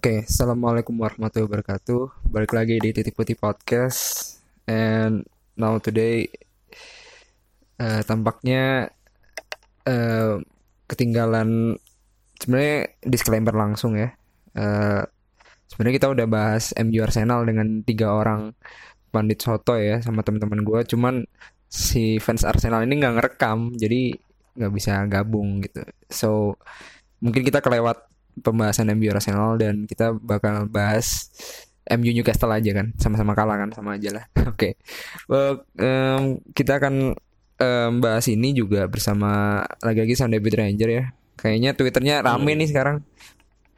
Oke, 0.00 0.24
assalamualaikum 0.24 0.96
warahmatullahi 0.96 1.44
wabarakatuh. 1.44 2.32
Balik 2.32 2.56
lagi 2.56 2.80
di 2.80 2.88
Titik 2.88 3.12
Putih 3.12 3.36
Podcast. 3.36 4.32
And 4.64 5.28
now 5.60 5.76
today, 5.76 6.24
eh, 7.76 8.00
tampaknya 8.08 8.88
eh, 9.84 10.40
ketinggalan. 10.88 11.76
Sebenarnya 12.32 12.96
disclaimer 13.04 13.52
langsung 13.52 14.00
ya. 14.00 14.16
Eh, 14.56 15.04
sebenarnya 15.68 15.94
kita 16.00 16.08
udah 16.16 16.26
bahas 16.32 16.72
MU 16.80 17.04
Arsenal 17.04 17.44
dengan 17.44 17.84
tiga 17.84 18.16
orang 18.16 18.56
pandit 19.12 19.44
soto 19.44 19.76
ya 19.76 20.00
sama 20.00 20.24
teman-teman 20.24 20.64
gue. 20.64 20.80
Cuman 20.96 21.28
si 21.68 22.16
fans 22.24 22.48
Arsenal 22.48 22.88
ini 22.88 23.04
nggak 23.04 23.14
ngerekam, 23.20 23.76
jadi 23.76 24.16
nggak 24.56 24.72
bisa 24.72 25.04
gabung 25.12 25.60
gitu. 25.60 25.84
So 26.08 26.56
mungkin 27.20 27.44
kita 27.44 27.60
kelewat 27.60 28.09
pembahasan 28.40 28.90
MU 28.96 29.08
Arsenal 29.12 29.56
dan 29.60 29.84
kita 29.84 30.16
bakal 30.16 30.66
bahas 30.66 31.30
MU 31.90 32.10
Newcastle 32.14 32.52
aja 32.54 32.70
kan 32.70 32.94
sama-sama 32.96 33.34
kalah 33.34 33.56
kan 33.58 33.70
sama 33.74 33.96
aja 33.96 34.10
lah. 34.14 34.24
Oke. 34.50 34.54
Okay. 34.54 34.72
well, 35.26 35.64
um, 35.80 36.38
kita 36.54 36.78
akan 36.78 37.16
um, 37.58 37.92
bahas 37.98 38.26
ini 38.30 38.54
juga 38.54 38.86
bersama 38.86 39.62
lagi-lagi 39.82 40.14
sama 40.14 40.36
David 40.38 40.54
Ranger 40.56 40.90
ya. 40.90 41.04
Kayaknya 41.40 41.70
twitternya 41.72 42.14
rame 42.20 42.52
nih 42.56 42.68
sekarang. 42.68 43.00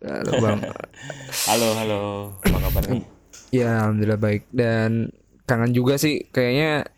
Halo 0.02 0.32
bang. 0.42 0.58
Halo 1.48 1.68
halo. 1.78 2.00
Apa 2.42 2.58
kabar? 2.58 2.84
Ya 3.52 3.84
alhamdulillah 3.84 4.16
baik. 4.16 4.48
Dan 4.48 5.12
kangen 5.44 5.76
juga 5.76 6.00
sih 6.00 6.24
kayaknya 6.32 6.88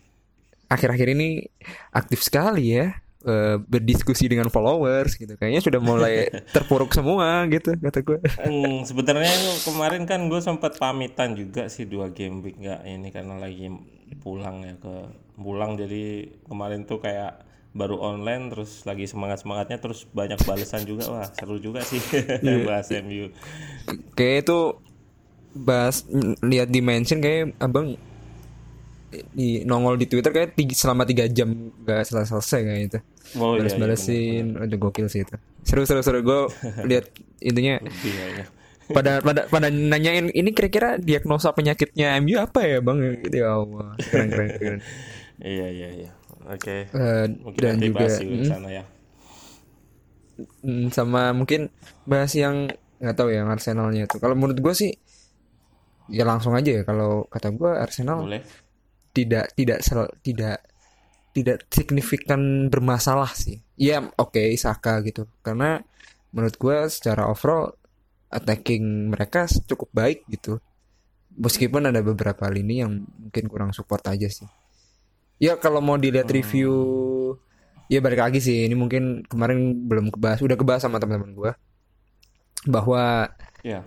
akhir-akhir 0.71 1.11
ini 1.11 1.43
aktif 1.91 2.23
sekali 2.23 2.79
ya 2.79 2.95
uh, 3.25 3.57
berdiskusi 3.65 4.29
dengan 4.29 4.47
followers 4.53 5.17
gitu. 5.17 5.33
Kayaknya 5.35 5.61
sudah 5.61 5.81
mulai 5.81 6.29
terpuruk 6.55 6.93
semua 6.93 7.43
gitu 7.49 7.75
kata 7.75 7.99
gue 8.05 8.19
hmm, 8.21 8.87
sebenarnya 8.87 9.33
kemarin 9.65 10.05
kan 10.05 10.29
gue 10.29 10.39
sempat 10.39 10.77
pamitan 10.77 11.33
juga 11.33 11.67
sih 11.67 11.89
dua 11.89 12.13
game 12.13 12.45
week 12.45 12.61
nggak 12.61 12.81
ini 12.85 13.09
karena 13.09 13.35
lagi 13.41 13.67
pulang 14.21 14.63
ya 14.63 14.73
ke 14.77 14.95
pulang. 15.41 15.75
Jadi 15.75 16.31
kemarin 16.45 16.85
tuh 16.85 17.01
kayak 17.01 17.43
baru 17.75 17.99
online 17.99 18.55
terus 18.55 18.87
lagi 18.87 19.03
semangat 19.03 19.43
semangatnya 19.43 19.83
terus 19.83 20.07
banyak 20.07 20.39
balasan 20.47 20.87
juga. 20.87 21.11
Wah 21.11 21.27
seru 21.27 21.59
juga 21.59 21.83
sih 21.83 21.99
yeah. 22.45 22.63
bahas 22.63 22.87
MU 23.03 23.33
kayak 24.15 24.47
itu 24.47 24.59
bahas 25.55 26.03
lihat 26.43 26.67
dimension 26.67 27.23
kayak 27.23 27.55
abang 27.63 27.95
di 29.31 29.63
nongol 29.63 29.95
di 29.95 30.11
Twitter 30.11 30.31
kayak 30.35 30.59
tiga, 30.59 30.75
selama 30.75 31.07
tiga 31.07 31.23
jam 31.31 31.71
gak 31.87 32.03
selesai 32.03 32.35
selesai 32.35 32.59
kayak 32.67 32.81
itu 32.91 32.99
oh, 33.37 33.57
balas 33.57 33.75
balasin 33.75 34.53
iya, 34.53 34.59
iya, 34.61 34.65
udah 34.69 34.77
gokil 34.77 35.07
sih 35.09 35.25
itu. 35.25 35.35
Seru 35.65 35.83
seru 35.83 36.01
seru. 36.05 36.19
Gue 36.21 36.51
lihat 36.89 37.09
intinya 37.41 37.81
iya, 37.81 38.25
iya. 38.37 38.45
pada 38.91 39.19
pada 39.25 39.49
pada 39.49 39.67
nanyain 39.73 40.29
ini 40.29 40.49
kira-kira 40.53 41.01
diagnosa 41.01 41.51
penyakitnya 41.51 42.21
MU 42.21 42.37
apa 42.37 42.61
ya 42.61 42.79
bang? 42.79 42.97
Gitu 43.25 43.37
ya 43.41 43.57
Allah. 43.57 43.97
Keren 43.99 44.27
keren 44.29 44.49
keren. 44.57 44.81
Iya 45.35 45.67
iya 45.67 45.89
iya. 45.91 46.11
Oke. 46.47 46.87
Okay. 46.87 46.95
uh, 46.95 47.27
mungkin 47.27 47.59
dan 47.59 47.75
juga 47.83 48.07
hmm, 48.07 48.47
sana 48.47 48.69
ya. 48.71 48.83
Hmm, 50.63 50.87
sama 50.95 51.35
mungkin 51.35 51.67
bahas 52.07 52.31
yang 52.39 52.71
nggak 53.03 53.15
tahu 53.19 53.35
ya 53.35 53.43
Arsenalnya 53.43 54.07
tuh 54.07 54.23
kalau 54.23 54.39
menurut 54.39 54.55
gue 54.63 54.71
sih 54.71 54.91
ya 56.07 56.23
langsung 56.23 56.55
aja 56.55 56.71
ya. 56.71 56.81
Kalau 56.87 57.27
kata 57.27 57.51
gue 57.51 57.67
Arsenal 57.67 58.23
Boleh. 58.23 58.47
tidak 59.11 59.51
tidak 59.59 59.83
sel, 59.83 60.07
tidak 60.23 60.63
tidak 61.35 61.67
signifikan 61.67 62.71
bermasalah 62.71 63.35
sih. 63.35 63.59
Iya, 63.75 64.07
oke 64.15 64.39
okay, 64.39 64.55
Saka 64.55 65.03
gitu. 65.03 65.27
Karena 65.43 65.83
menurut 66.31 66.55
gue 66.55 66.77
secara 66.87 67.27
overall 67.27 67.75
attacking 68.31 69.11
mereka 69.11 69.43
cukup 69.67 69.91
baik 69.91 70.23
gitu. 70.31 70.63
Meskipun 71.35 71.91
ada 71.91 71.99
beberapa 71.99 72.47
lini 72.47 72.79
yang 72.79 73.03
mungkin 73.03 73.51
kurang 73.51 73.71
support 73.75 74.07
aja 74.07 74.31
sih. 74.31 74.47
Ya 75.35 75.59
kalau 75.59 75.83
mau 75.83 75.99
dilihat 75.99 76.31
hmm. 76.31 76.37
review 76.39 76.73
ya 77.91 77.99
balik 77.99 78.23
lagi 78.23 78.39
sih 78.39 78.65
ini 78.65 78.73
mungkin 78.73 79.27
kemarin 79.27 79.85
belum 79.85 80.09
kebahas 80.09 80.41
udah 80.41 80.57
kebahas 80.57 80.81
sama 80.87 80.97
teman-teman 80.97 81.37
gue 81.37 81.51
bahwa 82.65 83.29
yeah 83.61 83.85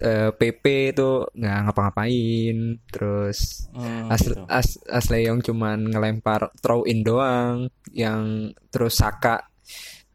uh, 0.00 0.28
eh, 0.28 0.30
PP 0.34 0.64
itu 0.96 1.24
nggak 1.36 1.56
ngapa-ngapain 1.68 2.56
terus 2.88 3.68
hmm, 3.72 4.08
As, 4.08 4.20
gitu. 4.24 4.42
As, 4.48 4.68
Asleong 4.88 5.44
cuman 5.44 5.92
ngelempar 5.92 6.50
throw 6.58 6.82
in 6.88 7.04
doang 7.04 7.68
yang 7.92 8.52
terus 8.72 8.98
Saka 8.98 9.44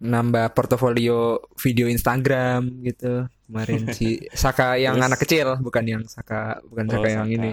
nambah 0.02 0.52
portofolio 0.52 1.40
video 1.56 1.88
Instagram 1.88 2.84
gitu 2.84 3.30
kemarin 3.48 3.94
si 3.96 4.20
Saka 4.34 4.76
yang 4.76 5.00
terus, 5.00 5.08
anak 5.08 5.20
kecil 5.24 5.48
bukan 5.62 5.86
yang 5.86 6.04
Saka 6.10 6.60
bukan 6.68 6.86
Saka 6.92 7.08
oh, 7.08 7.12
yang 7.22 7.28
Saka. 7.30 7.38
ini 7.38 7.52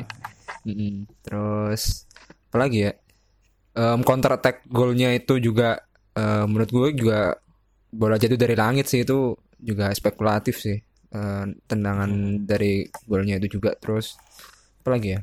mm 0.67 0.73
-mm. 0.75 0.95
terus 1.23 1.83
apa 2.53 2.57
lagi 2.59 2.79
ya 2.91 2.93
um, 3.79 4.01
counter 4.03 4.37
attack 4.37 4.67
golnya 4.69 5.15
itu 5.15 5.39
juga 5.39 5.81
uh, 6.17 6.45
menurut 6.45 6.71
gue 6.73 6.89
juga 6.99 7.37
bola 7.93 8.17
jatuh 8.17 8.41
dari 8.41 8.57
langit 8.57 8.89
sih 8.89 9.05
itu 9.05 9.37
juga 9.61 9.93
spekulatif 9.93 10.59
sih 10.59 10.81
uh, 11.15 11.45
tendangan 11.69 12.11
hmm. 12.11 12.45
dari 12.49 12.89
golnya 13.07 13.39
itu 13.39 13.61
juga 13.61 13.77
terus 13.77 14.19
apa 14.83 14.99
lagi 14.99 15.09
ya 15.15 15.21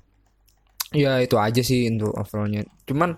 ya 0.90 1.12
itu 1.22 1.38
aja 1.38 1.62
sih 1.62 1.86
untuk 1.86 2.16
overallnya 2.18 2.66
cuman 2.90 3.14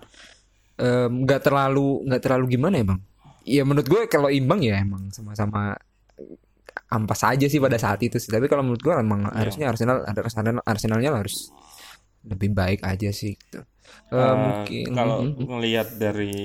nggak 1.22 1.40
um, 1.40 1.46
terlalu 1.46 2.04
nggak 2.04 2.22
terlalu 2.24 2.44
gimana 2.58 2.74
ya 2.80 2.84
bang 2.84 3.00
ya 3.42 3.62
menurut 3.64 3.88
gue 3.88 4.00
kalau 4.10 4.28
imbang 4.28 4.60
ya 4.60 4.82
emang 4.82 5.08
sama-sama 5.14 5.72
ampas 6.92 7.22
aja 7.24 7.46
sih 7.48 7.60
pada 7.60 7.80
saat 7.80 8.00
itu 8.04 8.20
sih 8.20 8.28
tapi 8.28 8.46
kalau 8.46 8.64
menurut 8.64 8.82
gue 8.84 8.92
emang 8.92 9.24
yeah. 9.28 9.36
harusnya 9.44 9.66
Arsenal 9.72 10.04
ada 10.04 10.20
Arsenal 10.20 10.60
Arsenalnya 10.64 11.10
harus 11.16 11.48
lebih 12.22 12.54
baik 12.54 12.86
aja 12.86 13.10
sih 13.10 13.34
gitu. 13.34 13.66
Uh, 14.12 14.14
uh, 14.14 14.34
mungkin 14.38 14.94
kalau 14.94 15.18
melihat 15.58 15.88
dari 15.98 16.38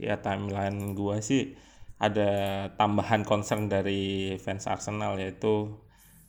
ya 0.00 0.16
timeline 0.18 0.96
gue 0.96 1.16
sih 1.20 1.52
ada 2.02 2.30
tambahan 2.74 3.22
concern 3.22 3.70
dari 3.70 4.34
fans 4.42 4.66
Arsenal 4.66 5.14
yaitu 5.22 5.70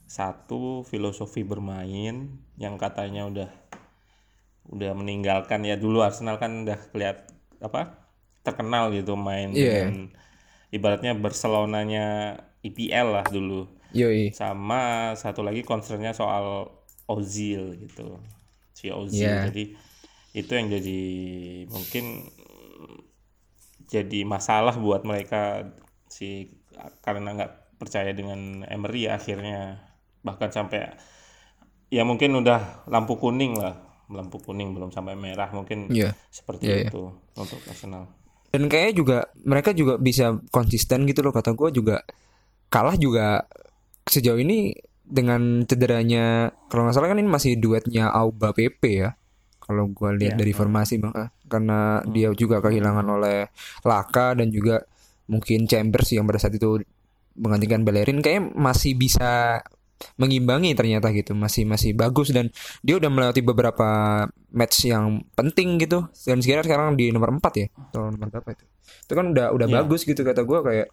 satu 0.06 0.86
filosofi 0.86 1.42
bermain 1.42 2.30
yang 2.54 2.78
katanya 2.78 3.26
udah 3.26 3.50
udah 4.70 4.92
meninggalkan 4.94 5.66
ya 5.66 5.74
dulu 5.74 6.06
Arsenal 6.06 6.38
kan 6.38 6.62
udah 6.62 6.78
keliat 6.94 7.26
apa 7.58 8.06
terkenal 8.46 8.94
gitu 8.94 9.18
main 9.18 9.50
yeah. 9.50 9.90
dengan 9.90 10.14
ibaratnya 10.70 11.12
Barcelonanya 11.18 12.38
IPL 12.62 13.10
lah 13.10 13.26
dulu 13.26 13.66
Yoi. 13.90 14.30
sama 14.30 15.12
satu 15.18 15.42
lagi 15.42 15.66
concernnya 15.66 16.14
soal 16.14 16.70
Ozil 17.10 17.74
gitu 17.82 18.22
si 18.70 18.94
Ozil 18.94 19.26
yeah. 19.26 19.50
jadi 19.50 19.74
itu 20.38 20.52
yang 20.54 20.68
jadi 20.70 21.02
mungkin 21.66 22.30
jadi 23.94 24.26
masalah 24.26 24.74
buat 24.74 25.06
mereka 25.06 25.70
si 26.10 26.50
karena 27.02 27.38
nggak 27.38 27.78
percaya 27.78 28.10
dengan 28.10 28.66
Emery 28.66 29.06
ya 29.06 29.18
akhirnya 29.18 29.78
bahkan 30.26 30.50
sampai 30.50 30.90
ya 31.92 32.02
mungkin 32.02 32.34
udah 32.34 32.86
lampu 32.90 33.14
kuning 33.14 33.54
lah 33.54 33.78
lampu 34.10 34.42
kuning 34.42 34.74
belum 34.74 34.90
sampai 34.90 35.14
merah 35.14 35.48
mungkin 35.54 35.88
yeah. 35.94 36.12
seperti 36.28 36.66
yeah, 36.66 36.78
iya. 36.82 36.90
itu 36.90 37.02
yeah. 37.06 37.40
untuk 37.40 37.60
Arsenal 37.70 38.04
dan 38.50 38.70
kayaknya 38.70 38.94
juga 38.94 39.18
mereka 39.42 39.70
juga 39.74 39.98
bisa 39.98 40.38
konsisten 40.50 41.06
gitu 41.06 41.22
loh 41.22 41.34
kata 41.34 41.54
gue 41.54 41.70
juga 41.74 42.02
kalah 42.70 42.94
juga 42.98 43.46
sejauh 44.06 44.38
ini 44.38 44.74
dengan 45.04 45.66
cederanya 45.68 46.54
kalau 46.70 46.88
nggak 46.88 46.94
salah 46.96 47.10
kan 47.12 47.20
ini 47.20 47.30
masih 47.30 47.60
duetnya 47.60 48.08
Auba 48.10 48.56
PP 48.56 48.82
ya 48.94 49.14
kalau 49.64 49.88
gue 49.88 50.10
lihat 50.20 50.36
yeah. 50.36 50.40
dari 50.44 50.52
formasi 50.52 51.00
bang 51.00 51.12
karena 51.48 52.04
hmm. 52.04 52.12
dia 52.12 52.28
juga 52.36 52.60
kehilangan 52.60 53.06
oleh 53.08 53.48
Laka 53.82 54.36
dan 54.36 54.52
juga 54.52 54.84
mungkin 55.24 55.64
Chambers 55.64 56.12
yang 56.12 56.28
pada 56.28 56.36
saat 56.36 56.54
itu 56.54 56.84
menggantikan 57.34 57.82
Bellerin 57.82 58.20
kayak 58.20 58.52
masih 58.54 58.94
bisa 58.94 59.58
mengimbangi 60.20 60.76
ternyata 60.76 61.08
gitu 61.16 61.32
masih 61.32 61.64
masih 61.64 61.96
bagus 61.96 62.28
dan 62.34 62.52
dia 62.84 63.00
udah 63.00 63.08
melewati 63.08 63.40
beberapa 63.40 63.88
match 64.52 64.90
yang 64.90 65.24
penting 65.32 65.80
gitu 65.80 66.06
dan 66.28 66.44
sekarang 66.44 66.64
sekarang 66.66 66.86
di 66.98 67.08
nomor 67.08 67.32
4 67.32 67.40
ya 67.56 67.66
atau 67.72 68.12
nomor 68.12 68.28
berapa 68.28 68.48
itu 68.52 68.64
itu 68.84 69.12
kan 69.16 69.26
udah 69.32 69.46
udah 69.54 69.66
yeah. 69.70 69.76
bagus 69.80 70.04
gitu 70.04 70.20
kata 70.20 70.44
gue 70.44 70.58
kayak 70.60 70.88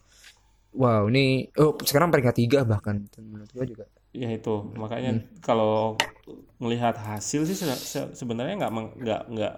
wow 0.78 1.06
ini 1.12 1.50
oh 1.60 1.76
sekarang 1.84 2.14
peringkat 2.14 2.36
tiga 2.40 2.64
bahkan 2.64 3.04
menurut 3.20 3.52
gue 3.52 3.66
juga 3.76 3.86
ya 4.12 4.28
itu 4.32 4.54
makanya 4.76 5.20
hmm. 5.20 5.44
kalau 5.44 5.96
melihat 6.62 6.96
hasil 6.98 7.48
sih 7.50 7.58
se 7.58 8.02
sebenarnya 8.14 8.56
nggak 8.62 8.72
nggak 9.02 9.22
nggak 9.34 9.54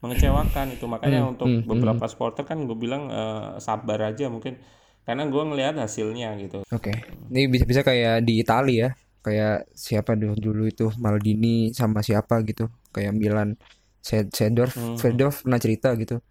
mengecewakan 0.00 0.66
itu 0.72 0.84
makanya 0.88 1.20
hmm. 1.24 1.32
untuk 1.36 1.48
hmm. 1.48 1.68
beberapa 1.68 2.04
hmm. 2.08 2.12
supporter 2.12 2.44
kan 2.48 2.64
gue 2.64 2.76
bilang 2.76 3.12
uh, 3.12 3.60
sabar 3.60 4.00
aja 4.10 4.32
mungkin 4.32 4.56
karena 5.04 5.28
gue 5.28 5.42
ngelihat 5.42 5.76
hasilnya 5.76 6.36
gitu 6.40 6.64
oke 6.64 6.80
okay. 6.80 6.96
ini 7.28 7.48
bisa 7.52 7.64
bisa 7.68 7.80
kayak 7.84 8.24
di 8.24 8.40
Italia 8.40 8.88
ya 8.88 8.90
kayak 9.20 9.68
siapa 9.76 10.16
dulu 10.16 10.36
dulu 10.40 10.64
itu 10.64 10.88
Maldini 10.96 11.76
sama 11.76 12.00
siapa 12.00 12.40
gitu 12.48 12.72
kayak 12.96 13.12
Milan 13.12 13.60
Sedorf 14.00 14.72
hmm. 14.72 14.96
Sedorf 14.96 15.44
pernah 15.44 15.60
cerita 15.60 15.92
gitu 16.00 16.24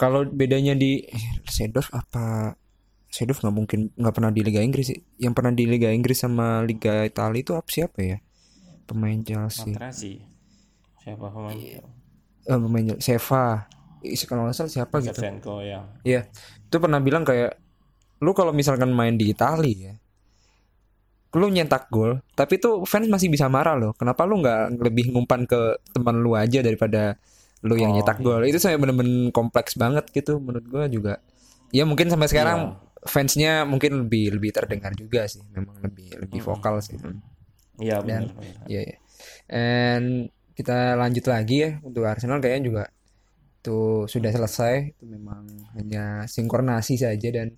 kalau 0.00 0.24
bedanya 0.24 0.72
di 0.72 1.04
Sedorf 1.44 1.92
apa 1.92 2.56
Seedorf 3.10 3.42
nggak 3.42 3.54
mungkin 3.54 3.80
nggak 3.98 4.14
pernah 4.14 4.30
di 4.30 4.40
Liga 4.46 4.62
Inggris 4.62 4.94
sih. 4.94 4.98
Yang 5.18 5.34
pernah 5.34 5.52
di 5.52 5.64
Liga 5.66 5.90
Inggris 5.90 6.22
sama 6.22 6.62
Liga 6.62 7.02
Italia 7.02 7.42
itu 7.42 7.52
apa 7.58 7.66
siapa 7.66 7.98
ya? 8.06 8.16
Pemain 8.90 9.18
Chelsea. 9.22 9.70
Matrasi. 9.70 10.14
Siapa 10.98 11.30
pemain? 11.30 11.54
Iya. 11.54 11.86
Uh, 12.50 12.58
pemain 12.66 12.98
Seva. 12.98 13.70
Kalau 14.02 14.48
nggak 14.48 14.56
salah 14.58 14.72
siapa 14.72 14.98
gitu. 14.98 15.22
ya. 15.62 15.86
Iya. 16.02 16.26
Itu 16.66 16.76
pernah 16.82 16.98
bilang 16.98 17.22
kayak 17.22 17.54
lu 18.18 18.34
kalau 18.34 18.50
misalkan 18.50 18.90
main 18.90 19.14
di 19.14 19.30
Italia 19.30 19.94
ya, 19.94 19.94
lu 21.38 21.46
nyetak 21.48 21.88
gol, 21.88 22.20
tapi 22.34 22.58
tuh 22.58 22.82
fans 22.84 23.06
masih 23.06 23.30
bisa 23.30 23.46
marah 23.46 23.78
loh. 23.78 23.94
Kenapa 23.94 24.26
lu 24.26 24.42
nggak 24.42 24.82
lebih 24.82 25.14
ngumpan 25.14 25.46
ke 25.46 25.78
teman 25.94 26.20
lu 26.20 26.34
aja 26.34 26.60
daripada 26.60 27.16
lu 27.62 27.78
yang 27.78 27.94
oh, 27.94 28.02
nyetak 28.02 28.18
iya. 28.20 28.26
gol? 28.26 28.42
Itu 28.44 28.58
saya 28.58 28.76
bener-bener 28.76 29.30
kompleks 29.30 29.78
banget 29.78 30.10
gitu 30.10 30.42
menurut 30.42 30.66
gua 30.68 30.84
juga. 30.90 31.22
Ya 31.70 31.86
mungkin 31.86 32.10
sampai 32.10 32.26
sekarang 32.26 32.60
iya 32.74 32.90
fansnya 33.04 33.64
mungkin 33.64 34.04
lebih 34.04 34.36
lebih 34.36 34.52
terdengar 34.52 34.92
juga 34.92 35.24
sih 35.24 35.40
memang 35.56 35.80
lebih 35.80 36.20
lebih 36.20 36.40
hmm. 36.44 36.48
vokal 36.52 36.84
sih 36.84 37.00
iya 37.80 37.96
benar 38.04 38.30
iya 38.68 38.80
ya 38.84 38.96
and 39.50 40.30
kita 40.54 40.94
lanjut 41.00 41.24
lagi 41.24 41.56
ya 41.64 41.70
untuk 41.80 42.04
Arsenal 42.04 42.38
kayaknya 42.38 42.64
juga 42.68 42.84
itu 43.60 44.08
sudah 44.08 44.32
selesai. 44.32 44.96
Itu 44.96 45.04
memang 45.04 45.44
hanya 45.76 46.24
sinkronasi 46.24 46.96
saja 46.96 47.28
dan 47.28 47.52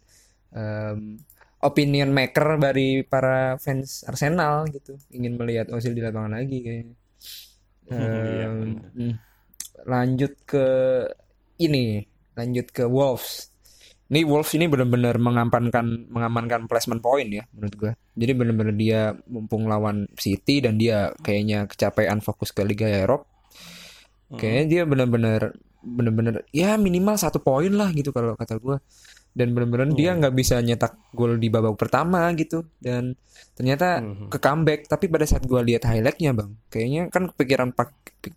um, 0.50 1.14
opinion 1.62 2.10
maker 2.10 2.58
dari 2.58 3.06
para 3.06 3.54
fans 3.62 4.02
Arsenal 4.10 4.66
gitu. 4.74 4.98
Ingin 5.14 5.38
melihat 5.38 5.70
Ozil 5.70 5.94
di 5.94 6.02
lapangan 6.02 6.42
lagi 6.42 6.58
kayaknya. 6.58 6.96
Um, 7.86 7.98
iya, 8.98 9.14
lanjut 9.86 10.32
ke 10.42 10.66
ini 11.62 12.02
lanjut 12.34 12.66
ke 12.74 12.82
Wolves 12.86 13.51
ini 14.12 14.28
Wolves 14.28 14.52
ini 14.52 14.68
benar-benar 14.68 15.16
mengamankan 15.16 16.12
mengamankan 16.12 16.68
placement 16.68 17.00
point 17.00 17.32
ya 17.32 17.48
menurut 17.56 17.74
gue. 17.80 17.92
Jadi 18.12 18.32
benar-benar 18.36 18.74
dia 18.76 19.00
mumpung 19.24 19.64
lawan 19.64 20.04
City 20.20 20.60
dan 20.60 20.76
dia 20.76 21.16
kayaknya 21.24 21.64
kecapean 21.64 22.20
fokus 22.20 22.52
ke 22.52 22.60
Liga 22.60 22.84
Eropa. 22.92 23.24
Hmm. 24.28 24.36
Kayaknya 24.36 24.64
dia 24.68 24.82
benar-benar 24.84 25.40
benar-benar 25.82 26.46
ya 26.54 26.76
minimal 26.76 27.16
satu 27.18 27.40
poin 27.40 27.72
lah 27.72 27.90
gitu 27.90 28.14
kalau 28.14 28.38
kata 28.38 28.60
gue 28.60 28.76
dan 29.32 29.56
benar-benar 29.56 29.88
hmm. 29.92 29.98
dia 29.98 30.12
nggak 30.12 30.34
bisa 30.36 30.60
nyetak 30.60 30.92
gol 31.16 31.40
di 31.40 31.48
babak 31.48 31.76
pertama 31.80 32.28
gitu 32.36 32.68
dan 32.84 33.16
ternyata 33.56 34.00
hmm. 34.00 34.28
ke 34.28 34.38
comeback 34.40 34.84
tapi 34.88 35.08
pada 35.08 35.24
saat 35.24 35.44
gue 35.48 35.60
lihat 35.60 35.88
highlightnya 35.88 36.36
bang 36.36 36.50
kayaknya 36.68 37.02
kan 37.08 37.32
pikiran 37.32 37.72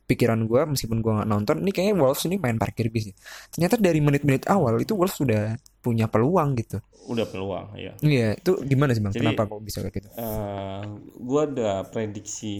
pikiran 0.08 0.48
gue 0.48 0.62
meskipun 0.72 1.04
gue 1.04 1.12
nggak 1.20 1.30
nonton 1.30 1.56
ini 1.64 1.72
kayaknya 1.76 1.96
Wolves 2.00 2.24
ini 2.28 2.40
main 2.40 2.56
parkir 2.56 2.88
bis 2.88 3.12
ya. 3.12 3.16
ternyata 3.52 3.76
dari 3.76 4.00
menit-menit 4.00 4.48
awal 4.48 4.80
itu 4.80 4.96
Wolves 4.96 5.20
sudah 5.20 5.60
punya 5.84 6.08
peluang 6.08 6.56
gitu 6.60 6.80
udah 7.06 7.26
peluang 7.30 7.76
ya 7.78 7.94
iya 8.02 8.34
itu 8.34 8.60
gimana 8.66 8.96
sih 8.96 9.04
bang 9.04 9.14
Jadi, 9.14 9.22
kenapa 9.22 9.52
kok 9.52 9.62
bisa 9.62 9.78
kayak 9.84 9.96
gitu 10.00 10.08
uh, 10.16 10.16
eh, 10.20 10.82
gue 11.22 11.42
ada 11.54 11.72
prediksi 11.92 12.56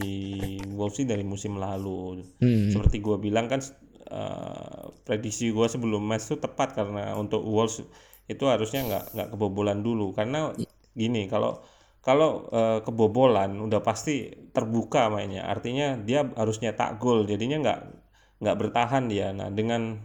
Wolves 0.76 1.02
sih 1.02 1.08
dari 1.08 1.24
musim 1.24 1.56
lalu 1.56 2.20
hmm. 2.38 2.70
seperti 2.70 3.00
gue 3.00 3.16
bilang 3.18 3.50
kan 3.50 3.64
uh, 4.12 4.92
prediksi 5.02 5.50
gue 5.50 5.66
sebelum 5.66 6.04
match 6.04 6.30
itu 6.30 6.36
tepat 6.38 6.78
karena 6.78 7.18
untuk 7.18 7.42
Wolves 7.42 7.82
itu 8.26 8.44
harusnya 8.46 8.82
nggak 8.86 9.04
nggak 9.14 9.28
kebobolan 9.34 9.80
dulu. 9.82 10.10
Karena 10.14 10.50
gini 10.94 11.30
kalau 11.30 11.62
kalau 12.06 12.46
uh, 12.54 12.78
kebobolan 12.86 13.58
udah 13.58 13.82
pasti 13.82 14.30
terbuka 14.54 15.10
mainnya. 15.10 15.46
Artinya 15.46 15.98
dia 15.98 16.22
harus 16.38 16.62
nyetak 16.62 17.02
gol. 17.02 17.26
Jadinya 17.26 17.58
nggak 17.62 17.80
nggak 18.42 18.56
bertahan 18.62 19.10
dia. 19.10 19.34
Nah 19.34 19.50
dengan 19.50 19.98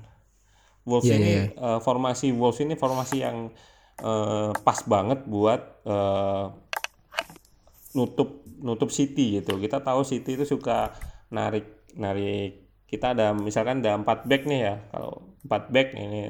Wolves 0.81 1.13
yeah, 1.13 1.17
ini 1.21 1.33
yeah. 1.33 1.45
Uh, 1.61 1.79
formasi 1.81 2.33
Wolves 2.33 2.57
ini 2.65 2.73
formasi 2.73 3.21
yang 3.21 3.53
uh, 4.01 4.49
pas 4.65 4.81
banget 4.89 5.29
buat 5.29 5.85
uh, 5.85 6.49
nutup 7.93 8.41
nutup 8.61 8.89
City 8.89 9.41
gitu. 9.41 9.61
Kita 9.61 9.81
tahu 9.85 10.01
City 10.01 10.33
itu 10.33 10.45
suka 10.45 10.89
narik 11.29 11.85
narik. 11.93 12.65
Kita 12.89 13.13
ada 13.13 13.31
misalkan 13.31 13.85
ada 13.85 13.93
empat 13.93 14.25
back 14.25 14.49
nih 14.49 14.59
ya. 14.65 14.75
Kalau 14.89 15.37
empat 15.45 15.63
back 15.69 15.87
ini 15.93 16.21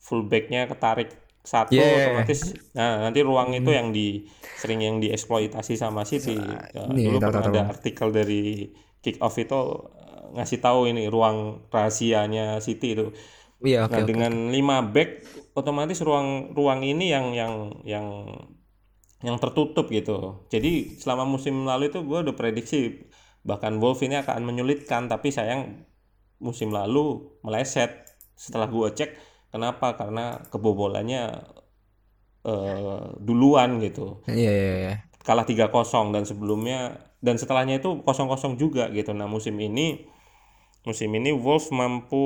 fullbacknya 0.00 0.70
ketarik 0.70 1.14
satu 1.46 1.78
yeah. 1.78 2.10
otomatis 2.10 2.52
nah 2.74 3.06
nanti 3.06 3.22
ruang 3.22 3.54
hmm. 3.54 3.60
itu 3.62 3.70
yang 3.70 3.88
di 3.94 4.26
sering 4.58 4.82
yang 4.82 4.98
dieksploitasi 4.98 5.78
sama 5.78 6.02
City 6.02 6.34
nah, 6.34 6.66
ya, 6.74 6.90
dulu 6.90 7.22
pernah 7.22 7.46
ada 7.46 7.62
artikel 7.70 8.10
dari 8.10 8.74
kick 8.98 9.22
off 9.22 9.38
itu 9.38 9.54
eh, 9.94 10.26
ngasih 10.34 10.58
tahu 10.58 10.90
ini 10.90 11.06
ruang 11.06 11.70
rahasianya 11.70 12.58
City 12.58 12.98
itu 12.98 13.14
yeah, 13.62 13.86
okay, 13.86 13.94
nah 13.94 14.02
okay. 14.02 14.10
dengan 14.10 14.50
lima 14.50 14.82
back 14.82 15.22
otomatis 15.54 16.02
ruang 16.02 16.50
ruang 16.52 16.82
ini 16.82 17.14
yang 17.14 17.30
yang 17.30 17.54
yang 17.86 18.06
yang 19.22 19.38
tertutup 19.38 19.86
gitu 19.88 20.44
jadi 20.50 20.98
selama 20.98 21.24
musim 21.24 21.64
lalu 21.64 21.88
itu 21.88 22.02
gue 22.02 22.18
udah 22.26 22.34
prediksi 22.36 23.06
bahkan 23.46 23.78
Wolf 23.78 24.02
ini 24.02 24.18
akan 24.18 24.42
menyulitkan 24.42 25.06
tapi 25.06 25.30
sayang 25.30 25.86
musim 26.42 26.74
lalu 26.74 27.32
meleset 27.40 28.10
setelah 28.36 28.68
gue 28.68 28.92
cek 28.92 29.10
Kenapa? 29.56 29.96
Karena 29.96 30.44
kebobolannya 30.52 31.40
uh, 32.44 33.16
duluan 33.16 33.80
gitu. 33.80 34.20
Iya 34.28 34.52
iya 34.52 34.74
iya. 34.76 34.94
Kalah 35.24 35.48
3-0 35.48 35.72
dan 36.14 36.22
sebelumnya 36.28 37.00
dan 37.24 37.40
setelahnya 37.40 37.80
itu 37.80 38.04
kosong-kosong 38.04 38.60
juga 38.60 38.92
gitu. 38.92 39.16
Nah, 39.16 39.26
musim 39.26 39.56
ini 39.56 40.06
musim 40.86 41.10
ini 41.16 41.34
Wolves 41.34 41.72
mampu 41.74 42.22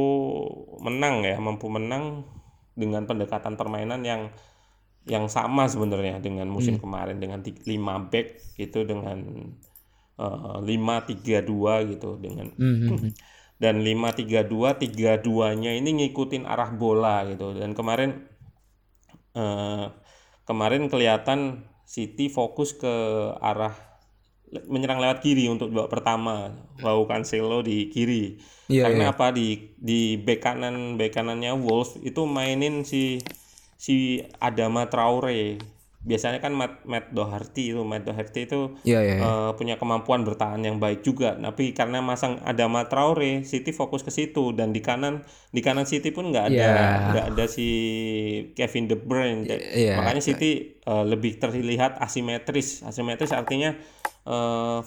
menang 0.82 1.24
ya, 1.24 1.38
mampu 1.40 1.70
menang 1.72 2.28
dengan 2.76 3.08
pendekatan 3.08 3.56
permainan 3.56 4.04
yang 4.04 4.34
yang 5.08 5.32
sama 5.32 5.64
sebenarnya 5.64 6.20
dengan 6.20 6.50
musim 6.52 6.76
hmm. 6.76 6.82
kemarin 6.84 7.16
dengan 7.16 7.40
5 7.40 7.64
back 8.12 8.26
itu 8.60 8.84
dengan 8.84 9.18
uh, 10.20 10.60
5-3-2 10.60 11.96
gitu 11.96 12.20
dengan 12.20 12.52
hmm. 12.52 13.08
dan 13.60 13.84
5-3-2 13.84 14.80
3-2-nya 14.80 15.76
ini 15.76 15.90
ngikutin 16.00 16.48
arah 16.48 16.72
bola 16.72 17.28
gitu. 17.28 17.52
Dan 17.52 17.76
kemarin 17.76 18.24
eh, 19.36 19.86
kemarin 20.48 20.88
kelihatan 20.88 21.68
City 21.84 22.32
fokus 22.32 22.72
ke 22.72 22.94
arah 23.42 23.76
menyerang 24.66 24.98
lewat 24.98 25.22
kiri 25.22 25.46
untuk 25.46 25.70
babak 25.70 26.00
pertama. 26.00 26.54
Wau 26.82 27.06
Cancelo 27.06 27.62
di 27.62 27.92
kiri. 27.92 28.40
Iya, 28.66 28.88
karena 28.88 29.04
iya. 29.10 29.14
apa? 29.14 29.26
Di 29.30 29.76
di 29.78 30.18
bek 30.18 30.40
kanan 30.42 30.98
bek 30.98 31.14
kanannya 31.14 31.54
Wolves 31.54 32.00
itu 32.02 32.26
mainin 32.26 32.82
si 32.82 33.22
si 33.78 34.24
Adama 34.42 34.90
Traore 34.90 35.58
biasanya 36.00 36.40
kan 36.40 36.56
Matt, 36.56 36.80
Matt 36.88 37.12
Doherty 37.12 37.76
itu 37.76 37.84
Matt 37.84 38.08
Doherty 38.08 38.48
itu 38.48 38.72
yeah, 38.88 39.04
yeah, 39.04 39.16
yeah. 39.20 39.28
Uh, 39.28 39.50
punya 39.52 39.76
kemampuan 39.76 40.24
bertahan 40.24 40.64
yang 40.64 40.80
baik 40.80 41.04
juga 41.04 41.36
tapi 41.36 41.76
karena 41.76 42.00
masang 42.00 42.40
ada 42.40 42.64
Matt 42.72 42.88
Traore 42.88 43.44
City 43.44 43.68
fokus 43.76 44.00
ke 44.00 44.08
situ 44.08 44.56
dan 44.56 44.72
di 44.72 44.80
kanan 44.80 45.20
di 45.52 45.60
kanan 45.60 45.84
City 45.84 46.08
pun 46.08 46.32
nggak 46.32 46.56
ada 46.56 46.56
yeah. 46.56 46.96
nggak 47.12 47.26
ada 47.36 47.44
si 47.44 47.68
Kevin 48.56 48.88
De 48.88 48.96
Bruyne 48.96 49.44
yeah. 49.76 50.00
makanya 50.00 50.24
City 50.24 50.80
uh, 50.88 51.04
lebih 51.04 51.36
terlihat 51.36 52.00
asimetris 52.00 52.80
asimetris 52.80 53.36
artinya 53.36 53.76
uh, 54.24 54.80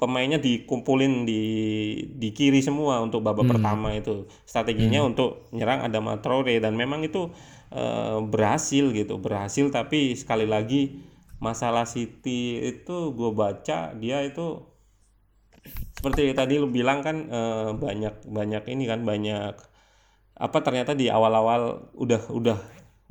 pemainnya 0.00 0.40
dikumpulin 0.40 1.26
di 1.28 1.42
di 2.14 2.32
kiri 2.32 2.64
semua 2.64 3.04
untuk 3.04 3.20
babak 3.20 3.44
hmm. 3.44 3.52
pertama 3.52 3.88
itu 3.92 4.30
strateginya 4.48 5.04
hmm. 5.04 5.10
untuk 5.12 5.30
nyerang 5.52 5.84
ada 5.84 6.00
Traore 6.24 6.56
dan 6.56 6.72
memang 6.72 7.04
itu 7.04 7.28
Eh, 7.68 8.18
berhasil 8.24 8.96
gitu 8.96 9.20
berhasil 9.20 9.68
tapi 9.68 10.16
sekali 10.16 10.48
lagi 10.48 11.04
masalah 11.36 11.84
City 11.84 12.56
itu 12.64 13.12
gue 13.12 13.28
baca 13.36 13.92
dia 13.92 14.24
itu 14.24 14.64
seperti 15.92 16.32
tadi 16.32 16.56
lu 16.56 16.72
bilang 16.72 17.04
kan 17.04 17.28
uh, 17.28 17.76
banyak 17.76 18.24
banyak 18.24 18.64
ini 18.72 18.88
kan 18.88 19.04
banyak 19.04 19.52
apa 20.40 20.58
ternyata 20.64 20.96
di 20.96 21.12
awal-awal 21.12 21.92
udah 21.92 22.32
udah 22.32 22.58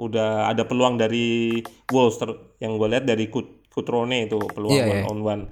udah 0.02 0.50
ada 0.50 0.66
peluang 0.66 0.98
dari 0.98 1.62
Wolves 1.94 2.18
yang 2.58 2.82
gue 2.82 2.88
lihat 2.98 3.06
dari 3.06 3.30
Kut 3.30 3.70
Kutrone 3.70 4.26
itu 4.26 4.42
peluang 4.42 4.74
yeah, 4.74 4.90
one 4.90 5.02
yeah. 5.06 5.12
on 5.14 5.20
one 5.22 5.44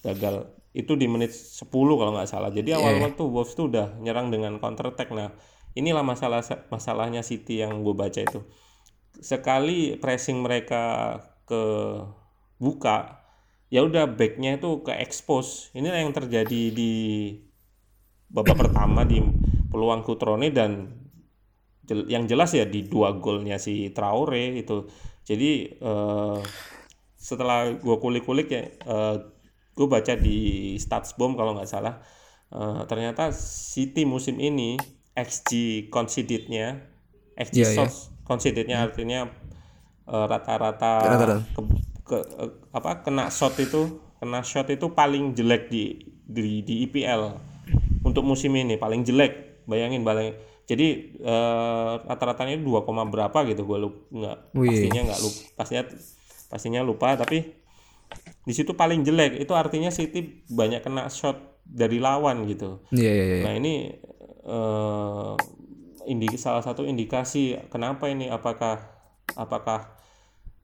gagal 0.00 0.48
itu 0.72 0.96
di 0.96 1.04
menit 1.04 1.36
10 1.36 1.68
kalau 1.68 2.08
nggak 2.16 2.30
salah 2.30 2.48
jadi 2.48 2.80
awal-awal 2.80 3.12
yeah. 3.12 3.20
tuh 3.20 3.28
Wolves 3.28 3.52
tuh 3.52 3.68
udah 3.68 4.00
nyerang 4.00 4.32
dengan 4.32 4.56
counter 4.56 4.96
attack 4.96 5.12
nah 5.12 5.28
inilah 5.76 6.02
masalah 6.02 6.40
masalahnya 6.72 7.20
City 7.20 7.60
yang 7.60 7.84
gue 7.84 7.92
baca 7.92 8.20
itu. 8.24 8.40
Sekali 9.20 10.00
pressing 10.00 10.40
mereka 10.40 11.16
ke 11.44 11.62
buka 12.56 13.22
ya 13.68 13.84
udah 13.84 14.08
backnya 14.08 14.56
itu 14.56 14.80
ke 14.82 14.96
expose. 14.96 15.70
Inilah 15.76 16.00
yang 16.00 16.16
terjadi 16.16 16.72
di 16.72 16.92
babak 18.32 18.56
pertama 18.56 19.04
di 19.04 19.20
peluang 19.70 20.02
Kutrone 20.02 20.50
dan 20.50 20.90
yang 21.86 22.26
jelas 22.26 22.50
ya 22.50 22.66
di 22.66 22.82
dua 22.82 23.14
golnya 23.20 23.60
si 23.60 23.92
Traore 23.94 24.58
itu. 24.58 24.88
Jadi 25.22 25.78
uh, 25.82 26.40
setelah 27.14 27.74
gue 27.74 27.96
kulik-kulik 27.98 28.48
ya 28.50 28.62
uh, 28.86 29.16
gue 29.76 29.86
baca 29.90 30.14
di 30.16 30.72
Statsbomb 30.78 31.34
kalau 31.34 31.58
nggak 31.58 31.68
salah 31.68 31.98
uh, 32.54 32.86
ternyata 32.86 33.34
City 33.34 34.06
musim 34.06 34.38
ini 34.38 34.78
XG 35.16 35.50
conceded-nya, 35.88 36.84
XG 37.40 37.56
yeah, 37.56 37.68
iya. 37.72 37.76
shots 37.76 37.96
yeah. 37.96 38.24
conceded-nya 38.28 38.76
hmm. 38.80 38.86
artinya 38.86 39.20
uh, 40.08 40.26
rata-rata 40.28 40.92
ke, 41.52 41.60
ke 42.06 42.16
uh, 42.38 42.50
apa 42.72 43.02
kena 43.02 43.28
shot 43.28 43.56
itu 43.58 44.00
kena 44.22 44.40
shot 44.46 44.68
itu 44.72 44.92
paling 44.92 45.34
jelek 45.36 45.68
di 45.68 46.14
di 46.26 46.62
di 46.62 46.86
IPL 46.88 47.36
untuk 48.06 48.22
musim 48.22 48.54
ini 48.54 48.78
paling 48.78 49.02
jelek 49.02 49.66
bayangin 49.66 50.06
paling 50.06 50.34
jadi 50.66 51.14
uh, 51.22 52.02
rata-ratanya 52.06 52.58
dua 52.58 52.82
koma 52.82 53.06
berapa 53.06 53.46
gitu 53.46 53.62
gue 53.62 53.78
lupa 53.86 53.98
nggak 54.10 54.38
pastinya 54.54 55.00
nggak 55.12 55.20
lupa 55.22 55.40
pastinya 55.54 55.82
pastinya 56.50 56.80
lupa 56.82 57.08
tapi 57.14 57.38
di 58.46 58.52
situ 58.54 58.74
paling 58.74 59.02
jelek 59.02 59.42
itu 59.42 59.52
artinya 59.54 59.90
City 59.90 60.46
banyak 60.46 60.82
kena 60.82 61.10
shot 61.10 61.62
dari 61.66 61.98
lawan 61.98 62.46
gitu 62.46 62.82
yeah, 62.94 63.10
yeah, 63.10 63.26
yeah. 63.26 63.42
nah 63.42 63.52
ini 63.58 63.98
uh, 64.46 65.34
indi 66.06 66.30
salah 66.38 66.62
satu 66.62 66.86
indikasi 66.86 67.58
kenapa 67.68 68.06
ini 68.06 68.30
apakah 68.30 68.78
apakah 69.34 69.98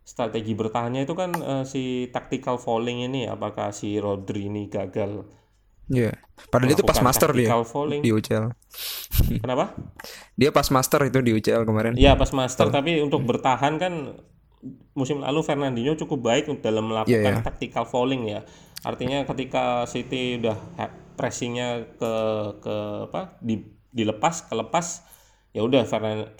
strategi 0.02 0.54
bertahannya 0.54 1.06
itu 1.06 1.14
kan 1.14 1.30
uh, 1.38 1.64
si 1.66 2.10
tactical 2.10 2.58
falling 2.58 3.06
ini 3.06 3.26
apakah 3.26 3.70
si 3.74 3.98
Rodri 3.98 4.50
ini 4.50 4.70
gagal 4.70 5.42
Iya. 5.90 6.14
Yeah. 6.14 6.16
Padahal 6.48 6.78
itu 6.78 6.86
pas 6.86 6.98
master 7.02 7.30
dia 7.34 7.52
falling. 7.66 8.00
di 8.00 8.10
UCL. 8.14 8.54
Kenapa? 9.44 9.76
dia 10.38 10.50
pas 10.54 10.64
master 10.72 11.10
itu 11.10 11.18
di 11.20 11.30
UCL 11.36 11.62
kemarin. 11.68 11.92
Iya, 11.98 12.16
pas 12.16 12.30
master, 12.32 12.70
oh. 12.70 12.72
tapi 12.72 12.98
untuk 13.02 13.22
bertahan 13.26 13.76
kan 13.76 14.16
musim 14.94 15.20
lalu 15.20 15.42
Fernandinho 15.42 15.98
cukup 15.98 16.22
baik 16.22 16.48
dalam 16.62 16.90
melakukan 16.90 17.12
yeah, 17.12 17.38
yeah. 17.38 17.44
tactical 17.44 17.84
falling 17.84 18.24
ya. 18.30 18.46
Artinya 18.82 19.22
ketika 19.26 19.86
City 19.86 20.38
udah 20.42 20.56
pressingnya 21.14 21.96
ke 21.96 22.12
ke 22.62 22.76
apa? 23.10 23.36
di 23.40 23.60
dilepas, 23.92 24.48
kelepas 24.48 25.04
ya 25.52 25.60
udah 25.60 25.84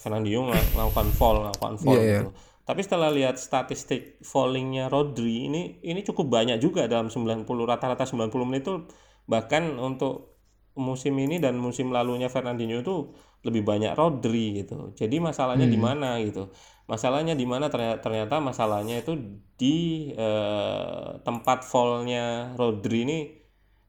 Fernandinho 0.01 0.49
melakukan 0.49 1.13
fall, 1.13 1.45
melakukan 1.45 1.77
fall 1.77 2.01
yeah, 2.01 2.05
iya. 2.05 2.13
gitu. 2.25 2.29
Yeah. 2.33 2.51
Tapi 2.63 2.81
setelah 2.81 3.11
lihat 3.11 3.37
statistik 3.37 4.23
fallingnya 4.23 4.89
Rodri 4.89 5.51
ini 5.51 5.83
ini 5.85 6.01
cukup 6.07 6.31
banyak 6.31 6.63
juga 6.63 6.87
dalam 6.89 7.11
90 7.13 7.45
rata-rata 7.45 8.07
90 8.07 8.33
menit 8.49 8.63
itu 8.65 8.87
bahkan 9.27 9.77
untuk 9.77 10.33
musim 10.73 11.13
ini 11.21 11.37
dan 11.37 11.61
musim 11.61 11.93
lalunya 11.93 12.33
Fernandinho 12.33 12.81
itu 12.81 13.13
lebih 13.43 13.67
banyak 13.67 13.93
Rodri 13.99 14.63
gitu. 14.63 14.95
Jadi 14.95 15.19
masalahnya 15.19 15.67
hmm. 15.67 15.75
di 15.75 15.81
mana 15.83 16.09
gitu. 16.23 16.49
Masalahnya 16.87 17.35
di 17.35 17.45
mana 17.45 17.67
ternyata, 17.69 17.99
ternyata 17.99 18.39
masalahnya 18.39 19.03
itu 19.03 19.19
di 19.59 20.09
eh, 20.15 21.09
tempat 21.27 21.67
fallnya 21.67 22.55
Rodri 22.55 22.99
ini 23.05 23.19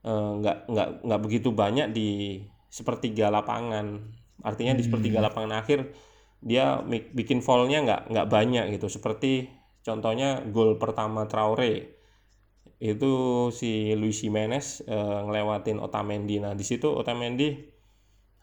eh, 0.05 0.31
nggak 0.39 0.57
nggak 0.69 0.89
nggak 1.07 1.21
begitu 1.23 1.49
banyak 1.55 1.91
di 1.95 2.41
sepertiga 2.69 3.29
lapangan. 3.33 4.01
Artinya 4.43 4.73
hmm. 4.75 4.79
di 4.79 4.83
sepertiga 4.83 5.19
hmm. 5.23 5.27
lapangan 5.29 5.53
akhir 5.61 5.79
dia 6.43 6.83
bikin 7.15 7.39
fallnya 7.39 7.79
nggak 7.83 8.01
nggak 8.11 8.27
banyak 8.27 8.65
gitu. 8.75 8.87
Seperti 8.91 9.47
contohnya 9.83 10.43
gol 10.51 10.75
pertama 10.79 11.27
Traore 11.27 12.03
itu 12.83 13.13
si 13.55 13.95
Luis 13.95 14.19
Jimenez 14.19 14.83
uh, 14.83 15.23
ngelewatin 15.23 15.79
Otamendi. 15.79 16.43
Nah, 16.43 16.51
di 16.51 16.67
situ 16.67 16.91
Otamendi 16.91 17.55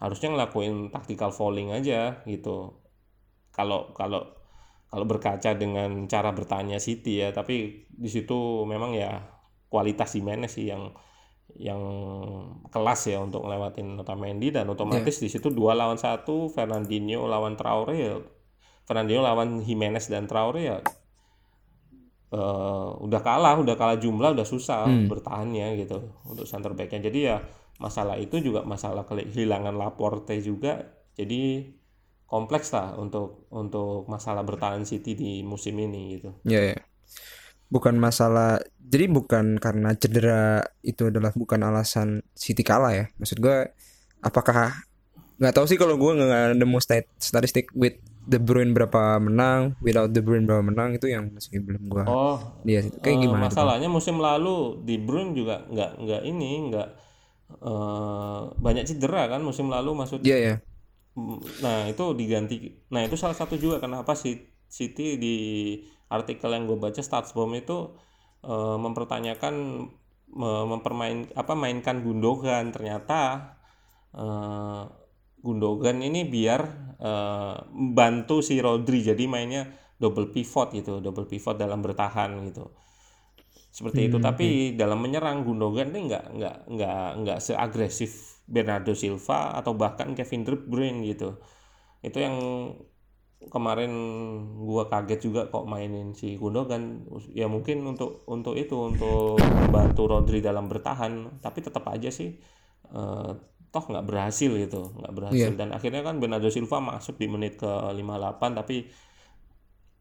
harusnya 0.00 0.33
ngelakuin 0.33 0.88
tactical 0.88 1.29
falling 1.29 1.76
aja 1.76 2.25
gitu. 2.25 2.81
Kalau 3.52 3.93
kalau 3.93 4.25
kalau 4.88 5.05
berkaca 5.05 5.55
dengan 5.55 6.09
cara 6.09 6.33
bertanya 6.33 6.81
City 6.81 7.21
ya, 7.21 7.37
tapi 7.37 7.85
di 7.93 8.09
situ 8.09 8.64
memang 8.64 8.97
ya 8.97 9.21
kualitas 9.69 10.17
Jimenez 10.17 10.57
sih 10.57 10.73
yang 10.73 10.90
yang 11.57 11.80
kelas 12.69 13.00
ya 13.11 13.19
untuk 13.19 13.42
ngelewatin 13.42 13.99
Otamendi 13.99 14.54
dan 14.54 14.69
otomatis 14.71 15.19
yeah. 15.19 15.25
di 15.25 15.28
situ 15.33 15.49
dua 15.50 15.75
lawan 15.75 15.99
satu 15.99 16.52
Fernandinho 16.52 17.26
lawan 17.26 17.59
Traore 17.59 17.97
ya 17.97 18.14
Fernandinho 18.85 19.23
lawan 19.23 19.64
Jimenez 19.64 20.07
dan 20.11 20.26
Traore 20.30 20.62
ya 20.62 20.78
uh, 22.35 22.97
udah 23.02 23.21
kalah, 23.21 23.59
udah 23.59 23.75
kalah 23.75 23.99
jumlah, 23.99 24.35
udah 24.35 24.47
susah 24.47 24.87
hmm. 24.87 25.07
bertahannya 25.11 25.78
gitu 25.78 26.14
untuk 26.26 26.47
center 26.47 26.73
backnya. 26.75 27.11
Jadi 27.11 27.19
ya 27.26 27.42
masalah 27.83 28.16
itu 28.19 28.38
juga 28.38 28.62
masalah 28.62 29.07
kehilangan 29.07 29.75
Laporte 29.75 30.38
juga. 30.42 30.80
Jadi 31.19 31.66
kompleks 32.30 32.71
lah 32.71 32.95
untuk 32.95 33.50
untuk 33.50 34.07
masalah 34.07 34.47
bertahan 34.47 34.87
City 34.87 35.19
di 35.19 35.30
musim 35.42 35.75
ini 35.78 36.19
gitu. 36.19 36.30
Iya. 36.47 36.54
Yeah, 36.54 36.64
yeah. 36.75 36.80
Bukan 37.71 37.95
masalah, 37.97 38.59
jadi 38.83 39.07
bukan 39.07 39.62
karena 39.62 39.95
cedera 39.95 40.67
itu 40.83 41.07
adalah 41.07 41.31
bukan 41.31 41.62
alasan 41.62 42.27
City 42.35 42.67
kalah 42.67 42.91
ya. 42.91 43.07
Maksud 43.17 43.39
gue, 43.39 43.71
apakah 44.21 44.75
nggak 45.41 45.55
tahu 45.57 45.65
sih 45.71 45.79
kalau 45.79 45.97
gue 45.97 46.12
nggak 46.19 46.59
nemu 46.59 46.79
statistik 47.17 47.73
with 47.73 47.97
De 48.21 48.37
Bruyne 48.37 48.77
berapa 48.77 49.17
menang, 49.17 49.81
without 49.81 50.12
De 50.12 50.21
Bruyne 50.21 50.45
berapa 50.45 50.61
menang 50.61 50.93
itu 50.95 51.09
yang 51.09 51.33
masih 51.33 51.65
belum 51.65 51.89
gua. 51.89 52.05
Oh. 52.05 52.39
Dia 52.62 52.85
kayak 53.00 53.17
uh, 53.17 53.23
gimana? 53.25 53.49
Masalahnya 53.49 53.89
itu, 53.89 53.97
musim 53.97 54.21
lalu 54.21 54.85
De 54.85 55.00
Bruyne 55.00 55.33
juga 55.33 55.65
nggak 55.67 55.91
nggak 55.99 56.23
ini 56.29 56.50
nggak 56.69 56.89
uh, 57.65 58.53
banyak 58.61 58.85
cedera 58.85 59.27
kan 59.33 59.41
musim 59.41 59.73
lalu 59.73 59.97
maksudnya. 59.97 60.27
Iya 60.29 60.37
yeah, 60.37 60.43
yeah. 60.53 60.59
Nah 61.65 61.79
itu 61.89 62.05
diganti. 62.12 62.57
Nah 62.93 63.09
itu 63.09 63.17
salah 63.17 63.35
satu 63.35 63.57
juga 63.57 63.81
kenapa 63.81 64.12
si 64.12 64.37
City 64.69 65.17
di 65.17 65.37
artikel 66.11 66.50
yang 66.50 66.67
gue 66.67 66.76
baca 66.76 67.00
Statsbomb 67.00 67.55
itu 67.57 67.95
uh, 68.45 68.76
mempertanyakan 68.76 69.87
mempermain 70.31 71.26
apa 71.35 71.59
mainkan 71.59 72.07
Gundogan 72.07 72.71
ternyata 72.71 73.50
uh, 74.14 74.87
Gundogan 75.40 76.05
ini 76.05 76.23
biar 76.29 76.61
uh, 77.00 77.57
bantu 77.73 78.45
si 78.45 78.61
Rodri 78.61 79.02
jadi 79.02 79.25
mainnya 79.26 79.67
double 80.00 80.33
pivot 80.33 80.73
gitu, 80.73 81.00
double 81.00 81.29
pivot 81.29 81.57
dalam 81.57 81.81
bertahan 81.81 82.40
gitu. 82.49 82.73
Seperti 83.71 84.05
hmm, 84.05 84.09
itu. 84.12 84.17
Tapi 84.21 84.49
hmm. 84.49 84.76
dalam 84.76 84.99
menyerang 85.00 85.45
Gundogan 85.45 85.93
ini 85.97 86.12
nggak 86.12 86.25
nggak 86.37 86.57
nggak 86.73 87.07
nggak 87.25 87.38
seagresif 87.40 88.43
Bernardo 88.45 88.93
Silva 88.93 89.57
atau 89.57 89.73
bahkan 89.73 90.12
Kevin 90.12 90.45
De 90.45 90.55
Bruyne 90.57 91.00
gitu. 91.09 91.40
Itu 92.05 92.19
yang 92.21 92.37
kemarin 93.49 93.93
gua 94.61 94.93
kaget 94.93 95.21
juga 95.25 95.49
kok 95.49 95.65
mainin 95.65 96.13
si 96.13 96.37
Gundogan. 96.37 97.09
Ya 97.33 97.49
mungkin 97.49 97.81
untuk 97.89 98.29
untuk 98.29 98.53
itu 98.61 98.77
untuk 98.77 99.41
membantu 99.41 100.05
Rodri 100.05 100.45
dalam 100.45 100.69
bertahan 100.69 101.41
tapi 101.41 101.65
tetap 101.65 101.89
aja 101.89 102.13
sih 102.13 102.37
uh, 102.93 103.33
toh 103.71 103.85
nggak 103.87 104.05
berhasil 104.05 104.51
gitu 104.53 104.93
nggak 104.93 105.15
berhasil. 105.15 105.53
Yeah. 105.55 105.59
dan 105.59 105.73
akhirnya 105.73 106.05
kan 106.05 106.21
Bernardo 106.21 106.53
Silva 106.53 106.83
masuk 106.83 107.17
di 107.17 107.31
menit 107.31 107.57
ke 107.57 107.71
58 107.71 108.61
tapi 108.61 108.91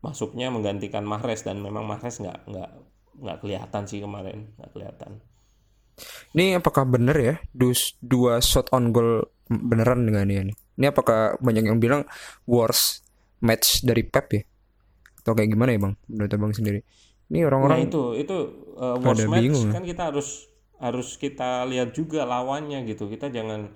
masuknya 0.04 0.52
menggantikan 0.52 1.04
Mahrez 1.08 1.44
dan 1.48 1.64
memang 1.64 1.88
Mahrez 1.88 2.20
nggak 2.20 2.50
nggak 2.50 2.72
nggak 3.20 3.38
kelihatan 3.40 3.84
sih 3.88 4.00
kemarin 4.04 4.52
nggak 4.60 4.72
kelihatan. 4.76 5.12
Ini 6.36 6.64
apakah 6.64 6.88
benar 6.88 7.18
ya 7.20 7.36
dus 7.52 8.00
dua 8.00 8.40
shot 8.40 8.72
on 8.72 8.96
goal 8.96 9.28
beneran 9.52 10.08
dengan 10.08 10.28
ini? 10.32 10.54
Ini 10.80 10.96
apakah 10.96 11.36
banyak 11.44 11.68
yang 11.68 11.80
bilang 11.84 12.08
worst 12.48 13.09
match 13.44 13.84
dari 13.84 14.04
Pep 14.06 14.28
ya? 14.36 14.42
Atau 15.20 15.36
kayak 15.36 15.50
gimana 15.52 15.76
ya 15.76 15.80
bang? 15.80 15.94
Menurut 16.08 16.32
bang 16.32 16.54
sendiri. 16.56 16.80
Ini 17.30 17.46
orang-orang 17.46 17.78
nah, 17.78 17.88
itu 17.88 18.04
itu 18.18 18.38
uh, 18.74 18.98
worst 18.98 19.30
match 19.30 19.44
bingung, 19.46 19.70
ya? 19.70 19.74
kan 19.78 19.84
kita 19.86 20.04
harus 20.10 20.50
harus 20.82 21.20
kita 21.22 21.68
lihat 21.70 21.94
juga 21.94 22.26
lawannya 22.26 22.88
gitu. 22.90 23.06
Kita 23.06 23.30
jangan 23.30 23.70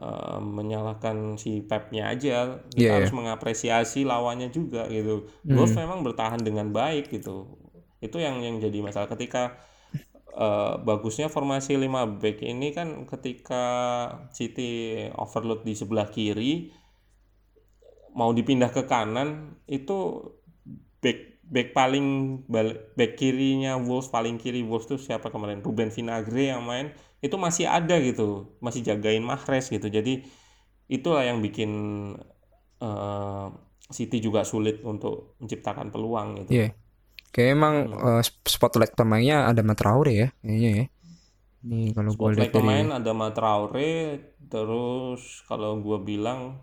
uh, 0.00 0.40
menyalahkan 0.40 1.36
si 1.36 1.60
Pepnya 1.66 2.08
aja. 2.08 2.64
Kita 2.72 2.80
yeah, 2.80 2.96
harus 2.96 3.12
yeah. 3.12 3.18
mengapresiasi 3.20 4.08
lawannya 4.08 4.48
juga 4.48 4.88
gitu. 4.88 5.28
Mm. 5.44 5.52
Wolves 5.52 5.76
memang 5.76 6.00
bertahan 6.00 6.40
dengan 6.40 6.72
baik 6.72 7.12
gitu. 7.12 7.60
Itu 8.00 8.16
yang 8.22 8.40
yang 8.40 8.56
jadi 8.62 8.78
masalah. 8.80 9.10
Ketika 9.12 9.60
uh, 10.34 10.80
bagusnya 10.82 11.30
formasi 11.30 11.78
5 11.78 12.20
back 12.20 12.42
ini 12.42 12.74
kan 12.74 13.06
ketika 13.06 13.64
City 14.34 15.04
overload 15.14 15.62
di 15.62 15.74
sebelah 15.76 16.10
kiri 16.10 16.74
mau 18.14 18.30
dipindah 18.30 18.70
ke 18.70 18.86
kanan 18.86 19.58
itu 19.66 20.30
back 21.02 21.44
back 21.44 21.68
paling 21.76 22.40
back 22.94 23.18
kirinya 23.18 23.76
Wolves 23.76 24.08
paling 24.08 24.40
kiri 24.40 24.64
Wolves 24.64 24.88
tuh 24.88 24.96
siapa 24.96 25.28
kemarin 25.28 25.60
Ruben 25.60 25.92
Vinagre 25.92 26.54
yang 26.54 26.64
main 26.64 26.94
itu 27.20 27.36
masih 27.36 27.68
ada 27.68 28.00
gitu 28.00 28.56
masih 28.64 28.80
jagain 28.80 29.20
Mahrez 29.20 29.68
gitu 29.68 29.90
jadi 29.92 30.24
itulah 30.88 31.24
yang 31.24 31.40
bikin 31.40 31.70
uh, 32.80 33.48
City 33.92 34.20
juga 34.20 34.44
sulit 34.48 34.80
untuk 34.80 35.36
menciptakan 35.40 35.92
peluang 35.92 36.44
gitu. 36.44 36.50
Iya. 36.56 36.60
Yeah. 36.60 36.70
Kayak 37.34 37.50
emang 37.58 37.74
hmm. 37.90 38.00
uh, 38.00 38.22
spotlight 38.46 38.94
pemainnya 38.94 39.50
ada 39.50 39.60
Matraore 39.66 40.12
ya 40.14 40.28
kayaknya 40.40 40.70
ya. 40.70 40.86
Nih 41.64 41.96
kalau 41.96 42.10
gue 42.12 42.30
lihat 42.36 42.52
dari 42.52 42.54
pemain 42.54 42.88
ada 42.94 43.12
Matraore 43.16 43.92
terus 44.46 45.42
kalau 45.48 45.80
gue 45.80 45.98
bilang 46.04 46.62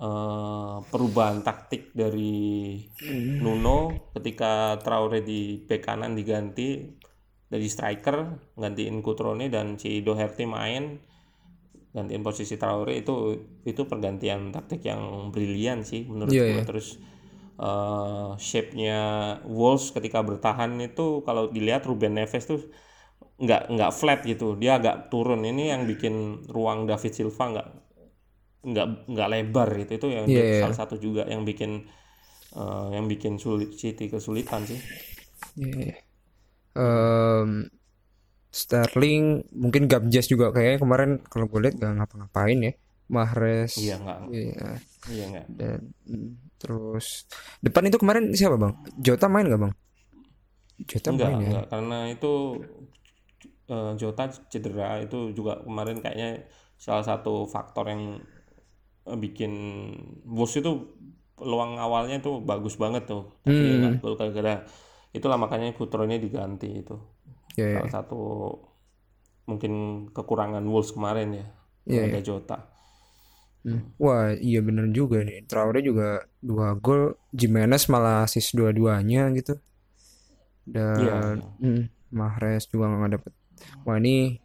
uh, 0.00 0.82
perubahan 0.86 1.40
taktik 1.40 1.92
dari 1.96 2.78
Nuno 3.40 4.10
ketika 4.16 4.76
Traore 4.80 5.24
di 5.24 5.60
bek 5.60 5.82
kanan 5.84 6.16
diganti 6.16 6.84
dari 7.46 7.66
striker 7.70 8.50
gantiin 8.58 9.00
Kutrone 9.00 9.46
dan 9.48 9.78
si 9.78 10.02
Doherty 10.02 10.44
main 10.44 10.98
gantiin 11.96 12.20
posisi 12.20 12.60
Traore 12.60 13.00
itu 13.00 13.36
itu 13.64 13.82
pergantian 13.88 14.52
taktik 14.52 14.84
yang 14.84 15.32
brilian 15.32 15.80
sih 15.80 16.04
menurut 16.04 16.32
yeah, 16.34 16.44
gue 16.44 16.54
yeah. 16.60 16.66
terus 16.68 17.00
uh, 17.56 18.36
shape-nya 18.36 19.00
Wolves 19.48 19.92
ketika 19.92 20.20
bertahan 20.20 20.76
itu 20.80 21.24
kalau 21.24 21.48
dilihat 21.48 21.88
Ruben 21.88 22.16
Neves 22.16 22.44
tuh 22.44 22.60
nggak 23.36 23.68
nggak 23.68 23.92
flat 23.92 24.20
gitu. 24.24 24.56
Dia 24.56 24.80
agak 24.80 25.12
turun. 25.12 25.44
Ini 25.44 25.76
yang 25.76 25.84
bikin 25.84 26.46
ruang 26.48 26.88
David 26.88 27.12
Silva 27.12 27.44
nggak 27.52 27.68
nggak 28.66 29.06
nggak 29.06 29.28
lebar 29.30 29.68
gitu. 29.78 29.92
Itu 29.94 30.06
yang 30.10 30.26
yeah, 30.26 30.58
yeah. 30.58 30.62
salah 30.66 30.76
satu 30.76 30.98
juga 30.98 31.22
yang 31.30 31.46
bikin 31.46 31.86
uh, 32.58 32.90
yang 32.90 33.06
bikin 33.06 33.38
sulit 33.38 33.78
City 33.78 34.10
kesulitan 34.10 34.66
sih. 34.66 34.80
Yeah. 35.54 35.96
um, 36.74 37.70
Sterling 38.50 39.44
mungkin 39.52 39.84
Gabjes 39.84 40.32
juga 40.32 40.48
kayaknya 40.48 40.80
kemarin 40.80 41.10
kalau 41.28 41.44
gue 41.44 41.60
lihat 41.60 41.76
gak 41.76 41.92
ngapa-ngapain 41.92 42.60
ya. 42.60 42.72
Mahrez 43.06 43.78
iya 43.78 44.02
nggak. 44.02 44.18
iya. 44.34 44.68
Iya 45.06 45.24
nggak. 45.30 45.46
Dan 45.54 45.80
mm, 46.10 46.30
terus 46.58 47.30
depan 47.62 47.86
itu 47.86 48.02
kemarin 48.02 48.34
siapa 48.34 48.58
bang? 48.58 48.74
Jota 48.98 49.30
main 49.30 49.46
gak 49.46 49.62
bang? 49.62 49.74
Jota 50.90 51.08
enggak, 51.14 51.28
main 51.30 51.38
ya? 51.38 51.46
enggak, 51.46 51.66
karena 51.70 51.98
itu 52.10 52.32
uh, 53.70 53.92
Jota 53.94 54.24
cedera. 54.50 54.98
Itu 55.04 55.30
juga 55.36 55.62
kemarin 55.62 56.02
kayaknya 56.02 56.50
salah 56.76 57.04
satu 57.06 57.46
faktor 57.46 57.88
yang 57.88 58.18
bikin 59.14 59.52
Wolves 60.26 60.58
itu 60.58 60.98
peluang 61.38 61.78
awalnya 61.78 62.18
tuh 62.18 62.42
bagus 62.42 62.74
banget 62.74 63.06
tuh 63.06 63.30
tapi 63.46 63.54
hmm. 63.54 64.02
gol 64.02 64.18
gara-gara 64.18 64.64
itulah 65.12 65.38
makanya 65.38 65.70
Kutro 65.76 66.02
ini 66.08 66.18
diganti 66.18 66.82
itu 66.82 66.96
yeah, 67.54 67.78
salah 67.78 67.86
yeah. 67.86 67.92
satu 67.92 68.20
mungkin 69.46 69.72
kekurangan 70.10 70.64
Wolves 70.66 70.90
kemarin 70.90 71.38
ya 71.38 71.46
yeah, 71.86 72.04
ada 72.08 72.18
yeah. 72.18 72.24
Jota 72.24 72.58
hmm. 73.62 73.94
Wah 74.00 74.34
iya 74.34 74.64
bener 74.64 74.90
juga 74.90 75.22
nih 75.22 75.44
Traore 75.46 75.84
juga 75.84 76.24
dua 76.40 76.74
gol 76.74 77.14
Jimenez 77.30 77.86
malah 77.92 78.26
asis 78.26 78.50
dua-duanya 78.56 79.30
gitu 79.36 79.60
dan 80.66 80.98
yeah. 80.98 81.62
hmm, 81.62 81.82
Mahrez 82.10 82.66
juga 82.66 82.90
nggak 82.90 83.12
dapet 83.20 83.32
Wah 83.86 84.00
ini 84.00 84.40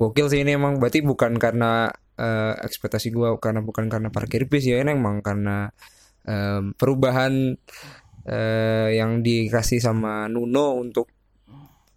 gokil 0.00 0.32
sih 0.32 0.40
ini 0.40 0.56
emang 0.56 0.80
berarti 0.80 1.04
bukan 1.04 1.36
karena 1.36 1.92
uh, 2.20 2.54
ekspektasi 2.60 3.08
gue 3.08 3.28
karena 3.40 3.64
bukan 3.64 3.88
karena 3.88 4.12
parkir 4.12 4.44
bis 4.44 4.68
ya 4.68 4.84
ini 4.84 4.92
emang 4.92 5.24
karena 5.24 5.72
um, 6.28 6.76
perubahan 6.76 7.56
uh, 8.28 8.88
yang 8.92 9.24
dikasih 9.24 9.80
sama 9.80 10.28
Nuno 10.28 10.76
untuk 10.76 11.08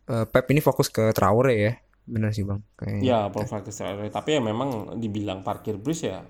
uh, 0.07 0.25
Pep 0.25 0.47
ini 0.55 0.63
fokus 0.63 0.87
ke 0.87 1.11
Traore 1.11 1.55
ya 1.59 1.73
benar 2.03 2.35
sih 2.35 2.43
bang 2.43 2.59
kayaknya 2.75 3.03
ya 3.03 3.19
fokus 3.31 3.51
ke 3.67 3.71
Traore 3.71 4.07
tapi 4.11 4.39
ya 4.39 4.41
memang 4.43 4.99
dibilang 4.99 5.43
parkir 5.43 5.79
bis 5.79 6.07
ya 6.07 6.23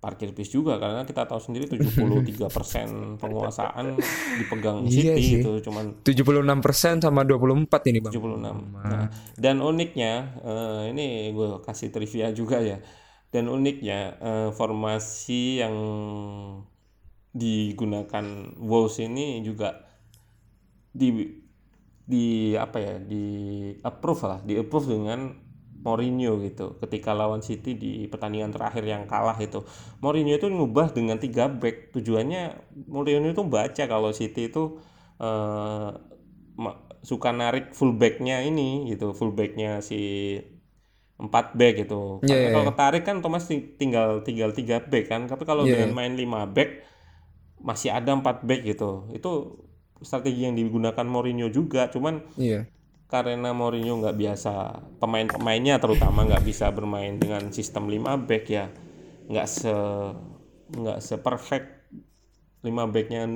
parkir 0.00 0.32
bis 0.32 0.48
juga 0.48 0.80
karena 0.80 1.04
kita 1.04 1.28
tahu 1.28 1.36
sendiri 1.36 1.68
73% 1.68 2.48
penguasaan 3.20 4.00
dipegang 4.40 4.88
iya 4.88 5.12
City 5.12 5.20
sih. 5.20 5.40
itu 5.44 5.60
cuman 5.68 6.00
76% 6.00 7.04
sama 7.04 7.20
24 7.28 7.68
ini 7.92 7.98
Bang. 8.00 8.12
76. 8.16 8.80
Nah, 8.80 9.12
dan 9.36 9.60
uniknya 9.60 10.40
uh, 10.40 10.88
ini 10.88 11.36
gue 11.36 11.60
kasih 11.60 11.92
trivia 11.92 12.32
juga 12.32 12.64
ya. 12.64 12.80
Dan 13.30 13.46
uniknya 13.46 14.18
uh, 14.18 14.50
formasi 14.50 15.62
yang 15.62 15.76
digunakan 17.30 18.26
Wolves 18.58 18.98
ini 18.98 19.38
juga 19.46 19.86
di 20.90 21.38
di 22.02 22.58
apa 22.58 22.82
ya 22.82 22.98
di 22.98 23.22
approve 23.86 24.22
lah 24.26 24.40
di 24.42 24.58
approve 24.58 24.90
dengan 24.90 25.30
Mourinho 25.80 26.36
gitu. 26.44 26.76
Ketika 26.76 27.16
lawan 27.16 27.40
City 27.40 27.72
di 27.72 28.04
pertandingan 28.04 28.52
terakhir 28.52 28.84
yang 28.84 29.08
kalah 29.08 29.38
itu. 29.40 29.64
Mourinho 30.04 30.36
itu 30.36 30.52
ngubah 30.52 30.92
dengan 30.92 31.16
tiga 31.16 31.48
back. 31.48 31.96
Tujuannya 31.96 32.60
Mourinho 32.84 33.32
itu 33.32 33.42
baca 33.48 33.84
kalau 33.88 34.12
City 34.12 34.52
itu 34.52 34.76
uh, 35.16 35.96
suka 37.00 37.32
narik 37.32 37.72
fullbacknya 37.72 38.44
ini 38.44 38.92
gitu 38.92 39.16
fullbacknya 39.16 39.80
si 39.80 40.36
empat 41.20 41.52
back 41.52 41.84
gitu 41.84 42.24
yeah, 42.24 42.48
yeah, 42.48 42.52
kalau 42.56 42.64
yeah. 42.64 42.70
ketarik 42.72 43.02
kan 43.04 43.20
otomatis 43.20 43.48
tinggal 43.76 44.24
tinggal 44.24 44.50
tiga 44.56 44.80
back 44.80 45.12
kan 45.12 45.28
tapi 45.28 45.44
kalau 45.44 45.68
yeah. 45.68 45.84
dengan 45.84 45.92
main 45.92 46.16
lima 46.16 46.48
back 46.48 46.80
masih 47.60 47.92
ada 47.92 48.16
empat 48.16 48.40
back 48.42 48.64
gitu 48.64 49.12
itu 49.12 49.60
strategi 50.00 50.48
yang 50.48 50.56
digunakan 50.56 51.04
Mourinho 51.04 51.52
juga 51.52 51.92
cuman 51.92 52.24
iya. 52.40 52.64
karena 53.12 53.52
Mourinho 53.52 54.00
nggak 54.00 54.16
biasa 54.16 54.52
pemain-pemainnya 54.96 55.76
terutama 55.76 56.24
nggak 56.24 56.44
bisa 56.44 56.72
bermain 56.72 57.20
dengan 57.20 57.52
sistem 57.52 57.92
5 57.92 58.24
back 58.24 58.44
ya 58.48 58.72
nggak 59.28 59.46
se 59.46 59.74
nggak 60.72 60.98
se 61.04 61.14
perfect 61.20 61.68
5 62.64 62.94
backnya 62.94 63.28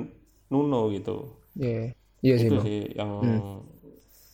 Nuno 0.49 0.89
gitu 0.89 1.37
iya 1.53 1.93
iya 2.25 2.35
sih, 2.41 2.49
itu 2.49 2.55
sih 2.65 2.81
yang 2.97 3.11
hmm. 3.21 3.57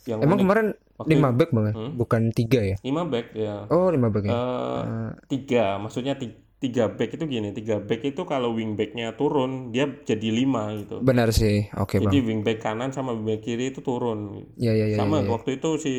yang 0.07 0.19
emang 0.23 0.39
unik. 0.39 0.43
kemarin 0.47 0.67
Waktu, 1.01 1.17
5 1.17 1.37
back 1.37 1.49
banget 1.49 1.73
hmm? 1.73 1.91
bukan 1.97 2.21
tiga 2.31 2.59
ya? 2.61 2.77
5 2.81 3.13
back 3.13 3.27
ya. 3.33 3.55
Oh 3.73 3.89
5 3.89 3.97
back 3.97 4.23
ya. 4.29 4.33
Uh, 4.33 5.09
tiga. 5.27 5.81
Maksudnya 5.81 6.15
tiga 6.15 6.37
tiga 6.61 6.93
back 6.93 7.17
itu 7.17 7.25
gini. 7.25 7.49
Tiga 7.57 7.81
back 7.81 8.05
itu 8.05 8.21
kalau 8.23 8.53
wing 8.53 8.77
backnya 8.77 9.17
turun 9.17 9.73
dia 9.73 9.89
jadi 9.89 10.29
lima 10.29 10.77
gitu. 10.77 11.01
Benar 11.01 11.33
sih. 11.33 11.65
Oke 11.73 11.97
okay, 11.97 12.05
jadi 12.05 12.21
bang. 12.21 12.27
wing 12.29 12.41
back 12.45 12.61
kanan 12.61 12.93
sama 12.93 13.17
wing 13.17 13.25
back 13.25 13.41
kiri 13.41 13.73
itu 13.73 13.81
turun. 13.81 14.45
Ya, 14.61 14.71
ya, 14.77 14.85
ya, 14.85 15.01
sama 15.01 15.19
ya, 15.19 15.21
ya. 15.25 15.29
waktu 15.33 15.49
itu 15.57 15.69
si 15.81 15.95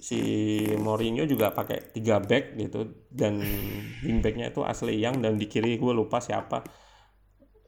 si 0.00 0.20
Mourinho 0.80 1.28
juga 1.28 1.52
pakai 1.52 1.92
tiga 1.92 2.24
back 2.24 2.56
gitu. 2.56 3.04
Dan 3.12 3.44
wing 4.00 4.24
backnya 4.24 4.48
itu 4.48 4.64
asli 4.64 4.96
yang 4.96 5.20
dan 5.20 5.36
di 5.36 5.44
kiri 5.44 5.76
gue 5.76 5.92
lupa 5.92 6.24
siapa. 6.24 6.64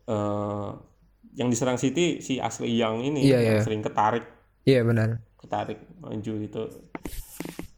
Uh, 0.09 0.75
yang 1.37 1.47
diserang 1.53 1.79
City 1.79 2.25
si 2.25 2.41
asli 2.43 2.75
yang 2.75 3.05
ini 3.05 3.23
ya, 3.23 3.39
yang 3.39 3.61
ya. 3.61 3.63
sering 3.63 3.85
ketarik. 3.85 4.25
Iya 4.65 4.83
benar 4.83 5.30
ketarik 5.41 5.81
maju 6.05 6.33
itu 6.37 6.63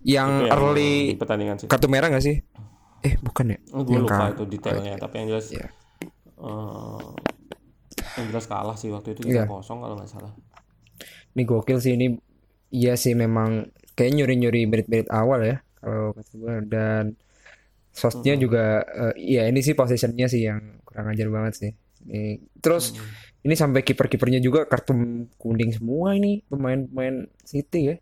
yang, 0.03 0.43
itu 0.43 0.51
yang 0.51 0.51
early 0.51 1.15
pertandingan 1.15 1.57
sih. 1.63 1.71
kartu 1.71 1.87
merah 1.87 2.11
gak 2.11 2.25
sih 2.27 2.43
eh 3.03 3.15
bukan 3.23 3.55
ya 3.55 3.59
oh, 3.75 3.83
gue 3.87 3.99
lupa 4.03 4.35
itu 4.35 4.45
detailnya 4.47 4.95
tapi 4.99 5.15
yang 5.23 5.27
jelas 5.35 5.47
yeah. 5.51 5.59
Iya. 5.63 5.69
uh, 6.43 7.11
yang 8.19 8.27
jelas 8.35 8.47
kalah 8.51 8.77
sih 8.79 8.91
waktu 8.91 9.15
itu 9.15 9.31
yeah. 9.31 9.47
kosong 9.47 9.83
kalau 9.83 9.95
nggak 9.99 10.11
salah 10.11 10.33
ini 11.35 11.43
gokil 11.43 11.79
sih 11.83 11.99
ini 11.99 12.15
iya 12.71 12.95
sih 12.95 13.15
memang 13.15 13.71
kayak 13.99 14.13
nyuri 14.15 14.35
nyuri 14.39 14.63
berit-berit 14.71 15.09
awal 15.11 15.43
ya 15.43 15.57
kalau 15.83 16.15
kata 16.15 16.33
gue 16.39 16.55
dan 16.71 17.05
sosnya 17.93 18.35
hmm. 18.39 18.43
juga 18.43 18.87
uh, 18.87 19.15
ya 19.19 19.51
ini 19.51 19.61
sih 19.61 19.75
positionnya 19.75 20.27
sih 20.31 20.47
yang 20.49 20.81
kurang 20.87 21.13
ajar 21.13 21.29
banget 21.29 21.53
sih 21.59 21.71
ini, 22.09 22.41
terus 22.63 22.95
hmm. 22.95 23.32
Ini 23.43 23.55
sampai 23.59 23.83
kiper-kipernya 23.83 24.39
juga 24.39 24.71
kartu 24.71 24.95
kuning 25.35 25.71
semua 25.75 26.15
ini 26.15 26.47
pemain-pemain 26.47 27.27
City 27.43 27.91
ya. 27.91 27.97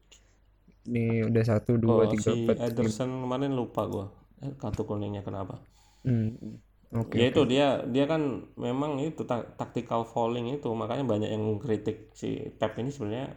Ini 0.88 1.28
udah 1.28 1.44
satu 1.44 1.76
dua 1.80 2.04
oh, 2.04 2.12
tiga 2.12 2.32
si 2.32 2.44
empat 2.44 2.56
Ederson 2.72 3.24
kemarin 3.24 3.52
lupa 3.52 3.84
gue 3.88 4.06
Eh, 4.40 4.52
kartu 4.56 4.88
kuningnya 4.88 5.20
kenapa? 5.20 5.60
Hmm. 6.04 6.56
Okay, 6.90 7.22
ya 7.22 7.26
itu 7.30 7.46
dia 7.46 7.86
dia 7.86 8.02
kan 8.10 8.50
memang 8.58 8.98
itu 8.98 9.22
tactical 9.54 10.02
falling 10.02 10.50
itu 10.58 10.66
makanya 10.74 11.06
banyak 11.06 11.30
yang 11.30 11.44
kritik 11.62 12.10
si 12.18 12.50
Pep 12.58 12.74
ini 12.82 12.90
sebenarnya 12.90 13.30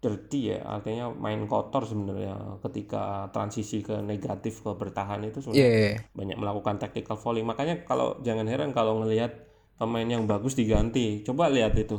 dirty 0.00 0.56
ya 0.56 0.64
artinya 0.64 1.12
main 1.12 1.44
kotor 1.44 1.84
sebenarnya. 1.84 2.62
Ketika 2.64 3.28
transisi 3.34 3.84
ke 3.84 4.00
negatif 4.00 4.64
ke 4.64 4.70
bertahan 4.72 5.20
itu 5.28 5.44
sebenarnya 5.44 5.60
yeah, 5.60 5.92
yeah. 5.98 6.00
banyak 6.16 6.38
melakukan 6.40 6.80
tactical 6.80 7.20
falling 7.20 7.44
makanya 7.44 7.84
kalau 7.84 8.16
jangan 8.24 8.48
heran 8.48 8.72
kalau 8.72 9.02
ngelihat 9.02 9.49
pemain 9.80 10.04
yang 10.04 10.28
bagus 10.28 10.52
diganti. 10.52 11.24
Coba 11.24 11.48
lihat 11.48 11.72
itu. 11.72 11.96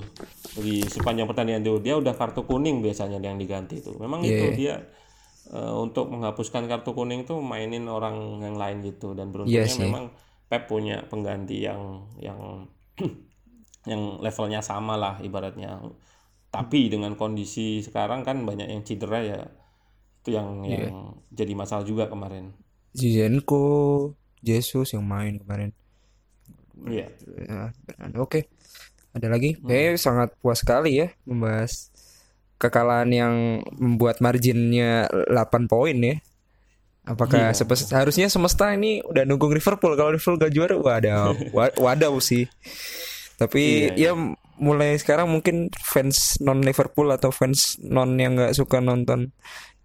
Di 0.54 0.86
sepanjang 0.86 1.26
pertandingan 1.26 1.66
itu 1.66 1.82
dia 1.82 1.98
udah 1.98 2.14
kartu 2.14 2.46
kuning 2.46 2.86
biasanya 2.86 3.18
yang 3.18 3.42
diganti 3.42 3.82
itu. 3.82 3.98
Memang 3.98 4.22
yeah. 4.22 4.30
itu 4.30 4.46
iya. 4.46 4.54
dia 4.54 4.74
uh, 5.58 5.82
untuk 5.82 6.14
menghapuskan 6.14 6.70
kartu 6.70 6.94
kuning 6.94 7.26
tuh 7.26 7.42
mainin 7.42 7.90
orang 7.90 8.38
yang 8.46 8.54
lain 8.54 8.86
gitu. 8.86 9.18
Dan 9.18 9.34
beruntungnya 9.34 9.66
yes, 9.66 9.82
iya 9.82 9.90
memang 9.90 10.14
Pep 10.46 10.70
punya 10.70 11.02
pengganti 11.10 11.66
yang 11.66 12.06
yang 12.22 12.70
yang 13.90 14.22
levelnya 14.22 14.62
sama 14.62 14.94
lah 14.94 15.18
ibaratnya. 15.26 15.82
Tapi 16.54 16.86
dengan 16.86 17.18
kondisi 17.18 17.82
sekarang 17.82 18.22
kan 18.22 18.46
banyak 18.46 18.70
yang 18.70 18.86
cedera 18.86 19.26
ya. 19.26 19.42
Itu 20.22 20.38
yang 20.38 20.62
yeah. 20.70 20.86
yang 20.86 21.18
jadi 21.34 21.58
masalah 21.58 21.82
juga 21.82 22.06
kemarin. 22.06 22.54
Zizenko 22.94 24.14
Jesus 24.46 24.94
yang 24.94 25.10
main 25.10 25.42
kemarin 25.42 25.74
iya 26.88 27.08
yeah. 27.50 27.70
ya, 27.74 28.06
oke 28.18 28.30
okay. 28.30 28.44
ada 29.14 29.28
lagi 29.28 29.58
hmm. 29.58 29.68
kayaknya 29.68 30.00
sangat 30.00 30.30
puas 30.40 30.64
sekali 30.64 31.02
ya 31.02 31.14
membahas 31.28 31.92
kekalahan 32.62 33.10
yang 33.10 33.36
membuat 33.82 34.22
marginnya 34.22 35.10
8 35.10 35.66
poin 35.66 35.98
ya. 35.98 36.22
Apakah 37.02 37.50
iya. 37.50 37.98
harusnya 37.98 38.30
semesta 38.30 38.70
ini 38.78 39.02
udah 39.02 39.26
nunggu 39.26 39.50
Liverpool 39.50 39.98
kalau 39.98 40.14
Liverpool 40.14 40.38
gak 40.38 40.54
juara 40.54 40.78
wadah 40.78 41.34
wadah 41.82 42.14
sih. 42.22 42.46
Tapi 43.42 43.90
iya, 43.98 44.14
iya. 44.14 44.14
ya 44.14 44.38
mulai 44.62 44.94
sekarang 45.02 45.26
mungkin 45.26 45.74
fans 45.82 46.38
non 46.46 46.62
Liverpool 46.62 47.10
atau 47.10 47.34
fans 47.34 47.82
non 47.82 48.14
yang 48.22 48.38
nggak 48.38 48.54
suka 48.54 48.78
nonton 48.78 49.34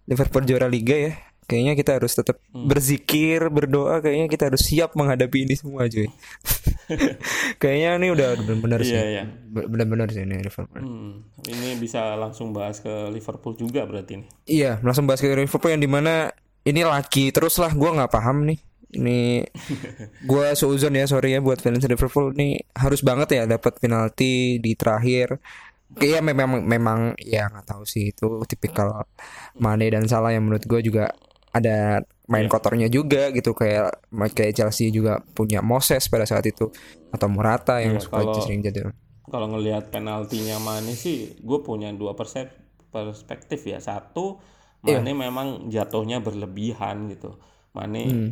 Liverpool 0.05 0.45
juara 0.45 0.69
liga 0.69 0.93
ya. 0.93 1.13
Kayaknya 1.49 1.73
kita 1.73 1.91
harus 1.97 2.13
tetap 2.13 2.37
hmm. 2.53 2.69
berzikir, 2.69 3.49
berdoa, 3.49 4.03
kayaknya 4.03 4.27
kita 4.29 4.53
harus 4.53 4.61
siap 4.61 4.93
menghadapi 4.93 5.47
ini 5.49 5.57
semua 5.57 5.89
cuy. 5.89 6.05
Kayaknya 7.61 7.89
ini 7.99 8.07
udah 8.13 8.29
benar-benar 8.39 8.79
sih. 8.83 8.95
Iya, 8.95 9.03
iya. 9.07 9.23
Benar-benar 9.51 10.07
sih 10.11 10.23
ini 10.23 10.39
Liverpool. 10.39 10.81
Hmm, 10.81 11.13
ini 11.47 11.75
bisa 11.79 12.15
langsung 12.15 12.55
bahas 12.55 12.79
ke 12.79 13.11
Liverpool 13.11 13.55
juga 13.59 13.83
berarti 13.83 14.23
nih. 14.23 14.27
Iya, 14.47 14.71
langsung 14.81 15.05
bahas 15.05 15.19
ke 15.19 15.27
Liverpool 15.27 15.71
yang 15.73 15.83
di 15.83 15.91
mana 15.91 16.31
ini 16.67 16.81
lagi 16.83 17.31
terus 17.31 17.59
lah 17.59 17.71
gue 17.71 17.89
nggak 17.89 18.11
paham 18.11 18.47
nih. 18.47 18.59
Ini 18.87 19.43
gue 20.31 20.45
seuzon 20.55 20.95
ya 20.95 21.05
sorry 21.07 21.35
ya 21.35 21.39
buat 21.43 21.59
fans 21.59 21.83
Liverpool 21.83 22.31
ini 22.39 22.59
harus 22.75 23.03
banget 23.03 23.29
ya 23.35 23.43
dapat 23.43 23.79
penalti 23.83 24.59
di 24.63 24.71
terakhir. 24.75 25.39
Iya 25.87 26.19
memang 26.19 26.67
memang 26.67 27.15
ya 27.15 27.47
nggak 27.47 27.67
tahu 27.67 27.83
sih 27.87 28.11
itu 28.11 28.43
tipikal 28.43 29.07
Mane 29.55 29.87
dan 29.87 30.03
Salah 30.03 30.35
yang 30.35 30.43
menurut 30.43 30.67
gue 30.67 30.83
juga 30.83 31.15
ada 31.55 32.03
main 32.27 32.45
yeah. 32.45 32.51
kotornya 32.51 32.87
juga 32.91 33.31
gitu 33.31 33.55
kayak 33.55 34.03
kayak 34.35 34.53
Chelsea 34.55 34.91
juga 34.91 35.23
punya 35.31 35.63
Moses 35.63 36.11
pada 36.11 36.27
saat 36.27 36.43
itu 36.43 36.67
atau 37.09 37.27
Morata 37.31 37.79
yang 37.79 37.97
yeah, 37.97 38.03
suka 38.03 38.19
kalau, 38.19 38.35
sering 38.43 38.59
jadi 38.59 38.91
kalau 39.27 39.47
ngelihat 39.55 39.91
penaltinya 39.91 40.59
Mane 40.59 40.91
sih 40.91 41.39
gue 41.39 41.59
punya 41.63 41.91
dua 41.95 42.13
perspektif 42.15 43.63
ya 43.63 43.79
satu 43.79 44.43
iya. 44.83 44.99
Mane 44.99 45.15
yeah. 45.15 45.17
memang 45.17 45.47
jatuhnya 45.71 46.19
berlebihan 46.19 47.07
gitu 47.15 47.39
Mane 47.71 48.03
hmm. 48.03 48.31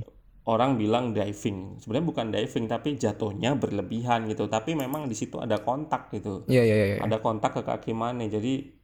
orang 0.52 0.76
bilang 0.76 1.16
diving 1.16 1.80
sebenarnya 1.80 2.08
bukan 2.12 2.28
diving 2.36 2.66
tapi 2.68 3.00
jatuhnya 3.00 3.56
berlebihan 3.56 4.28
gitu 4.28 4.52
tapi 4.52 4.76
memang 4.76 5.08
di 5.08 5.16
situ 5.16 5.40
ada 5.40 5.64
kontak 5.64 6.12
gitu 6.12 6.44
yeah, 6.52 6.68
yeah, 6.68 6.78
yeah, 6.84 6.90
yeah. 7.00 7.02
ada 7.08 7.24
kontak 7.24 7.56
ke 7.56 7.64
kaki 7.64 7.96
Mane 7.96 8.28
jadi 8.28 8.75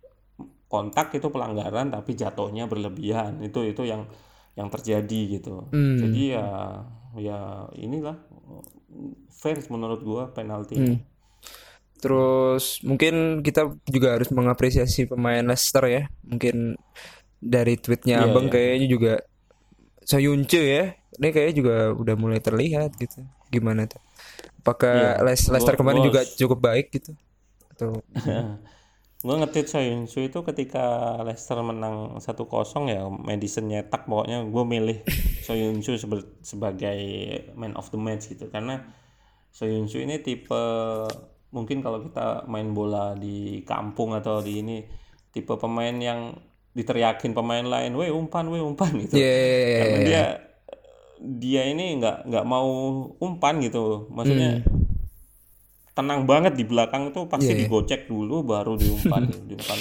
kontak 0.72 1.12
itu 1.12 1.28
pelanggaran 1.28 1.92
tapi 1.92 2.16
jatuhnya 2.16 2.72
berlebihan 2.72 3.44
itu 3.44 3.68
itu 3.68 3.84
yang 3.84 4.08
yang 4.56 4.72
terjadi 4.72 5.22
gitu. 5.40 5.68
Hmm. 5.68 6.00
Jadi 6.00 6.32
ya 6.32 6.48
ya 7.20 7.68
inilah 7.76 8.16
fair 9.28 9.60
menurut 9.68 10.00
gua 10.00 10.32
penalti. 10.32 10.80
Hmm. 10.80 10.98
Terus 12.00 12.80
mungkin 12.88 13.44
kita 13.44 13.68
juga 13.92 14.16
harus 14.16 14.32
mengapresiasi 14.32 15.12
pemain 15.12 15.44
Leicester 15.44 15.84
ya. 15.92 16.04
Mungkin 16.24 16.80
dari 17.44 17.76
tweetnya 17.76 18.24
yeah, 18.24 18.32
Abang 18.32 18.48
yeah. 18.48 18.54
kayaknya 18.56 18.88
juga 18.88 19.14
Soyuncu 20.08 20.58
ya. 20.58 20.96
Ini 21.20 21.28
kayaknya 21.30 21.56
juga 21.60 21.76
udah 21.94 22.16
mulai 22.16 22.40
terlihat 22.40 22.96
gitu. 22.98 23.22
Gimana 23.52 23.86
tuh? 23.86 24.02
Apakah 24.64 25.20
yeah. 25.20 25.24
Leicester 25.28 25.76
kemarin 25.76 26.02
juga 26.02 26.24
cukup 26.26 26.60
baik 26.64 26.96
gitu? 26.96 27.14
Atau 27.70 28.02
gue 29.22 29.36
ngetit 29.38 29.70
Soyuncu 29.70 30.26
itu 30.26 30.40
ketika 30.42 31.18
Leicester 31.22 31.62
menang 31.62 32.18
1-0 32.18 32.42
ya 32.90 33.06
Madison 33.06 33.70
nyetak 33.70 34.10
pokoknya 34.10 34.50
gue 34.50 34.64
milih 34.66 34.98
Soyuncu 35.46 35.94
sebagai 36.42 37.00
man 37.54 37.78
of 37.78 37.94
the 37.94 38.00
match 38.02 38.34
gitu. 38.34 38.50
Karena 38.50 38.82
Soyuncu 39.54 40.02
ini 40.02 40.26
tipe 40.26 40.64
mungkin 41.54 41.86
kalau 41.86 42.02
kita 42.02 42.50
main 42.50 42.74
bola 42.74 43.14
di 43.14 43.62
kampung 43.62 44.18
atau 44.18 44.42
di 44.42 44.66
ini 44.66 44.78
tipe 45.30 45.54
pemain 45.54 45.94
yang 45.94 46.34
diteriakin 46.74 47.38
pemain 47.38 47.68
lain, 47.68 47.94
weh 47.94 48.10
umpan, 48.10 48.50
weh 48.50 48.64
umpan 48.64 48.96
gitu. 49.06 49.20
Yeah, 49.20 49.28
yeah, 49.28 49.46
yeah, 49.46 49.78
Karena 49.78 49.98
dia 50.02 50.24
dia 51.22 51.62
ini 51.70 52.00
nggak 52.02 52.26
nggak 52.26 52.46
mau 52.48 52.70
umpan 53.22 53.62
gitu, 53.62 54.10
maksudnya 54.10 54.66
hmm 54.66 54.81
tenang 55.91 56.23
banget 56.23 56.56
di 56.56 56.63
belakang 56.63 57.12
itu 57.12 57.27
pasti 57.27 57.51
yeah. 57.51 57.58
Iya. 57.60 57.67
digocek 57.67 58.01
dulu 58.08 58.47
baru 58.47 58.80
diumpan 58.80 59.27
diumpan 59.49 59.80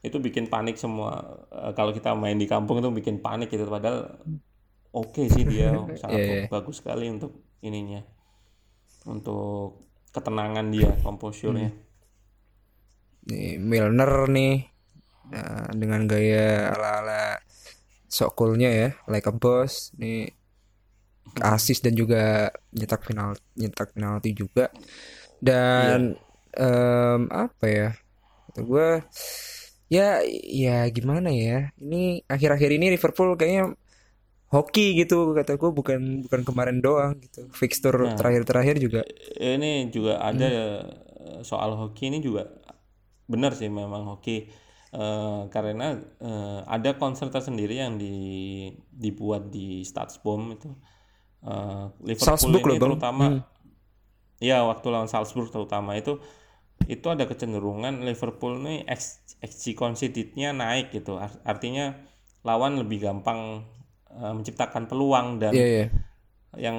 itu 0.00 0.16
bikin 0.16 0.48
panik 0.48 0.80
semua 0.80 1.20
uh, 1.52 1.72
kalau 1.76 1.92
kita 1.92 2.16
main 2.16 2.40
di 2.40 2.48
kampung 2.48 2.80
itu 2.80 2.88
bikin 2.88 3.20
panik 3.20 3.52
gitu 3.52 3.68
padahal 3.68 4.16
oke 4.96 5.12
okay 5.12 5.28
sih 5.28 5.44
dia 5.44 5.76
sangat 6.00 6.20
yeah, 6.20 6.36
yeah. 6.44 6.48
bagus 6.48 6.80
sekali 6.80 7.12
untuk 7.12 7.44
ininya 7.60 8.00
untuk 9.04 9.92
ketenangan 10.10 10.72
dia 10.72 10.90
komposurnya 11.04 11.68
hmm. 11.68 13.28
nih 13.28 13.60
Milner 13.60 14.26
nih 14.32 14.64
nah, 15.28 15.68
dengan 15.76 16.08
gaya 16.08 16.72
ala-ala 16.72 17.36
sokulnya 18.08 18.70
ya 18.72 18.88
like 19.06 19.28
a 19.28 19.34
boss 19.36 19.92
nih 20.00 20.32
asis 21.54 21.84
dan 21.84 21.94
juga 21.94 22.50
nyetak 22.74 23.06
final 23.06 23.38
nyetak 23.54 23.94
penalti 23.94 24.34
juga 24.34 24.72
dan 25.40 26.14
yeah. 26.54 27.16
um, 27.16 27.22
apa 27.32 27.66
ya? 27.66 27.88
Kata 28.48 28.60
gue 28.64 28.88
ya 29.90 30.20
ya 30.46 30.86
gimana 30.92 31.32
ya? 31.32 31.72
Ini 31.80 32.28
akhir-akhir 32.28 32.70
ini 32.76 32.86
Liverpool 32.94 33.34
kayaknya 33.34 33.74
hoki 34.50 34.98
gitu 34.98 35.32
kata 35.32 35.56
gue 35.56 35.70
bukan 35.72 36.28
bukan 36.28 36.40
kemarin 36.44 36.78
doang 36.84 37.16
gitu. 37.18 37.48
Fixture 37.56 37.96
nah, 37.96 38.14
terakhir-terakhir 38.14 38.76
juga. 38.78 39.02
Ini 39.40 39.88
juga 39.88 40.20
ada 40.20 40.48
hmm. 40.84 41.42
soal 41.42 41.74
hoki 41.74 42.12
ini 42.12 42.20
juga 42.20 42.46
benar 43.26 43.56
sih 43.56 43.72
memang 43.72 44.06
hoki. 44.06 44.68
Uh, 44.90 45.46
karena 45.54 46.02
uh, 46.18 46.66
ada 46.66 46.98
konser 46.98 47.30
tersendiri 47.30 47.78
yang 47.78 47.94
di 47.94 48.66
dibuat 48.90 49.46
di 49.46 49.86
Stadsbom 49.86 50.50
itu. 50.50 50.66
Uh, 51.40 51.94
Liverpool 52.02 52.26
Salzburg 52.26 52.66
ini 52.66 52.76
loh, 52.76 52.98
terutama 52.98 53.26
hmm 53.38 53.59
ya 54.40 54.64
waktu 54.64 54.86
lawan 54.88 55.06
Salzburg 55.06 55.52
terutama 55.52 55.94
itu 55.94 56.18
itu 56.88 57.06
ada 57.12 57.28
kecenderungan 57.28 58.02
Liverpool 58.02 58.56
nih 58.64 58.88
XG 59.44 59.76
conceded-nya 59.76 60.56
naik 60.56 60.90
gitu 60.96 61.20
artinya 61.44 61.94
lawan 62.42 62.80
lebih 62.80 63.04
gampang 63.04 63.68
uh, 64.10 64.32
menciptakan 64.32 64.88
peluang 64.88 65.36
dan 65.38 65.52
yeah, 65.52 65.84
yeah. 65.84 65.88
yang 66.56 66.78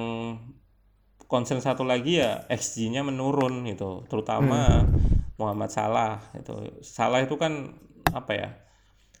concern 1.30 1.62
satu 1.64 1.86
lagi 1.86 2.20
ya 2.20 2.44
XG-nya 2.50 3.06
menurun 3.06 3.64
gitu 3.64 4.04
terutama 4.10 4.84
hmm. 4.84 5.38
Muhammad 5.40 5.70
Salah 5.72 6.20
itu 6.36 6.82
Salah 6.84 7.24
itu 7.24 7.38
kan 7.40 7.72
apa 8.12 8.32
ya 8.36 8.48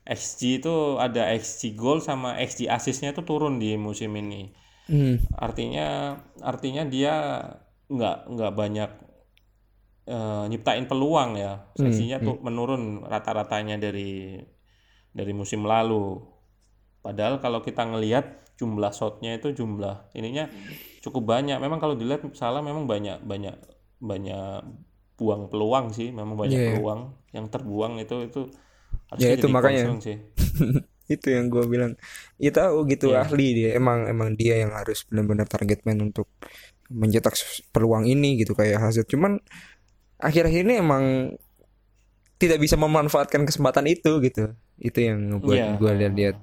XG 0.04 0.60
itu 0.60 0.98
ada 0.98 1.30
XG 1.32 1.78
gol 1.78 2.02
sama 2.02 2.36
XG 2.42 2.68
assist-nya 2.68 3.14
itu 3.14 3.22
turun 3.22 3.56
di 3.56 3.78
musim 3.78 4.12
ini 4.18 4.50
hmm. 4.90 5.32
artinya 5.38 6.18
artinya 6.42 6.84
dia 6.84 7.14
nggak 7.92 8.16
nggak 8.32 8.52
banyak 8.56 8.90
uh, 10.08 10.44
nyiptain 10.48 10.88
peluang 10.88 11.36
ya. 11.38 11.68
Sesinya 11.76 12.18
hmm, 12.18 12.26
tuh 12.26 12.36
hmm. 12.38 12.44
menurun 12.44 12.82
rata-ratanya 13.06 13.76
dari 13.78 14.40
dari 15.12 15.32
musim 15.36 15.62
lalu. 15.68 16.18
Padahal 17.02 17.42
kalau 17.42 17.60
kita 17.60 17.84
ngelihat 17.84 18.56
jumlah 18.56 18.94
shotnya 18.94 19.34
itu 19.36 19.50
jumlah 19.52 20.14
ininya 20.14 20.48
cukup 21.02 21.36
banyak. 21.38 21.58
Memang 21.58 21.82
kalau 21.82 21.98
dilihat 21.98 22.24
salah 22.38 22.62
memang 22.62 22.86
banyak 22.86 23.20
banyak 23.22 23.56
banyak 23.98 24.62
buang 25.18 25.50
peluang 25.50 25.92
sih. 25.92 26.10
Memang 26.10 26.38
banyak 26.38 26.58
yeah. 26.58 26.70
peluang 26.78 27.00
yang 27.34 27.46
terbuang 27.50 28.00
itu 28.00 28.16
itu 28.26 28.40
harus 29.10 29.20
ya 29.20 29.36
itu 29.36 29.46
makanya. 29.50 29.98
sih. 30.00 30.18
Itu 31.02 31.28
yang 31.28 31.52
gue 31.52 31.66
bilang. 31.68 31.92
Ya 32.40 32.54
tahu 32.54 32.88
gitu 32.88 33.12
yeah. 33.12 33.26
ahli 33.26 33.48
dia. 33.52 33.70
Emang 33.76 34.08
emang 34.08 34.32
dia 34.32 34.64
yang 34.64 34.72
harus 34.72 35.04
benar-benar 35.04 35.44
target 35.44 35.84
man 35.84 36.08
untuk 36.08 36.30
mencetak 36.92 37.34
peluang 37.72 38.04
ini 38.04 38.38
gitu 38.38 38.52
kayak 38.52 38.78
Hazard. 38.78 39.08
Cuman 39.08 39.40
akhir-akhir 40.22 40.62
ini 40.62 40.74
emang 40.78 41.34
tidak 42.38 42.58
bisa 42.58 42.74
memanfaatkan 42.78 43.42
kesempatan 43.46 43.86
itu 43.90 44.22
gitu. 44.22 44.54
Itu 44.78 44.98
yang 44.98 45.36
ngebuat 45.36 45.56
yeah. 45.56 45.78
gue 45.78 45.92
lihat-lihat. 46.04 46.36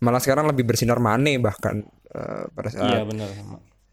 Malah 0.00 0.20
sekarang 0.20 0.48
lebih 0.48 0.64
bersinar 0.64 1.00
Mane 1.00 1.36
bahkan 1.40 1.84
uh, 2.12 2.48
pada 2.52 2.68
saat 2.72 3.00
yeah, 3.00 3.04
bener. 3.04 3.28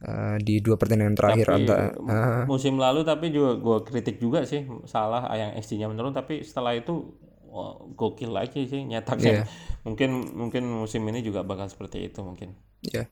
Uh, 0.02 0.38
di 0.42 0.58
dua 0.66 0.82
pertandingan 0.82 1.14
terakhir 1.14 1.46
tapi, 1.46 1.62
anta, 1.62 1.94
uh, 1.94 2.44
musim 2.50 2.74
lalu 2.74 3.06
tapi 3.06 3.30
juga 3.30 3.62
gue 3.62 3.78
kritik 3.86 4.18
juga 4.18 4.42
sih 4.50 4.66
salah 4.90 5.30
yang 5.38 5.54
XG-nya 5.60 5.92
menurun. 5.92 6.16
Tapi 6.16 6.42
setelah 6.42 6.74
itu 6.74 7.20
gokil 8.00 8.32
lagi 8.32 8.64
sih 8.64 8.88
nyetaknya 8.88 9.44
yeah. 9.44 9.46
mungkin 9.86 10.24
mungkin 10.32 10.64
musim 10.72 11.04
ini 11.12 11.20
juga 11.20 11.44
bakal 11.44 11.68
seperti 11.68 12.08
itu 12.08 12.24
mungkin. 12.24 12.56
Ya 12.82 13.04
yeah 13.04 13.08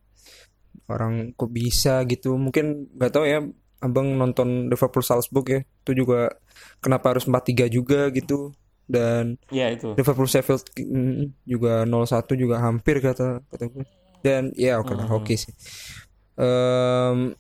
orang 0.90 1.32
kok 1.38 1.52
bisa 1.54 2.04
gitu. 2.10 2.36
Mungkin 2.36 2.90
nggak 2.98 3.12
tahu 3.14 3.26
ya 3.26 3.40
abang 3.80 4.12
nonton 4.20 4.68
Liverpool 4.68 5.06
Salzburg 5.06 5.48
ya 5.48 5.62
itu 5.64 5.92
juga 6.04 6.36
kenapa 6.84 7.16
harus 7.16 7.30
4-3 7.30 7.70
juga 7.72 8.10
gitu. 8.12 8.52
Dan 8.90 9.38
ya 9.54 9.70
itu. 9.70 9.94
Liverpool 9.94 10.26
Sheffield 10.26 10.66
mm, 10.76 11.46
juga 11.46 11.86
0-1 11.86 12.26
juga 12.34 12.58
hampir 12.60 12.98
kata 13.00 13.46
kata 13.46 13.66
gue 13.70 13.86
dan 14.20 14.52
ya 14.60 14.84
oke 14.84 14.92
okay, 14.92 14.96
-huh. 15.00 15.16
oke 15.16 15.34
sih. 15.38 15.54
Um, 16.36 17.32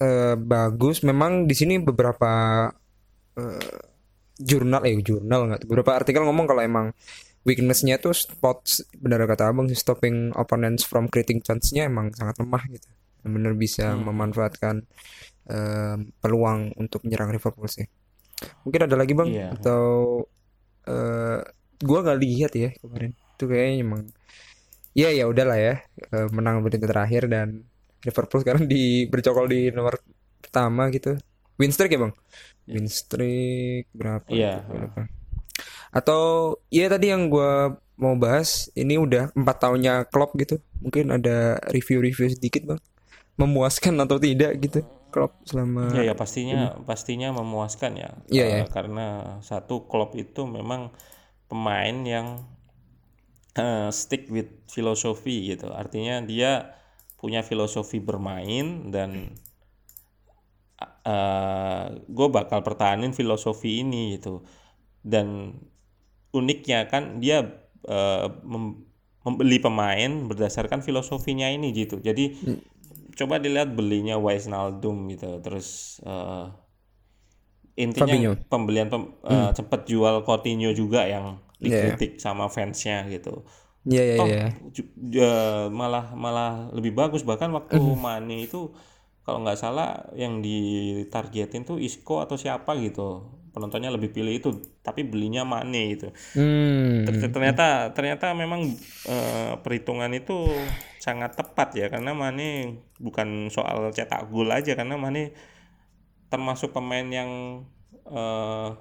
uh, 0.00 0.36
bagus. 0.38 1.04
Memang 1.04 1.44
di 1.44 1.54
sini 1.58 1.76
beberapa 1.82 2.64
uh, 3.36 3.78
jurnal 4.36 4.84
eh 4.84 5.00
jurnal 5.00 5.48
nggak 5.48 5.64
beberapa 5.64 5.96
artikel 5.96 6.22
ngomong 6.24 6.44
kalau 6.44 6.62
emang 6.62 6.86
weaknessnya 7.46 8.02
tuh 8.02 8.12
spot 8.12 8.66
benar 8.98 9.22
kata 9.24 9.54
abang 9.54 9.70
sih 9.70 9.78
stopping 9.78 10.34
opponents 10.34 10.82
from 10.82 11.06
creating 11.06 11.38
chance-nya 11.38 11.86
emang 11.86 12.10
sangat 12.12 12.42
lemah 12.42 12.66
gitu 12.68 12.90
benar 13.22 13.54
bisa 13.54 13.94
hmm. 13.94 14.02
memanfaatkan 14.06 14.82
uh, 15.50 15.96
peluang 16.18 16.74
untuk 16.78 17.06
menyerang 17.06 17.30
Liverpool 17.30 17.70
sih 17.70 17.86
mungkin 18.66 18.90
ada 18.90 18.98
lagi 18.98 19.14
bang 19.14 19.30
yeah. 19.32 19.50
atau 19.54 20.20
uh, 20.90 21.40
gua 21.80 21.98
nggak 22.02 22.20
lihat 22.20 22.52
ya 22.58 22.70
kemarin 22.82 23.14
itu 23.14 23.44
kayaknya 23.46 23.74
emang 23.82 24.02
ya 24.92 25.08
ya 25.14 25.24
udahlah 25.30 25.58
ya 25.58 25.74
uh, 26.12 26.28
menang 26.34 26.60
berita 26.66 26.84
terakhir 26.84 27.30
dan 27.30 27.62
Liverpool 28.02 28.42
sekarang 28.42 28.64
di 28.66 29.06
bercokol 29.06 29.46
di 29.48 29.70
nomor 29.70 29.98
pertama 30.42 30.90
gitu 30.92 31.16
win 31.56 31.72
streak 31.72 31.94
ya 31.94 32.00
bang 32.06 32.14
yeah. 32.14 32.74
win 32.74 32.86
streak 32.90 33.84
berapa 33.94 34.26
iya 34.30 34.42
yeah. 34.42 34.58
berapa 34.66 35.15
atau 35.90 36.54
ya 36.70 36.86
tadi 36.90 37.10
yang 37.10 37.28
gue 37.28 37.76
mau 37.96 38.14
bahas 38.16 38.68
ini 38.76 39.00
udah 39.00 39.32
empat 39.32 39.56
tahunnya 39.62 40.08
Klopp 40.12 40.36
gitu. 40.36 40.60
Mungkin 40.84 41.12
ada 41.12 41.56
review-review 41.72 42.36
sedikit 42.36 42.62
bang. 42.68 42.80
Memuaskan 43.36 43.96
atau 44.00 44.16
tidak 44.20 44.56
gitu 44.60 44.84
Klopp 45.12 45.40
selama 45.48 45.96
ya 45.96 46.12
ya 46.12 46.14
pastinya 46.16 46.76
ini. 46.76 46.84
pastinya 46.84 47.28
memuaskan 47.32 47.92
ya. 47.96 48.10
Yeah, 48.28 48.48
uh, 48.48 48.56
yeah. 48.60 48.68
karena 48.68 49.06
satu 49.40 49.88
Klopp 49.88 50.12
itu 50.12 50.44
memang 50.44 50.92
pemain 51.48 51.96
yang 52.04 52.44
uh, 53.56 53.88
stick 53.88 54.28
with 54.28 54.52
filosofi 54.68 55.56
gitu. 55.56 55.72
Artinya 55.72 56.20
dia 56.20 56.76
punya 57.16 57.40
filosofi 57.40 57.96
bermain 57.96 58.92
dan 58.92 59.32
uh, 60.84 61.08
eh, 61.08 61.84
gue 62.04 62.28
bakal 62.28 62.60
pertahanin 62.60 63.16
filosofi 63.16 63.80
ini 63.80 64.20
gitu. 64.20 64.44
Dan 65.00 65.56
uniknya 66.36 66.86
kan 66.86 67.18
dia 67.18 67.42
uh, 67.88 68.26
mem 68.44 68.86
membeli 69.26 69.58
pemain 69.58 70.30
berdasarkan 70.30 70.86
filosofinya 70.86 71.50
ini 71.50 71.74
gitu 71.74 71.98
jadi 71.98 72.30
hmm. 72.30 72.60
coba 73.18 73.42
dilihat 73.42 73.74
belinya 73.74 74.14
Wijnaldum 74.14 75.10
gitu 75.10 75.42
terus 75.42 75.98
uh, 76.06 76.54
intinya 77.74 78.06
Fabinho. 78.06 78.32
pembelian 78.46 78.86
pem, 78.86 79.02
hmm. 79.02 79.26
uh, 79.26 79.50
cepet 79.50 79.80
jual 79.90 80.22
Coutinho 80.22 80.70
juga 80.70 81.10
yang 81.10 81.42
dikritik 81.58 82.16
yeah. 82.16 82.22
sama 82.22 82.46
fansnya 82.46 83.02
gitu 83.10 83.42
Iya 83.86 84.02
iya 84.02 84.16
iya. 84.26 84.46
malah 85.70 86.10
malah 86.18 86.74
lebih 86.74 86.90
bagus 86.90 87.22
bahkan 87.22 87.54
waktu 87.54 87.78
mm. 87.78 87.94
Mane 87.94 88.50
itu 88.50 88.74
kalau 89.22 89.46
nggak 89.46 89.58
salah 89.58 90.10
yang 90.18 90.42
ditargetin 90.42 91.62
tuh 91.62 91.78
Isco 91.78 92.18
atau 92.18 92.34
siapa 92.34 92.74
gitu 92.82 93.30
penontonnya 93.56 93.88
lebih 93.88 94.12
pilih 94.12 94.36
itu 94.36 94.52
tapi 94.84 95.08
belinya 95.08 95.48
Mane 95.48 95.96
gitu. 95.96 96.12
Hmm. 96.36 97.08
Ternyata 97.08 97.96
ternyata 97.96 98.36
memang 98.36 98.76
uh, 99.08 99.56
perhitungan 99.64 100.12
itu 100.12 100.44
sangat 101.00 101.40
tepat 101.40 101.72
ya 101.72 101.88
karena 101.88 102.12
Mane 102.12 102.84
bukan 103.00 103.48
soal 103.48 103.88
cetak 103.96 104.28
gol 104.28 104.52
aja 104.52 104.76
karena 104.76 105.00
Mane 105.00 105.32
termasuk 106.28 106.76
pemain 106.76 107.08
yang 107.08 107.64
uh, 108.04 108.76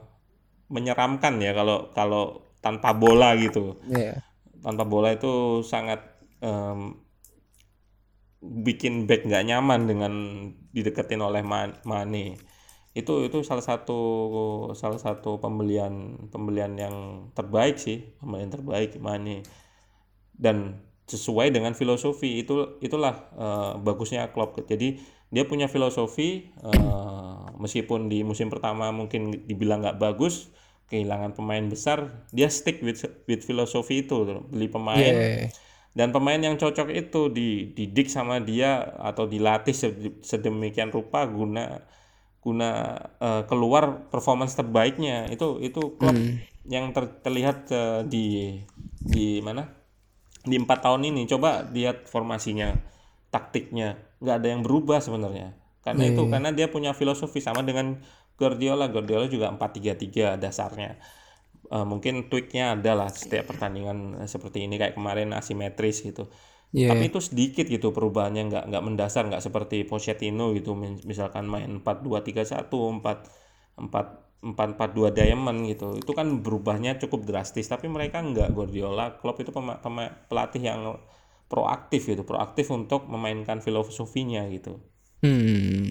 menyeramkan 0.68 1.40
ya 1.40 1.56
kalau 1.56 1.96
kalau 1.96 2.44
tanpa 2.60 2.92
bola 2.92 3.32
gitu. 3.40 3.80
Yeah 3.88 4.20
tanpa 4.66 4.82
bola 4.90 5.14
itu 5.14 5.62
sangat 5.62 6.02
um, 6.42 6.98
bikin 8.42 9.06
back 9.06 9.30
nggak 9.30 9.46
nyaman 9.46 9.86
dengan 9.86 10.14
dideketin 10.74 11.22
oleh 11.22 11.46
Mane 11.46 12.42
itu 12.96 13.28
itu 13.28 13.44
salah 13.44 13.62
satu 13.62 14.00
salah 14.72 14.96
satu 14.96 15.36
pembelian 15.44 16.16
pembelian 16.32 16.80
yang 16.80 16.96
terbaik 17.36 17.76
sih 17.76 18.16
pembelian 18.24 18.48
terbaik 18.48 18.96
Mane 19.04 19.44
dan 20.32 20.80
sesuai 21.04 21.52
dengan 21.52 21.76
filosofi 21.76 22.40
itu 22.40 22.80
itulah 22.80 23.30
uh, 23.36 23.76
bagusnya 23.84 24.32
klub 24.32 24.56
jadi 24.64 24.96
dia 25.28 25.44
punya 25.44 25.68
filosofi 25.68 26.56
uh, 26.64 27.52
meskipun 27.60 28.08
di 28.08 28.24
musim 28.24 28.48
pertama 28.48 28.96
mungkin 28.96 29.44
dibilang 29.44 29.84
nggak 29.84 30.00
bagus 30.00 30.56
kehilangan 30.88 31.36
pemain 31.36 31.68
besar 31.68 32.26
dia 32.32 32.48
stick 32.48 32.80
with 32.80 33.04
with 33.28 33.44
filosofi 33.44 34.06
itu 34.06 34.46
beli 34.48 34.70
pemain. 34.70 35.02
Yeah. 35.02 35.52
dan 35.96 36.12
pemain 36.12 36.38
yang 36.38 36.60
cocok 36.60 36.92
itu 36.92 37.32
dididik 37.32 38.12
sama 38.12 38.44
dia 38.44 38.96
atau 39.00 39.26
dilatih 39.28 39.74
sedemikian 40.22 40.92
rupa 40.92 41.24
guna 41.26 41.84
guna 42.46 42.94
uh, 43.18 43.44
keluar 43.50 44.06
performance 44.14 44.54
terbaiknya. 44.54 45.26
Itu 45.34 45.58
itu 45.58 45.98
klub 45.98 46.14
mm. 46.14 46.70
yang 46.70 46.94
ter, 46.94 47.10
terlihat 47.26 47.58
uh, 47.74 48.02
di 48.06 48.62
di 49.02 49.42
mana? 49.42 49.66
Di 50.46 50.54
empat 50.62 50.86
tahun 50.86 51.10
ini. 51.10 51.26
Coba 51.26 51.66
lihat 51.74 52.06
formasinya 52.06 52.78
taktiknya. 53.34 53.98
Nggak 54.22 54.36
ada 54.38 54.48
yang 54.54 54.62
berubah 54.62 55.02
sebenarnya. 55.02 55.58
Karena 55.82 56.06
yeah. 56.06 56.14
itu 56.14 56.22
iya. 56.22 56.32
karena 56.38 56.50
dia 56.54 56.68
punya 56.70 56.94
filosofi 56.94 57.42
sama 57.42 57.66
dengan 57.66 57.98
Guardiola. 58.38 58.94
Guardiola 58.94 59.26
juga 59.26 59.50
4-3-3 59.50 60.38
dasarnya. 60.38 61.02
Uh, 61.66 61.82
mungkin 61.82 62.30
tweaknya 62.30 62.78
ada 62.78 62.94
lah 62.94 63.10
setiap 63.10 63.50
pertandingan 63.50 64.22
seperti 64.30 64.70
ini. 64.70 64.78
Kayak 64.78 64.94
kemarin 64.94 65.34
asimetris 65.34 66.06
gitu 66.06 66.30
yeah. 66.76 66.92
tapi 66.92 67.08
itu 67.08 67.24
sedikit 67.24 67.66
gitu 67.72 67.96
perubahannya 67.96 68.52
nggak 68.52 68.64
nggak 68.68 68.84
mendasar 68.84 69.24
nggak 69.32 69.40
seperti 69.40 69.88
Pochettino 69.88 70.52
gitu 70.52 70.76
misalkan 71.08 71.48
main 71.48 71.80
4-2-3-1 71.80 72.68
4 72.68 73.80
4 73.80 74.44
4-4-2 74.46 75.10
diamond 75.16 75.60
gitu 75.66 75.98
itu 75.98 76.12
kan 76.14 76.28
berubahnya 76.44 77.02
cukup 77.02 77.26
drastis 77.26 77.66
tapi 77.66 77.90
mereka 77.90 78.22
nggak 78.22 78.54
Guardiola 78.54 79.18
Klopp 79.18 79.42
itu 79.42 79.50
pema, 79.50 79.82
pema, 79.82 80.06
pelatih 80.30 80.62
yang 80.62 81.00
proaktif 81.50 82.06
gitu 82.06 82.22
proaktif 82.22 82.70
untuk 82.70 83.10
memainkan 83.10 83.64
filosofinya 83.64 84.46
gitu 84.54 84.78
hmm 85.26 85.90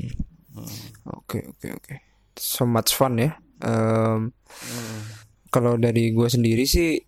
oke 1.18 1.50
oke 1.50 1.68
oke 1.74 1.94
so 2.38 2.66
much 2.66 2.94
fun 2.94 3.18
ya. 3.18 3.38
Um, 3.62 4.34
hmm. 4.34 5.00
Kalau 5.50 5.78
dari 5.78 6.10
gue 6.10 6.28
sendiri 6.28 6.66
sih, 6.66 6.98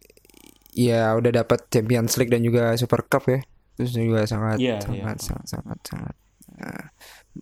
ya 0.79 1.15
udah 1.19 1.43
dapat 1.43 1.67
Champions 1.71 2.15
League 2.19 2.31
dan 2.31 2.47
juga 2.47 2.79
Super 2.79 3.03
Cup 3.11 3.27
ya. 3.27 3.43
Terus 3.77 3.93
juga 3.93 4.25
sangat 4.25 4.59
yeah, 4.59 4.81
sangat, 4.81 5.17
yeah. 5.17 5.17
sangat 5.21 5.47
sangat 5.47 5.79
sangat 5.85 6.15
uh, 6.57 6.85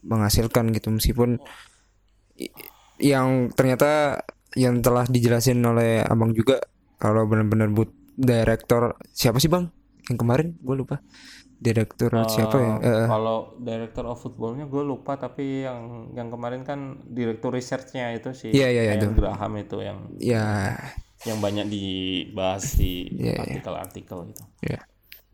menghasilkan 0.03 0.75
gitu 0.75 0.91
meskipun 0.91 1.39
yang 2.99 3.55
ternyata 3.55 4.23
yang 4.55 4.83
telah 4.83 5.07
dijelasin 5.07 5.63
oleh 5.63 6.03
abang 6.03 6.35
juga 6.35 6.63
kalau 6.99 7.27
benar-benar 7.27 7.71
but 7.71 7.91
direktor 8.15 8.95
siapa 9.11 9.43
sih 9.43 9.51
bang 9.51 9.67
yang 10.11 10.19
kemarin 10.19 10.55
gue 10.63 10.75
lupa 10.79 11.03
direktur 11.59 12.13
uh, 12.13 12.29
siapa 12.29 12.57
ya? 12.61 12.75
Uh, 12.79 13.09
kalau 13.09 13.39
direktur 13.59 14.05
of 14.07 14.21
footballnya 14.21 14.69
gue 14.69 14.83
lupa 14.85 15.17
tapi 15.19 15.65
yang 15.65 16.13
yang 16.15 16.29
kemarin 16.31 16.63
kan 16.63 17.03
direktur 17.09 17.51
researchnya 17.51 18.15
itu 18.15 18.31
sih 18.37 18.51
yeah, 18.55 18.71
yeah, 18.71 18.95
yeah, 18.95 19.11
Graham 19.11 19.59
itu 19.59 19.81
yang 19.83 19.99
yeah. 20.21 20.77
yang 21.25 21.41
banyak 21.41 21.67
dibahas 21.73 22.77
di 22.77 23.09
iya, 23.17 23.33
iya. 23.33 23.43
artikel-artikel 23.49 24.19
yeah, 24.21 24.31
itu. 24.31 24.45
Yeah. 24.61 24.83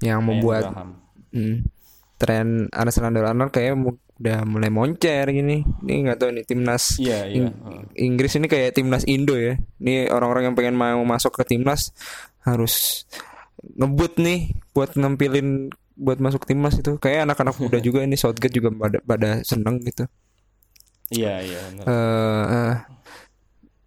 Yang 0.01 0.21
membuat 0.25 0.65
hmm, 1.33 1.69
tren 2.21 2.69
Arsenal 2.73 3.13
dan 3.15 3.25
Arsenal 3.29 3.51
kayak 3.53 3.77
udah 4.21 4.39
mulai 4.45 4.69
moncer 4.69 5.25
gini. 5.33 5.65
Ini 5.85 6.09
nggak 6.09 6.19
tahu 6.21 6.31
nih 6.37 6.45
timnas 6.45 7.01
yeah, 7.01 7.25
yeah. 7.25 7.49
In 7.49 7.89
Inggris 7.97 8.37
ini 8.37 8.49
kayak 8.49 8.77
timnas 8.77 9.09
Indo 9.09 9.37
ya. 9.37 9.57
Ini 9.81 10.13
orang-orang 10.13 10.53
yang 10.53 10.57
pengen 10.57 10.77
mau 10.77 11.01
masuk 11.05 11.37
ke 11.41 11.57
timnas 11.57 11.93
harus 12.45 13.05
ngebut 13.61 14.17
nih 14.17 14.57
buat 14.73 14.97
nampilin 14.97 15.69
buat 16.01 16.17
masuk 16.17 16.49
timnas 16.49 16.81
itu 16.81 16.97
kayak 16.97 17.29
anak-anak 17.29 17.57
muda 17.61 17.79
juga 17.87 18.01
ini 18.01 18.17
Southgate 18.17 18.57
juga 18.57 18.73
pada 18.73 18.99
pada 19.05 19.31
seneng 19.45 19.85
gitu 19.85 20.09
iya 21.13 21.45
iya 21.45 21.61
uh, 21.85 22.45
uh, 22.49 22.75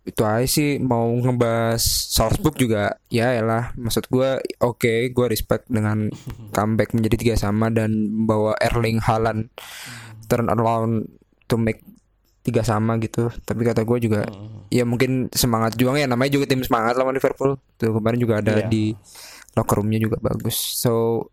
itu 0.03 0.21
aja 0.27 0.43
sih 0.43 0.83
mau 0.83 1.07
ngebahas 1.07 1.79
Salzburg 1.83 2.59
juga 2.59 2.99
ya 3.07 3.39
lah 3.39 3.71
maksud 3.79 4.11
gue 4.11 4.43
oke 4.59 4.83
okay, 4.83 5.07
gue 5.15 5.25
respect 5.31 5.71
dengan 5.71 6.11
comeback 6.55 6.91
menjadi 6.91 7.15
tiga 7.15 7.35
sama 7.39 7.71
dan 7.71 8.11
bawa 8.27 8.51
Erling 8.59 8.99
Haaland 8.99 9.47
turn 10.27 10.51
around 10.51 11.07
to 11.47 11.55
make 11.55 11.79
tiga 12.43 12.59
sama 12.67 12.99
gitu 12.99 13.31
tapi 13.47 13.63
kata 13.63 13.87
gue 13.87 13.97
juga 14.03 14.27
hmm. 14.27 14.67
ya 14.67 14.83
mungkin 14.83 15.31
semangat 15.31 15.79
juang 15.79 15.95
ya 15.95 16.11
namanya 16.11 16.35
juga 16.35 16.51
tim 16.51 16.59
semangat 16.59 16.99
lawan 16.99 17.15
Liverpool 17.15 17.55
tuh 17.79 17.95
kemarin 17.95 18.19
juga 18.19 18.43
ada 18.43 18.59
yeah. 18.59 18.67
di 18.67 18.91
locker 19.55 19.79
roomnya 19.79 20.03
juga 20.03 20.19
bagus 20.19 20.59
so 20.59 21.25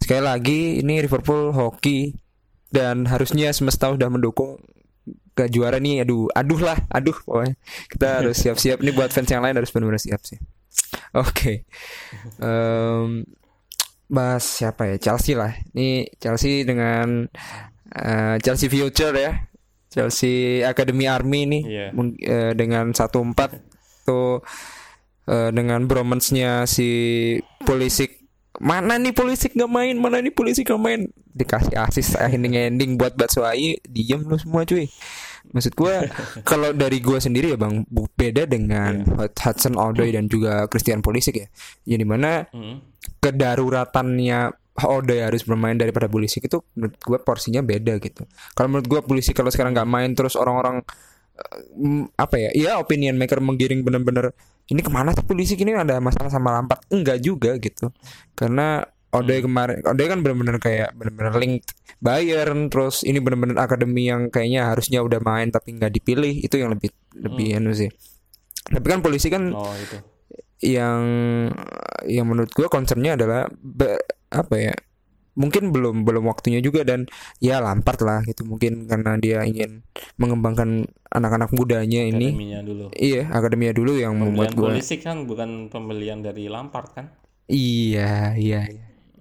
sekali 0.00 0.24
lagi 0.24 0.60
ini 0.80 1.04
Liverpool 1.04 1.52
hoki 1.52 2.16
dan 2.72 3.04
harusnya 3.04 3.52
semesta 3.52 3.92
udah 3.92 4.08
mendukung 4.08 4.56
ke 5.36 5.52
juara 5.52 5.76
nih 5.76 6.08
aduh 6.08 6.32
aduh 6.32 6.60
lah 6.64 6.78
aduh 6.88 7.12
pokoknya. 7.12 7.54
Kita 7.92 8.06
harus 8.24 8.36
siap-siap 8.40 8.80
nih 8.80 8.94
buat 8.96 9.12
fans 9.12 9.28
yang 9.28 9.44
lain 9.44 9.60
harus 9.60 9.68
benar-benar 9.68 10.00
siap 10.00 10.24
sih. 10.24 10.40
Oke. 11.12 11.28
Okay. 11.32 11.56
um, 12.40 13.22
bahas 14.08 14.42
siapa 14.42 14.88
ya? 14.88 14.96
Chelsea 14.96 15.36
lah. 15.36 15.52
Ini 15.76 16.08
Chelsea 16.16 16.64
dengan 16.64 17.28
uh, 17.92 18.36
Chelsea 18.40 18.72
Future 18.72 19.14
ya. 19.14 19.32
Chelsea 19.92 20.64
Academy 20.64 21.06
Army 21.08 21.40
nih. 21.46 21.62
Yeah. 21.68 21.90
uh, 21.92 22.52
dengan 22.56 22.96
satu 22.96 23.20
empat 23.20 23.60
tuh 24.06 24.40
uh, 25.28 25.50
dengan 25.50 25.84
bromance-nya 25.84 26.64
si 26.64 26.88
Pulisic 27.66 28.25
mana 28.60 28.96
nih 28.96 29.12
Pulisic 29.12 29.52
nggak 29.54 29.70
main 29.70 29.96
mana 29.96 30.20
nih 30.20 30.32
Pulisic 30.32 30.66
nggak 30.68 30.82
main 30.82 31.00
dikasih 31.36 31.76
asis 31.76 32.16
ending 32.16 32.56
ending 32.56 32.90
buat 32.96 33.12
Batshuayi 33.14 33.80
diem 33.84 34.24
lu 34.24 34.36
semua 34.40 34.64
cuy 34.64 34.88
maksud 35.52 35.72
gue 35.78 35.94
kalau 36.50 36.74
dari 36.74 36.98
gue 36.98 37.18
sendiri 37.20 37.54
ya 37.54 37.58
bang 37.60 37.84
beda 37.90 38.48
dengan 38.48 39.04
yeah. 39.04 39.30
Hudson 39.30 39.78
Odoi 39.78 40.16
dan 40.16 40.26
juga 40.26 40.66
Christian 40.66 41.04
Pulisic 41.04 41.44
ya 41.44 41.46
yang 41.86 42.00
di 42.02 42.08
mana 42.08 42.44
mm. 42.50 43.04
kedaruratannya 43.22 44.66
Odoi 44.76 45.24
harus 45.24 45.40
bermain 45.48 45.72
daripada 45.72 46.04
Pulisic 46.04 46.52
itu 46.52 46.60
menurut 46.76 47.00
gue 47.00 47.18
porsinya 47.24 47.64
beda 47.64 47.96
gitu. 47.96 48.28
Kalau 48.52 48.68
menurut 48.68 48.84
gue 48.84 49.00
Pulisic 49.00 49.32
kalau 49.32 49.48
sekarang 49.48 49.72
nggak 49.72 49.88
main 49.88 50.12
terus 50.12 50.36
orang-orang 50.36 50.84
uh, 51.40 52.04
apa 52.20 52.36
ya? 52.36 52.50
Iya 52.52 52.72
opinion 52.76 53.16
maker 53.16 53.40
menggiring 53.40 53.80
bener-bener 53.80 54.36
ini 54.66 54.80
ke 54.82 54.90
mana 54.90 55.14
sih 55.14 55.22
Pulisic 55.22 55.58
ini 55.62 55.74
ada 55.74 56.02
masalah 56.02 56.30
sama 56.30 56.54
Lampard? 56.54 56.82
Enggak 56.90 57.22
juga 57.22 57.54
gitu. 57.58 57.90
Karena 58.34 58.82
Odoi 59.14 59.40
kemarin 59.40 59.80
Odoi 59.86 60.06
kan 60.10 60.20
bener-bener 60.20 60.58
kayak 60.60 60.92
bener-bener 60.98 61.32
link 61.38 61.64
Bayern 62.02 62.68
terus 62.68 63.06
ini 63.06 63.22
bener-bener 63.22 63.56
akademi 63.56 64.10
yang 64.10 64.28
kayaknya 64.28 64.68
harusnya 64.68 65.00
udah 65.00 65.22
main 65.24 65.48
tapi 65.48 65.78
nggak 65.78 65.94
dipilih 65.94 66.44
itu 66.44 66.60
yang 66.60 66.74
lebih 66.74 66.92
lebih 67.16 67.54
hmm. 67.54 67.58
anu 67.62 67.72
sih. 67.72 67.88
Tapi 68.66 68.86
kan 68.86 69.00
polisi 69.00 69.30
kan 69.30 69.54
oh, 69.54 69.72
itu 69.78 69.96
yang 70.64 71.04
yang 72.08 72.26
menurut 72.26 72.48
gue 72.48 72.68
concernnya 72.72 73.16
adalah 73.20 73.44
be, 73.52 74.00
apa 74.32 74.54
ya 74.56 74.74
mungkin 75.36 75.70
belum 75.70 76.02
belum 76.02 76.24
waktunya 76.26 76.64
juga 76.64 76.82
dan 76.82 77.04
ya 77.38 77.60
Lampard 77.60 78.00
lah 78.02 78.20
gitu. 78.24 78.42
Mungkin 78.48 78.88
karena 78.88 79.20
dia 79.20 79.44
ingin 79.44 79.84
mengembangkan 80.16 80.88
anak-anak 81.12 81.52
mudanya 81.52 82.02
ini. 82.08 82.32
Akademinya 82.32 82.60
dulu. 82.64 82.86
iya 82.96 83.22
akademinya 83.28 83.74
dulu 83.76 83.92
yang 84.00 84.16
pembelian 84.16 84.32
membuat 84.32 84.50
gue 84.56 84.68
polisi 84.72 84.96
kan 84.98 85.28
bukan 85.28 85.68
pembelian 85.68 86.24
dari 86.24 86.48
Lampard 86.48 86.88
kan? 86.96 87.06
Iya 87.46 88.34
iya 88.34 88.66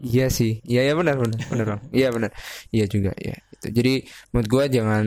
iya 0.01 0.25
sih. 0.32 0.63
Iya 0.65 0.89
ya 0.89 0.93
benar 0.97 1.19
benar 1.19 1.39
benar 1.51 1.67
iya 1.91 2.08
benar. 2.10 2.32
Iya 2.71 2.86
juga 2.88 3.12
ya 3.19 3.36
itu 3.54 3.67
jadi 3.69 3.93
menurut 4.32 4.49
gue 4.49 4.63
jangan 4.71 5.06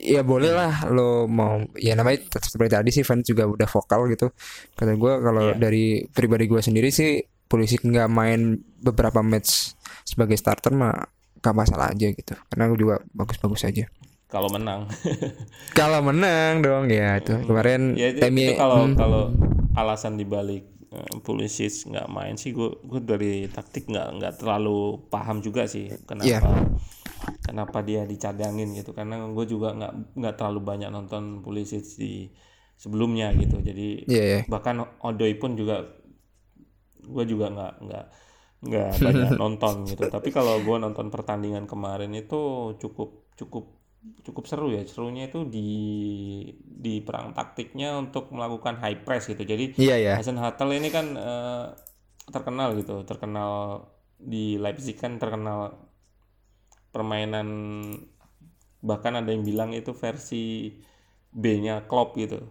ya 0.00 0.24
boleh 0.24 0.52
lah 0.56 0.88
lo 0.88 1.28
mau 1.28 1.60
ya 1.76 1.92
namanya 1.92 2.24
seperti 2.40 2.72
tadi 2.72 2.90
sih 2.90 3.04
fans 3.04 3.28
juga 3.28 3.46
udah 3.46 3.68
vokal 3.68 4.10
gitu. 4.10 4.32
Kata 4.74 4.96
gue 4.96 5.12
kalau 5.22 5.44
yeah. 5.54 5.58
dari 5.60 6.02
pribadi 6.08 6.48
gue 6.48 6.60
sendiri 6.64 6.88
sih 6.88 7.20
polisi 7.50 7.74
nggak 7.82 8.06
main 8.06 8.62
beberapa 8.78 9.20
match 9.20 9.74
sebagai 10.06 10.38
starter 10.38 10.70
mah 10.70 11.10
gak 11.40 11.56
masalah 11.56 11.90
aja 11.90 12.12
gitu. 12.14 12.36
Karena 12.52 12.70
gue 12.70 12.78
juga 12.78 12.96
bagus-bagus 13.10 13.66
aja. 13.66 13.90
Kalau 14.30 14.46
menang. 14.52 14.86
Kalau 15.78 15.98
menang 16.04 16.62
dong 16.62 16.86
ya 16.86 17.18
itu. 17.18 17.34
Hmm. 17.34 17.44
kemarin 17.50 17.98
ya, 17.98 18.14
itu, 18.14 18.22
itu 18.22 18.54
kalau 18.54 18.86
hmm. 18.86 18.94
kalau 18.94 19.22
alasan 19.74 20.14
dibalik 20.14 20.70
uh, 20.94 21.18
polisi 21.26 21.66
nggak 21.66 22.06
main 22.06 22.38
sih 22.38 22.54
gue 22.54 22.78
gue 22.86 23.00
dari 23.02 23.34
taktik 23.50 23.90
nggak 23.90 24.08
nggak 24.20 24.34
terlalu 24.38 25.02
paham 25.10 25.42
juga 25.42 25.66
sih 25.66 25.90
kenapa 26.06 26.30
yeah 26.30 26.70
kenapa 27.44 27.84
dia 27.84 28.06
dicadangin 28.08 28.72
gitu. 28.76 28.96
Karena 28.96 29.20
gue 29.20 29.46
juga 29.46 29.74
nggak 29.76 30.16
nggak 30.16 30.34
terlalu 30.38 30.60
banyak 30.64 30.90
nonton 30.90 31.44
polisi 31.44 31.80
di 31.98 32.12
sebelumnya 32.80 33.32
gitu. 33.36 33.60
Jadi 33.60 34.08
yeah, 34.08 34.40
yeah. 34.40 34.42
bahkan 34.48 34.80
Odoi 35.04 35.36
pun 35.36 35.54
juga 35.58 35.84
gue 37.10 37.24
juga 37.26 37.46
nggak 37.50 37.74
nggak 37.84 38.06
nggak 38.60 38.90
banyak 39.00 39.30
nonton 39.42 39.74
gitu 39.88 40.04
tapi 40.06 40.30
kalau 40.30 40.60
gue 40.62 40.76
nonton 40.78 41.08
pertandingan 41.10 41.66
kemarin 41.66 42.12
itu 42.14 42.72
cukup 42.78 43.32
cukup 43.34 43.76
cukup 44.24 44.44
seru 44.48 44.72
ya 44.72 44.80
serunya 44.88 45.28
itu 45.28 45.44
di 45.44 45.70
di 46.56 47.04
perang 47.04 47.36
taktiknya 47.36 48.00
untuk 48.00 48.32
melakukan 48.32 48.80
high 48.80 49.04
press 49.04 49.28
gitu 49.28 49.44
jadi 49.44 49.76
yeah, 49.76 49.98
yeah. 50.00 50.16
Hasan 50.16 50.40
Hatel 50.40 50.72
ini 50.72 50.88
kan 50.88 51.06
uh, 51.20 51.76
terkenal 52.32 52.72
gitu 52.80 53.04
terkenal 53.04 53.84
di 54.16 54.56
Leipzig 54.56 54.96
kan 54.96 55.20
terkenal 55.20 55.90
permainan 56.90 57.48
bahkan 58.80 59.20
ada 59.20 59.30
yang 59.30 59.44
bilang 59.44 59.70
itu 59.76 59.92
versi 59.92 60.76
B-nya 61.30 61.86
Klopp 61.86 62.18
gitu. 62.18 62.42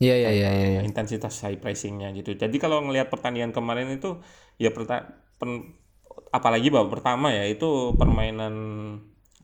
Iya 0.00 0.14
iya 0.16 0.30
iya 0.32 0.50
iya. 0.50 0.80
Intensitas 0.80 1.44
high 1.44 1.60
pressingnya 1.60 2.10
gitu. 2.16 2.32
Jadi 2.32 2.56
kalau 2.56 2.80
ngelihat 2.80 3.12
pertandingan 3.12 3.52
kemarin 3.52 3.92
itu 3.92 4.18
ya 4.56 4.72
perta 4.72 5.20
pen, 5.36 5.76
apalagi 6.32 6.72
babak 6.72 7.00
pertama 7.00 7.28
ya 7.30 7.44
itu 7.44 7.92
permainan 8.00 8.54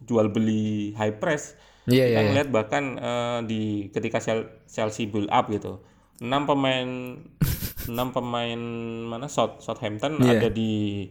jual 0.00 0.32
beli 0.32 0.96
high 0.96 1.20
press. 1.20 1.60
Iya 1.86 2.02
yeah, 2.02 2.06
Kita 2.08 2.16
yeah, 2.16 2.26
ngelihat 2.32 2.48
bahkan 2.50 2.84
uh, 2.96 3.38
di 3.44 3.92
ketika 3.92 4.18
Chelsea 4.66 5.06
build 5.06 5.28
up 5.28 5.52
gitu. 5.52 5.84
enam 6.16 6.48
pemain 6.48 7.20
enam 7.92 8.08
pemain 8.16 8.60
mana 9.04 9.28
South 9.28 9.60
Southampton 9.60 10.16
yeah. 10.24 10.40
ada 10.40 10.48
di 10.48 11.04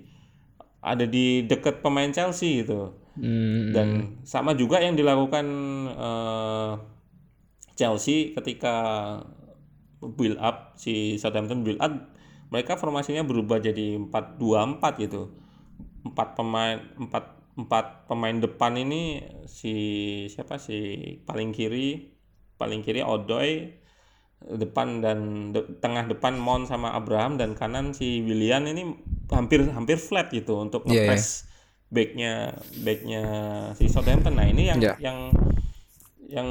ada 0.82 1.06
di 1.06 1.46
dekat 1.46 1.86
pemain 1.86 2.10
Chelsea 2.10 2.66
gitu 2.66 3.06
Hmm. 3.16 3.72
Dan 3.72 3.88
sama 4.28 4.52
juga 4.60 4.84
yang 4.84 5.00
dilakukan 5.00 5.46
uh, 5.96 6.76
Chelsea 7.76 8.36
ketika 8.36 8.76
build 10.14 10.38
up 10.38 10.78
si 10.78 11.18
Southampton 11.18 11.66
build 11.66 11.82
up 11.82 12.14
mereka 12.54 12.78
formasinya 12.78 13.26
berubah 13.26 13.58
jadi 13.58 13.98
4-2-4 13.98 15.02
gitu. 15.02 15.34
Empat 16.06 16.38
pemain 16.38 16.78
empat 16.96 17.26
empat 17.56 18.06
pemain 18.06 18.38
depan 18.38 18.78
ini 18.78 19.24
si 19.50 19.74
siapa 20.30 20.62
sih 20.62 21.18
paling 21.26 21.56
kiri 21.56 22.14
paling 22.60 22.84
kiri 22.86 23.02
Odoi 23.02 23.74
depan 24.46 25.02
dan 25.02 25.50
de, 25.56 25.64
tengah 25.82 26.06
depan 26.06 26.38
Mon 26.38 26.70
sama 26.70 26.94
Abraham 26.94 27.40
dan 27.42 27.58
kanan 27.58 27.96
si 27.96 28.22
William 28.22 28.62
ini 28.68 28.94
hampir 29.34 29.66
hampir 29.74 29.98
flat 29.98 30.30
gitu 30.30 30.62
untuk 30.62 30.86
iya, 30.86 31.10
ngepres 31.10 31.26
yeah, 31.26 31.34
yeah 31.50 31.54
backnya 31.96 32.34
backnya 32.82 33.24
si 33.78 33.86
Southampton. 33.88 34.36
Nah 34.36 34.48
ini 34.50 34.68
yang 34.68 34.80
yeah. 34.82 34.98
yang 35.00 35.18
yang 36.26 36.50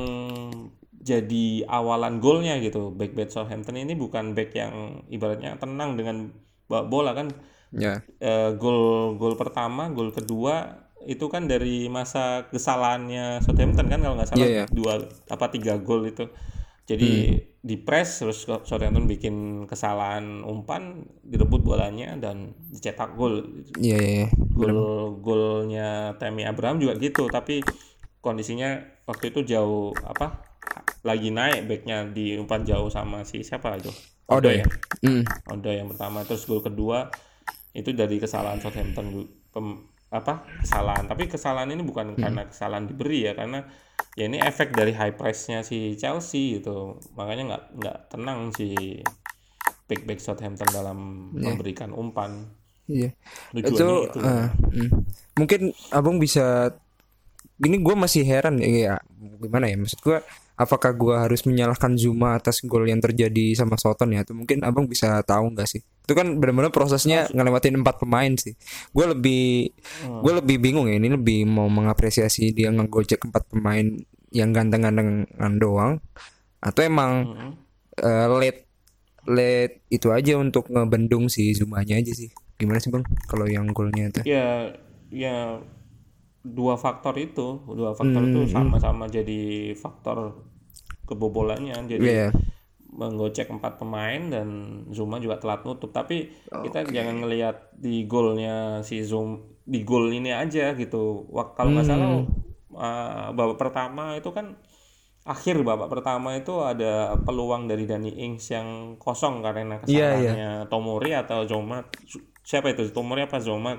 jadi 1.05 1.69
awalan 1.69 2.19
golnya 2.19 2.57
gitu. 2.65 2.89
Back 2.97 3.13
back 3.13 3.29
Southampton 3.29 3.77
ini 3.77 3.93
bukan 3.93 4.33
back 4.33 4.57
yang 4.57 5.05
ibaratnya 5.13 5.61
tenang 5.61 6.01
dengan 6.01 6.33
bola 6.67 7.13
kan. 7.13 7.29
Yeah. 7.75 8.01
E, 8.17 8.57
gol 8.57 9.15
gol 9.21 9.37
pertama, 9.37 9.93
gol 9.93 10.11
kedua 10.11 10.81
itu 11.05 11.29
kan 11.29 11.45
dari 11.45 11.93
masa 11.93 12.49
kesalahannya 12.49 13.45
Southampton 13.45 13.93
kan 13.93 14.01
kalau 14.01 14.17
nggak 14.17 14.31
salah 14.33 14.49
yeah, 14.49 14.65
yeah. 14.65 14.69
dua 14.73 15.05
apa 15.29 15.53
tiga 15.53 15.77
gol 15.77 16.09
itu. 16.09 16.25
Jadi 16.89 17.11
hmm 17.31 17.55
di 17.65 17.81
press 17.81 18.21
terus 18.21 18.45
Southampton 18.45 19.09
bikin 19.09 19.65
kesalahan 19.65 20.45
umpan 20.45 21.09
direbut 21.25 21.65
bolanya 21.65 22.13
dan 22.21 22.53
dicetak 22.69 23.17
gol. 23.17 23.41
Iya 23.81 23.97
iya. 23.97 24.13
iya. 24.21 24.29
Gol 24.53 24.77
golnya 25.25 26.13
Temi 26.21 26.45
Abraham 26.45 26.77
juga 26.77 27.01
gitu 27.01 27.25
tapi 27.33 27.65
kondisinya 28.21 28.85
waktu 29.09 29.33
itu 29.33 29.49
jauh 29.49 29.97
apa 30.05 30.44
lagi 31.05 31.29
naik 31.29 31.69
backnya 31.69 32.09
di 32.09 32.35
umpan 32.41 32.65
jauh 32.65 32.89
sama 32.89 33.23
si 33.29 33.45
siapa 33.45 33.77
itu? 33.77 33.93
Odo 34.33 34.49
ya. 34.49 34.65
Mm. 35.05 35.23
Odo 35.53 35.71
yang 35.71 35.89
pertama 35.93 36.25
terus 36.25 36.49
gol 36.49 36.65
kedua 36.65 37.13
itu 37.77 37.93
dari 37.93 38.17
kesalahan 38.17 38.63
Southampton 38.63 39.29
pem, 39.53 39.85
apa 40.15 40.47
kesalahan 40.63 41.05
tapi 41.11 41.27
kesalahan 41.27 41.69
ini 41.75 41.83
bukan 41.85 42.15
mm. 42.15 42.23
karena 42.23 42.43
kesalahan 42.49 42.87
diberi 42.87 43.27
ya 43.29 43.33
karena 43.35 43.67
ya 44.15 44.31
ini 44.31 44.39
efek 44.39 44.71
dari 44.71 44.95
high 44.95 45.19
price-nya 45.19 45.67
si 45.67 45.99
Chelsea 45.99 46.63
gitu 46.63 47.03
makanya 47.19 47.43
nggak 47.51 47.65
nggak 47.83 47.99
tenang 48.15 48.55
si 48.55 49.03
back 49.91 50.07
back 50.07 50.23
Southampton 50.23 50.71
dalam 50.71 50.99
yeah. 51.35 51.51
memberikan 51.51 51.91
umpan 51.91 52.47
iya 52.87 53.11
yeah. 53.51 53.59
itu, 53.59 53.75
itu. 53.75 54.19
Uh, 54.23 54.49
mm. 54.71 54.91
mungkin 55.35 55.61
abang 55.91 56.23
bisa 56.23 56.71
ini 57.59 57.83
gue 57.83 57.95
masih 57.99 58.23
heran 58.23 58.63
ya 58.63 59.03
gimana 59.43 59.67
ya 59.67 59.77
maksud 59.79 59.99
gue 59.99 60.19
apakah 60.55 60.95
gue 60.95 61.15
harus 61.19 61.43
menyalahkan 61.51 61.99
Zuma 61.99 62.39
atas 62.39 62.63
gol 62.63 62.87
yang 62.87 63.03
terjadi 63.03 63.59
sama 63.59 63.75
Soton 63.75 64.15
ya 64.15 64.23
atau 64.23 64.39
mungkin 64.39 64.63
abang 64.63 64.87
bisa 64.87 65.19
tahu 65.27 65.51
nggak 65.51 65.67
sih 65.67 65.83
itu 65.83 66.13
kan 66.15 66.39
benar-benar 66.39 66.71
prosesnya 66.71 67.27
ngelewatin 67.35 67.83
empat 67.83 67.99
pemain 67.99 68.33
sih 68.39 68.55
gue 68.95 69.07
lebih 69.11 69.75
hmm. 70.07 70.23
gue 70.23 70.33
lebih 70.39 70.57
bingung 70.63 70.87
ya 70.87 70.95
ini 70.95 71.11
lebih 71.11 71.43
mau 71.51 71.67
mengapresiasi 71.67 72.55
dia 72.55 72.71
ngegojek 72.71 73.27
empat 73.27 73.51
pemain 73.51 73.87
yang 74.31 74.55
ganteng-gantengan 74.55 75.55
doang 75.59 75.99
atau 76.63 76.81
emang 76.87 77.13
hmm. 77.35 77.53
uh, 78.03 78.29
late 78.39 78.71
late 79.27 79.83
itu 79.91 80.13
aja 80.15 80.39
untuk 80.39 80.71
ngebendung 80.71 81.27
si 81.27 81.51
Zumanya 81.57 81.99
aja 81.99 82.15
sih 82.15 82.31
gimana 82.55 82.79
sih 82.79 82.95
bang 82.95 83.03
kalau 83.27 83.51
yang 83.51 83.67
golnya 83.75 84.13
itu 84.13 84.21
ya 84.23 84.71
ya 85.11 85.59
dua 86.45 86.77
faktor 86.77 87.17
itu 87.17 87.65
dua 87.65 87.97
faktor 87.97 88.21
hmm, 88.21 88.31
itu 88.31 88.41
hmm. 88.45 88.53
sama-sama 88.53 89.09
jadi 89.09 89.73
faktor 89.73 90.45
kebobolannya 91.05 91.77
jadi 91.89 92.03
yeah. 92.05 92.33
menggocek 92.95 93.51
empat 93.51 93.83
pemain 93.83 94.31
dan 94.31 94.49
Zuma 94.95 95.19
juga 95.19 95.43
telat 95.43 95.67
nutup 95.67 95.91
tapi 95.91 96.31
okay. 96.49 96.71
kita 96.71 96.79
jangan 96.91 97.25
ngelihat 97.25 97.75
di 97.75 98.07
golnya 98.07 98.81
si 98.87 99.03
Zoom 99.03 99.55
di 99.65 99.83
gol 99.83 100.13
ini 100.13 100.31
aja 100.31 100.77
gitu 100.77 101.25
kalau 101.57 101.71
nggak 101.73 101.87
hmm. 101.89 101.93
salah 101.93 102.09
uh, 102.77 103.29
babak 103.33 103.57
pertama 103.57 104.15
itu 104.15 104.31
kan 104.31 104.61
akhir 105.25 105.65
babak 105.65 105.89
pertama 105.89 106.37
itu 106.37 106.61
ada 106.61 107.17
peluang 107.17 107.65
dari 107.65 107.89
Dani 107.89 108.13
Ings 108.13 108.53
yang 108.53 109.01
kosong 109.01 109.41
karena 109.41 109.81
iya, 109.89 110.13
kesalahannya 110.13 110.37
yeah, 110.37 110.37
yeah. 110.37 110.69
Tomori 110.69 111.17
atau 111.17 111.49
Zoma 111.49 111.89
siapa 112.45 112.77
itu 112.77 112.93
Tomori 112.93 113.25
apa 113.25 113.41
Zoma 113.41 113.73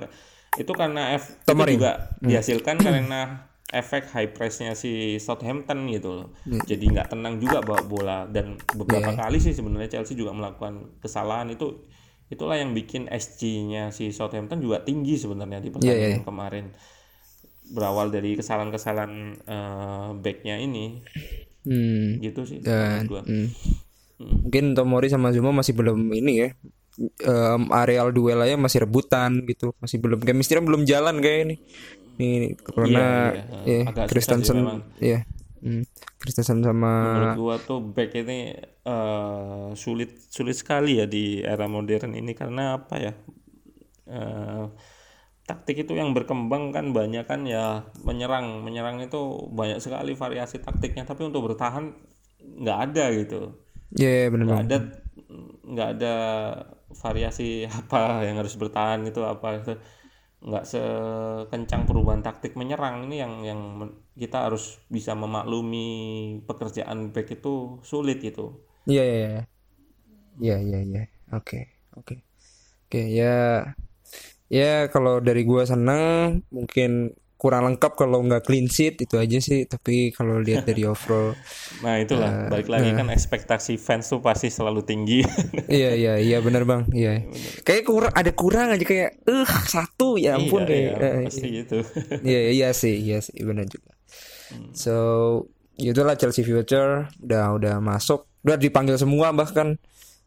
itu 0.58 0.72
karena 0.74 1.14
F 1.14 1.46
itu 1.46 1.78
juga 1.78 2.18
hmm. 2.18 2.26
dihasilkan 2.26 2.76
karena 2.82 3.46
efek 3.74 4.14
high 4.14 4.30
pressnya 4.30 4.78
si 4.78 5.18
Southampton 5.18 5.90
gitu 5.90 6.10
loh. 6.22 6.28
Hmm. 6.46 6.62
Jadi 6.62 6.86
nggak 6.94 7.18
tenang 7.18 7.42
juga 7.42 7.66
bawa 7.66 7.82
bola 7.82 8.20
dan 8.30 8.62
beberapa 8.78 9.10
yeah. 9.10 9.20
kali 9.26 9.38
sih 9.42 9.58
sebenarnya 9.58 9.98
Chelsea 10.00 10.14
juga 10.14 10.38
melakukan 10.38 11.02
kesalahan 11.02 11.50
itu 11.50 11.82
itulah 12.30 12.58
yang 12.58 12.74
bikin 12.74 13.06
SG-nya 13.06 13.94
si 13.94 14.10
Southampton 14.10 14.62
juga 14.62 14.82
tinggi 14.82 15.18
sebenarnya 15.18 15.62
di 15.62 15.70
pertandingan 15.70 16.02
yeah, 16.02 16.18
yeah. 16.22 16.26
kemarin 16.26 16.66
berawal 17.70 18.14
dari 18.14 18.38
kesalahan-kesalahan 18.38 19.14
uh, 19.46 20.10
backnya 20.22 20.62
ini 20.62 21.02
hmm. 21.66 22.22
gitu 22.22 22.46
sih 22.46 22.62
dan 22.62 23.10
gua. 23.10 23.26
Hmm. 23.26 23.50
Hmm. 24.16 24.48
mungkin 24.48 24.78
Tomori 24.78 25.10
sama 25.10 25.34
Zuma 25.34 25.54
masih 25.54 25.74
belum 25.74 26.00
ini 26.14 26.34
ya 26.46 26.50
um, 27.26 27.68
areal 27.74 28.14
duel 28.14 28.40
aja 28.42 28.56
masih 28.56 28.86
rebutan 28.86 29.44
gitu 29.50 29.74
masih 29.82 29.98
belum 30.00 30.22
chemistry 30.24 30.62
belum 30.62 30.88
jalan 30.88 31.20
kayak 31.20 31.40
ini 31.50 31.56
ini 32.16 32.56
karena 32.60 33.36
iya, 33.36 33.44
iya. 33.64 33.82
ya 33.92 34.06
Kristensen 34.08 34.58
ya 34.98 35.20
hmm. 35.64 35.84
Kristensen 36.20 36.64
sama 36.64 36.92
menurut 37.14 37.38
gua 37.38 37.56
tuh 37.62 37.80
back 37.94 38.16
ini 38.16 38.56
uh, 38.86 39.74
sulit 39.74 40.16
sulit 40.30 40.56
sekali 40.56 41.02
ya 41.02 41.06
di 41.10 41.42
era 41.42 41.66
modern 41.66 42.16
ini 42.16 42.32
karena 42.38 42.80
apa 42.80 42.96
ya? 43.02 43.14
Uh, 44.06 44.70
taktik 45.46 45.86
itu 45.86 45.94
yang 45.98 46.14
berkembang 46.14 46.74
kan 46.74 46.94
banyak 46.94 47.26
kan 47.26 47.44
ya 47.46 47.90
menyerang. 48.06 48.62
Menyerang 48.62 49.02
itu 49.02 49.50
banyak 49.52 49.82
sekali 49.82 50.14
variasi 50.14 50.62
taktiknya 50.62 51.04
tapi 51.06 51.26
untuk 51.26 51.52
bertahan 51.52 51.94
nggak 52.42 52.80
ada 52.92 53.06
gitu. 53.14 53.42
Ya 53.98 54.26
yeah, 54.26 54.26
benar 54.30 54.46
nggak 54.46 54.62
ada 54.70 54.78
nggak 55.66 55.90
ada 56.00 56.16
variasi 56.96 57.66
apa 57.86 58.24
yang 58.24 58.38
harus 58.40 58.56
bertahan 58.56 59.02
itu 59.06 59.22
apa 59.26 59.62
itu 59.62 59.74
nggak 60.46 60.66
sekencang 60.72 61.82
perubahan 61.90 62.22
taktik 62.22 62.54
menyerang. 62.60 63.10
Ini 63.10 63.16
yang 63.24 63.34
yang 63.50 63.62
kita 64.14 64.46
harus 64.46 64.78
bisa 64.96 65.12
memaklumi 65.18 65.88
pekerjaan 66.46 67.10
back 67.14 67.28
itu 67.38 67.82
sulit 67.82 68.22
gitu. 68.22 68.54
Iya 68.86 69.04
iya 69.04 69.18
iya. 69.34 69.44
Iya 70.46 70.56
iya 70.62 70.80
iya. 70.90 71.04
Oke 71.34 71.58
oke. 71.98 72.16
Oke 72.86 73.02
ya 73.20 73.66
ya 74.50 74.86
kalau 74.94 75.18
dari 75.28 75.42
gue 75.50 75.64
seneng 75.66 76.46
mungkin 76.54 77.10
kurang 77.46 77.70
lengkap 77.70 77.94
kalau 77.94 78.26
nggak 78.26 78.42
clean 78.42 78.66
sheet 78.66 78.98
itu 79.06 79.22
aja 79.22 79.38
sih. 79.38 79.70
Tapi 79.70 80.10
kalau 80.10 80.42
lihat 80.42 80.66
dari 80.66 80.82
overall 80.90 81.38
nah 81.86 82.02
itulah. 82.02 82.26
uh, 82.26 82.50
balik 82.50 82.74
lagi 82.74 82.90
nah. 82.90 83.06
kan 83.06 83.14
ekspektasi 83.14 83.78
fans 83.78 84.10
tuh 84.10 84.18
pasti 84.18 84.50
selalu 84.50 84.82
tinggi. 84.82 85.22
Iya 85.66 85.92
iya 85.98 86.14
iya 86.18 86.38
benar 86.42 86.66
bang. 86.66 86.90
Iya. 86.90 87.30
Kayak 87.62 87.84
kurang 87.86 88.14
ada 88.18 88.32
kurang 88.34 88.68
aja 88.74 88.82
kayak 88.82 89.22
eh 89.30 89.46
uh, 89.46 89.50
satu 89.70 90.18
ya 90.18 90.42
ampun 90.42 90.66
iya, 90.66 90.70
kayak 90.70 90.82
iya, 90.82 90.94
uh, 90.98 91.24
pasti 91.30 91.46
iya. 91.46 91.58
gitu. 91.62 91.78
Iya 92.34 92.42
iya 92.50 92.70
sih 92.74 92.96
iya 92.98 93.18
sih 93.22 93.38
benar 93.46 93.70
juga. 93.70 93.94
Hmm. 94.46 94.72
so 94.78 94.96
itulah 95.76 96.14
Chelsea 96.18 96.42
future 96.42 97.06
udah 97.22 97.46
udah 97.62 97.76
masuk. 97.78 98.26
Udah 98.42 98.58
dipanggil 98.58 98.98
semua 98.98 99.30
bahkan. 99.30 99.78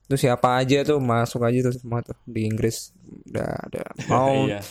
Itu 0.07 0.17
siapa 0.17 0.57
aja 0.63 0.87
tuh 0.87 1.03
masuk 1.03 1.43
aja 1.43 1.69
tuh 1.69 1.75
semua 1.75 1.99
tuh 2.07 2.15
di 2.29 2.47
Inggris. 2.47 2.95
Udah 3.31 3.51
ada 3.59 3.83
mau. 4.07 4.47
iya. 4.47 4.63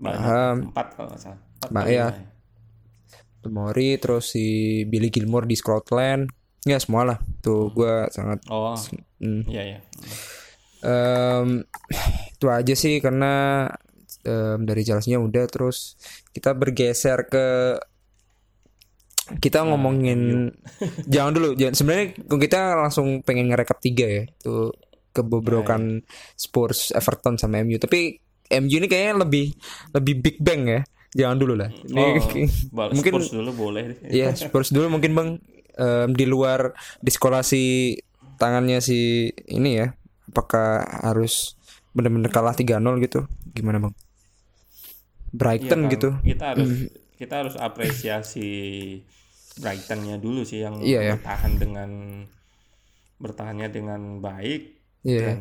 empat 0.00 0.96
kalau 0.96 1.10
nggak 1.12 1.20
salah 1.20 1.51
empat 1.68 1.86
ya 1.88 2.06
Tomori 3.42 3.98
terus 3.98 4.38
si 4.38 4.46
Billy 4.86 5.10
Gilmore 5.10 5.50
di 5.50 5.58
Scotland. 5.58 6.30
Ya 6.62 6.78
semua 6.78 7.02
lah 7.02 7.18
tuh 7.42 7.74
gue 7.74 8.06
sangat 8.14 8.38
oh. 8.46 8.78
mm. 9.18 9.50
iya 9.50 9.62
iya. 9.66 9.78
Um, 10.82 11.66
itu 12.30 12.46
aja 12.46 12.74
sih 12.78 13.02
karena 13.02 13.66
um, 14.22 14.62
dari 14.62 14.86
jelasnya 14.86 15.18
udah. 15.18 15.50
Terus 15.50 15.98
kita 16.30 16.54
bergeser 16.54 17.26
ke 17.26 17.46
kita 19.42 19.66
nah, 19.66 19.74
ngomongin 19.74 20.54
jangan 21.12 21.34
dulu. 21.34 21.58
Jangan 21.58 21.74
sebenarnya 21.74 22.06
kita 22.30 22.78
langsung 22.78 23.26
pengen 23.26 23.50
ngerekap 23.50 23.82
tiga 23.82 24.06
ya. 24.06 24.22
Itu 24.30 24.70
kebobrokan 25.12 25.82
nah, 25.82 25.98
ya. 25.98 26.38
Spurs 26.38 26.94
Everton 26.94 27.36
sama 27.36 27.60
MU 27.66 27.76
tapi 27.76 28.16
MU 28.48 28.76
ini 28.80 28.88
kayaknya 28.88 29.24
lebih 29.24 29.52
lebih 29.92 30.14
big 30.24 30.36
bang 30.40 30.62
ya 30.64 30.80
jangan 31.12 31.36
dulu 31.36 31.54
lah 31.56 31.68
ini 31.68 32.00
oh, 32.00 32.88
mungkin 32.96 33.12
Spurs 33.20 33.30
dulu 33.32 33.50
boleh 33.52 33.84
ya 34.08 34.32
Spurs 34.32 34.70
dulu 34.72 34.86
mungkin 34.88 35.12
bang 35.12 35.28
um, 35.76 36.08
di 36.16 36.24
luar 36.24 36.72
diskolasi 37.04 37.96
tangannya 38.40 38.80
si 38.80 39.30
ini 39.48 39.80
ya 39.84 39.92
apakah 40.32 40.80
harus 41.04 41.54
benar-benar 41.92 42.32
kalah 42.32 42.56
3-0 42.56 42.80
gitu 43.04 43.28
gimana 43.52 43.88
bang 43.88 43.94
Brighton 45.32 45.88
ya, 45.88 45.90
gitu 45.92 46.08
kita 46.24 46.44
harus 46.56 46.68
mm 46.68 47.00
kita 47.22 47.38
harus 47.38 47.54
apresiasi 47.54 48.50
Brightonnya 49.62 50.18
dulu 50.18 50.42
sih 50.42 50.66
yang 50.66 50.82
yeah, 50.82 51.06
iya. 51.06 51.14
bertahan 51.14 51.54
yeah. 51.54 51.60
dengan 51.62 51.90
bertahannya 53.22 53.68
dengan 53.70 54.00
baik 54.18 54.74
yeah. 55.06 55.30
dan 55.30 55.40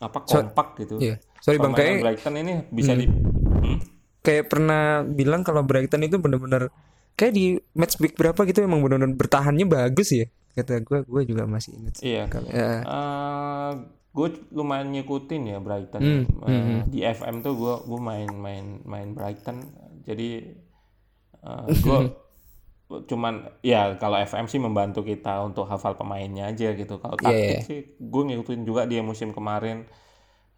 apa 0.00 0.24
kompak 0.24 0.68
so, 0.72 0.78
gitu. 0.80 0.96
Yeah. 1.04 1.20
Sorry 1.44 1.60
bang 1.60 1.76
kayak 1.76 2.00
Brighton 2.00 2.34
ini 2.40 2.52
bisa 2.72 2.96
hmm. 2.96 3.00
di 3.02 3.06
hmm? 3.12 3.78
Kayak 4.24 4.48
pernah 4.48 5.04
bilang 5.04 5.44
kalau 5.44 5.60
Brighton 5.60 6.08
itu 6.08 6.16
benar-benar 6.16 6.72
kayak 7.14 7.32
di 7.36 7.60
match 7.76 8.00
week 8.00 8.16
berapa 8.16 8.40
gitu 8.48 8.64
emang 8.64 8.80
benar-benar 8.80 9.12
bertahannya 9.14 9.68
bagus 9.68 10.10
ya 10.16 10.26
kata 10.54 10.80
gue 10.86 11.02
gue 11.04 11.22
juga 11.34 11.50
masih 11.50 11.74
ingat. 11.76 11.94
Iya. 11.98 12.22
Kalo, 12.30 12.46
ya. 12.46 12.72
Uh, 12.86 13.72
gue 14.14 14.28
lumayan 14.54 14.94
ngikutin 14.94 15.42
ya 15.50 15.58
Brighton 15.58 16.00
mm, 16.00 16.24
uh, 16.38 16.46
mm, 16.46 16.80
di 16.86 17.02
FM 17.02 17.42
tuh 17.42 17.58
gue 17.58 17.74
gue 17.82 18.00
main 18.00 18.30
main 18.30 18.78
main 18.86 19.10
Brighton 19.10 19.58
jadi 20.06 20.54
uh, 21.42 21.66
eh, 21.66 21.74
gue 21.82 21.98
cuman 23.10 23.58
ya 23.58 23.98
kalau 23.98 24.22
FM 24.22 24.46
sih 24.46 24.62
membantu 24.62 25.02
kita 25.02 25.42
untuk 25.42 25.66
hafal 25.66 25.98
pemainnya 25.98 26.46
aja 26.46 26.78
gitu 26.78 27.02
kalau 27.02 27.18
iya, 27.18 27.26
taktik 27.26 27.42
yeah, 27.42 27.58
yeah. 27.58 27.66
sih 27.66 27.80
gue 27.98 28.22
ngikutin 28.30 28.62
juga 28.62 28.86
dia 28.86 29.02
musim 29.02 29.34
kemarin 29.34 29.82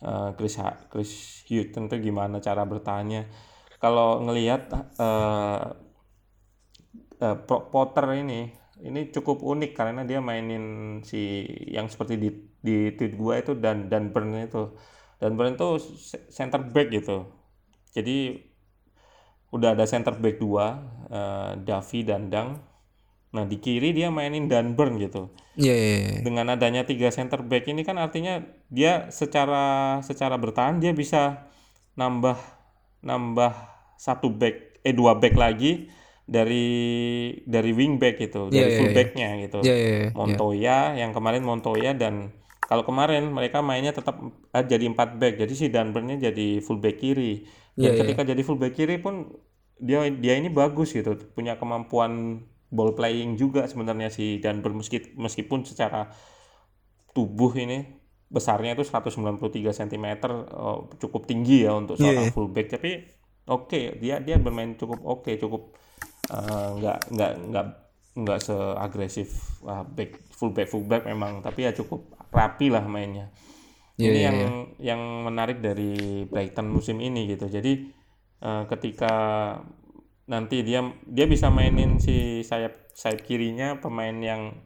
uh, 0.04 0.36
Chris 0.36 0.60
Chris 0.92 1.40
Hutton 1.48 1.88
tuh 1.88 1.96
gimana 1.96 2.44
cara 2.44 2.60
bertanya 2.68 3.24
kalau 3.77 4.24
ngelihat 4.24 4.72
uh, 4.97 5.77
uh, 7.20 7.37
Potter 7.45 8.07
ini 8.16 8.53
ini 8.85 9.09
cukup 9.09 9.41
unik 9.41 9.72
karena 9.72 10.05
dia 10.05 10.20
mainin 10.20 10.99
si 11.01 11.49
yang 11.72 11.89
seperti 11.89 12.20
di 12.20 12.29
di 12.61 12.77
tweet 12.93 13.16
gue 13.16 13.35
itu 13.41 13.53
dan 13.57 13.89
dan 13.89 14.12
Burn 14.12 14.37
itu. 14.37 14.77
Dan 15.16 15.33
Burn 15.41 15.57
itu 15.57 15.81
center 16.29 16.61
back 16.61 16.93
gitu. 16.93 17.24
Jadi 17.97 18.37
udah 19.49 19.72
ada 19.72 19.89
center 19.89 20.12
back 20.20 20.37
dua 20.37 20.77
uh, 21.09 21.57
Davi 21.57 22.01
dan 22.05 22.29
Dang. 22.29 22.61
Nah 23.33 23.45
di 23.49 23.57
kiri 23.57 23.97
dia 23.97 24.12
mainin 24.12 24.45
dan 24.45 24.77
Burn 24.77 25.01
gitu. 25.01 25.33
Yeah, 25.57 25.72
yeah, 25.72 26.01
yeah. 26.05 26.20
dengan 26.20 26.53
adanya 26.53 26.85
tiga 26.85 27.09
center 27.09 27.41
back 27.41 27.64
ini 27.72 27.81
kan 27.81 27.97
artinya 27.97 28.45
dia 28.68 29.09
secara 29.09 30.05
secara 30.05 30.37
bertahan 30.37 30.85
dia 30.85 30.93
bisa 30.93 31.49
nambah 31.97 32.37
nambah 33.03 33.53
satu 33.97 34.28
back 34.32 34.84
eh 34.86 34.94
dua 34.94 35.18
back 35.18 35.34
lagi 35.34 35.90
dari 36.26 36.66
dari 37.47 37.70
wing 37.70 38.03
back 38.03 38.18
gitu, 38.18 38.51
yeah, 38.51 38.66
dari 38.66 38.70
yeah, 38.70 38.78
full 38.78 38.90
yeah. 38.90 38.97
backnya 38.99 39.28
gitu. 39.47 39.59
Yeah, 39.62 39.78
yeah, 39.78 39.99
yeah, 39.99 40.11
Montoya 40.14 40.62
yeah. 40.62 40.84
yang 40.99 41.11
kemarin 41.14 41.42
Montoya 41.47 41.94
dan 41.94 42.34
kalau 42.66 42.82
kemarin 42.82 43.30
mereka 43.30 43.62
mainnya 43.62 43.94
tetap 43.94 44.18
uh, 44.18 44.64
jadi 44.66 44.90
empat 44.90 45.22
back, 45.22 45.38
jadi 45.38 45.55
si 45.55 45.70
Danburnnya 45.70 46.18
jadi 46.18 46.59
full 46.59 46.82
back 46.82 46.99
kiri. 46.99 47.47
Dan 47.78 47.94
yeah, 47.94 47.94
ketika 47.94 48.26
yeah. 48.26 48.30
jadi 48.34 48.42
full 48.42 48.59
back 48.59 48.74
kiri 48.74 48.99
pun 48.99 49.30
dia 49.78 50.03
dia 50.11 50.34
ini 50.34 50.51
bagus 50.51 50.90
gitu, 50.90 51.14
punya 51.30 51.55
kemampuan 51.62 52.42
ball 52.66 52.99
playing 52.99 53.38
juga 53.38 53.70
sebenarnya 53.70 54.11
si 54.11 54.42
meski, 54.42 55.14
meskipun 55.14 55.62
secara 55.62 56.11
tubuh 57.14 57.55
ini 57.55 57.95
besarnya 58.27 58.74
itu 58.74 58.83
193 58.83 59.39
cm 59.70 60.07
uh, 60.51 60.91
cukup 60.99 61.31
tinggi 61.31 61.62
ya 61.62 61.79
untuk 61.79 61.95
seorang 61.95 62.27
yeah. 62.27 62.35
fullback 62.35 62.66
tapi 62.74 63.07
oke 63.47 63.70
okay, 63.70 63.95
dia 64.03 64.18
dia 64.18 64.37
bermain 64.43 64.74
cukup 64.74 64.99
oke 65.07 65.22
okay, 65.22 65.39
cukup 65.39 65.70
uh, 66.35 66.74
nggak 66.74 66.99
nggak 67.14 67.33
nggak 67.51 67.66
nggak 68.16 68.39
seagresif 68.43 69.61
uh, 69.62 69.87
back 69.87 70.18
fullback 70.35 70.66
fullback 70.66 71.03
memang 71.07 71.39
tapi 71.45 71.70
ya 71.70 71.72
cukup 71.77 72.11
rapi 72.35 72.66
lah 72.66 72.83
mainnya 72.83 73.31
yeah, 73.95 74.11
ini 74.11 74.18
yeah, 74.18 74.24
yang 74.27 74.39
yeah. 74.39 74.66
yang 74.95 75.01
menarik 75.22 75.62
dari 75.62 76.27
Brighton 76.27 76.66
musim 76.66 76.99
ini 76.99 77.31
gitu 77.31 77.47
jadi 77.47 77.87
uh, 78.43 78.66
ketika 78.66 79.14
nanti 80.27 80.66
dia 80.66 80.83
dia 81.07 81.31
bisa 81.31 81.47
mainin 81.55 82.03
si 82.03 82.43
sayap 82.43 82.91
sayap 82.91 83.22
kirinya 83.22 83.79
pemain 83.79 84.16
yang 84.18 84.59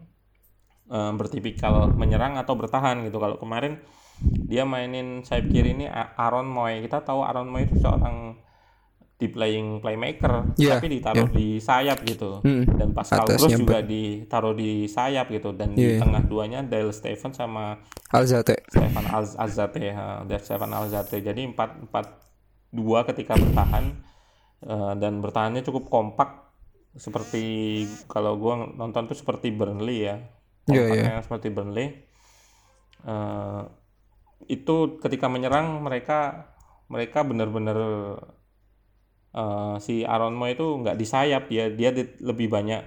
uh, 0.90 1.14
bertipikal 1.14 1.94
menyerang 1.94 2.36
atau 2.36 2.58
bertahan 2.58 3.06
gitu. 3.06 3.22
Kalau 3.22 3.38
kemarin 3.38 3.78
dia 4.20 4.68
mainin 4.68 5.24
sayap 5.24 5.48
kiri 5.48 5.72
ini 5.72 5.86
Aaron 5.88 6.50
Moy. 6.50 6.84
Kita 6.84 7.00
tahu 7.00 7.24
Aaron 7.24 7.48
Moy 7.48 7.64
itu 7.70 7.80
seorang 7.80 8.36
di 9.20 9.28
playing 9.28 9.84
playmaker 9.84 10.56
yeah, 10.56 10.80
tapi 10.80 10.96
ditaruh 10.96 11.28
yeah. 11.28 11.36
di 11.36 11.46
sayap 11.60 12.00
gitu. 12.08 12.40
Hmm, 12.40 12.64
dan 12.64 12.96
Pascal 12.96 13.28
Gross 13.28 13.52
juga 13.52 13.84
ditaruh 13.84 14.56
di 14.56 14.88
sayap 14.88 15.28
gitu. 15.28 15.52
Dan 15.52 15.76
yeah. 15.76 15.76
di 15.76 15.84
iya. 15.96 16.00
tengah 16.00 16.22
duanya 16.24 16.60
Dale 16.64 16.88
Steven 16.88 17.32
sama 17.36 17.76
Alzate. 18.08 18.64
Stefan 18.72 19.06
Al 19.12 19.24
Alzate 19.28 19.92
uh, 19.92 20.40
Stefan 20.40 20.72
Alzate. 20.72 21.20
Jadi 21.20 21.52
empat 21.52 21.84
empat 21.84 22.06
dua 22.72 23.04
ketika 23.04 23.36
bertahan 23.36 23.92
uh, 24.64 24.96
dan 24.96 25.20
bertahannya 25.20 25.60
cukup 25.68 25.92
kompak. 25.92 26.48
Seperti 26.96 27.86
kalau 28.08 28.40
gua 28.40 28.66
nonton 28.66 29.06
tuh 29.06 29.14
seperti 29.14 29.52
Burnley 29.52 30.00
ya. 30.00 30.16
iya, 30.16 30.39
yeah, 30.68 30.88
yeah. 30.92 31.20
seperti 31.24 31.48
Burnley 31.48 32.04
uh, 33.06 33.64
itu 34.50 34.98
ketika 35.00 35.30
menyerang 35.30 35.80
mereka 35.80 36.50
mereka 36.90 37.22
benar-benar 37.22 37.78
uh, 39.34 39.76
si 39.78 40.02
Aaron 40.02 40.34
Mo 40.34 40.50
itu 40.50 40.66
nggak 40.66 40.98
di 40.98 41.06
sayap 41.06 41.46
ya 41.54 41.70
dia 41.70 41.94
di, 41.94 42.02
lebih 42.18 42.50
banyak 42.50 42.82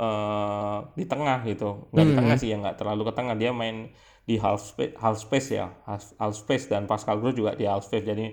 uh, 0.00 0.90
di 0.98 1.04
tengah 1.06 1.46
gitu. 1.46 1.90
Nggak 1.94 2.04
hmm. 2.04 2.10
di 2.10 2.18
tengah 2.18 2.36
sih 2.38 2.48
ya 2.50 2.56
nggak 2.58 2.76
terlalu 2.82 3.02
ke 3.10 3.12
tengah. 3.14 3.34
Dia 3.38 3.50
main 3.54 3.94
di 4.28 4.36
half 4.36 4.60
space 4.60 4.94
half 5.00 5.16
space 5.16 5.48
ya 5.54 5.70
half, 5.86 6.02
half 6.18 6.34
space. 6.34 6.66
Dan 6.66 6.90
Pascal 6.90 7.22
Gross 7.22 7.38
juga 7.38 7.54
di 7.54 7.64
half 7.66 7.86
space. 7.86 8.06
Jadi 8.06 8.26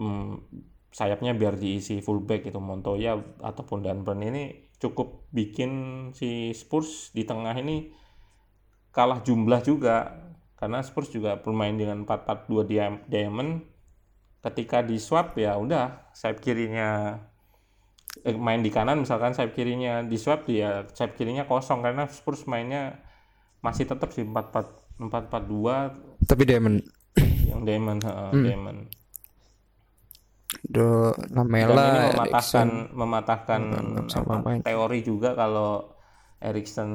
um, 0.00 0.40
sayapnya 0.88 1.36
biar 1.36 1.60
diisi 1.60 2.00
fullback 2.00 2.48
itu 2.48 2.56
Montoya 2.56 3.20
ataupun 3.44 3.84
Danburn 3.84 4.24
ini 4.24 4.65
cukup 4.76 5.24
bikin 5.32 5.70
si 6.12 6.52
Spurs 6.52 7.10
di 7.16 7.24
tengah 7.24 7.56
ini 7.56 7.92
kalah 8.92 9.20
jumlah 9.24 9.60
juga. 9.64 10.24
Karena 10.56 10.80
Spurs 10.80 11.12
juga 11.12 11.36
bermain 11.36 11.76
dengan 11.76 12.08
4-4-2 12.08 13.08
diamond. 13.08 13.60
Ketika 14.40 14.80
di 14.80 14.96
swap 14.96 15.36
ya 15.36 15.58
udah 15.58 16.14
sayap 16.14 16.38
kirinya 16.38 17.18
eh, 18.22 18.36
main 18.38 18.62
di 18.62 18.70
kanan 18.70 19.02
misalkan 19.02 19.34
sayap 19.34 19.58
kirinya 19.58 20.06
di 20.06 20.16
swap 20.16 20.46
dia 20.46 20.86
sayap 20.96 21.12
kirinya 21.18 21.44
kosong. 21.44 21.84
Karena 21.84 22.08
Spurs 22.08 22.48
mainnya 22.48 23.04
masih 23.60 23.84
tetap 23.84 24.14
sih 24.16 24.24
empat 24.24 24.48
empat 24.48 24.66
empat 24.96 25.22
empat 25.28 25.44
dua. 25.44 25.76
Tapi 26.24 26.42
diamond. 26.48 26.80
Yang 27.46 27.60
diamond 27.68 28.00
uh, 28.06 28.32
hmm. 28.32 28.44
diamond 28.44 28.80
Do 30.66 31.14
Lamela 31.30 31.74
Dan 31.74 31.86
ini 31.86 32.00
mematahkan 32.10 32.68
mematahkan 32.90 33.60
apa, 34.02 34.50
teori 34.66 35.00
juga 35.06 35.38
kalau 35.38 35.94
Erikson 36.42 36.90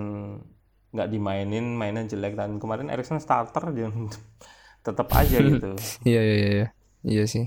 nggak 0.92 1.08
dimainin 1.08 1.72
mainnya 1.80 2.04
jelek 2.04 2.36
dan 2.36 2.60
kemarin 2.60 2.92
Erikson 2.92 3.24
starter 3.24 3.72
dia 3.72 3.88
tetap 4.86 5.08
aja 5.16 5.40
gitu 5.56 5.72
iya 6.04 6.20
iya 6.20 6.36
iya 6.52 6.68
Iya 7.06 7.24
sih. 7.26 7.46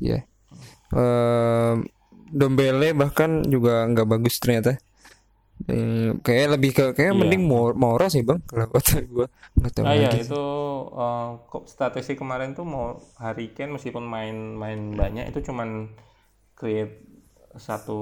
Iya. 0.00 0.24
Um, 0.90 1.84
Dombele 2.30 2.96
bahkan 2.96 3.44
juga 3.44 3.84
nggak 3.90 4.08
bagus 4.08 4.40
ternyata. 4.40 4.80
Eh, 5.68 6.16
kayak 6.24 6.56
lebih 6.56 6.70
ke 6.72 6.84
kayak 6.96 7.12
iya. 7.12 7.18
mending 7.20 7.44
Mora 7.76 8.08
sih 8.08 8.24
bang 8.24 8.40
kalau 8.48 8.72
kata 8.72 9.04
gue 9.04 9.26
nggak 9.60 9.72
tahu 9.76 9.84
ah, 9.84 9.92
iya, 9.92 10.08
itu 10.16 10.44
uh, 10.96 11.36
statistik 11.68 12.16
kemarin 12.16 12.56
tuh 12.56 12.64
mau 12.64 12.96
Harry 13.20 13.52
Kane 13.52 13.76
meskipun 13.76 14.00
main 14.00 14.56
main 14.56 14.96
banyak 14.96 15.28
itu 15.28 15.52
cuman 15.52 15.92
create 16.56 17.04
satu 17.60 18.00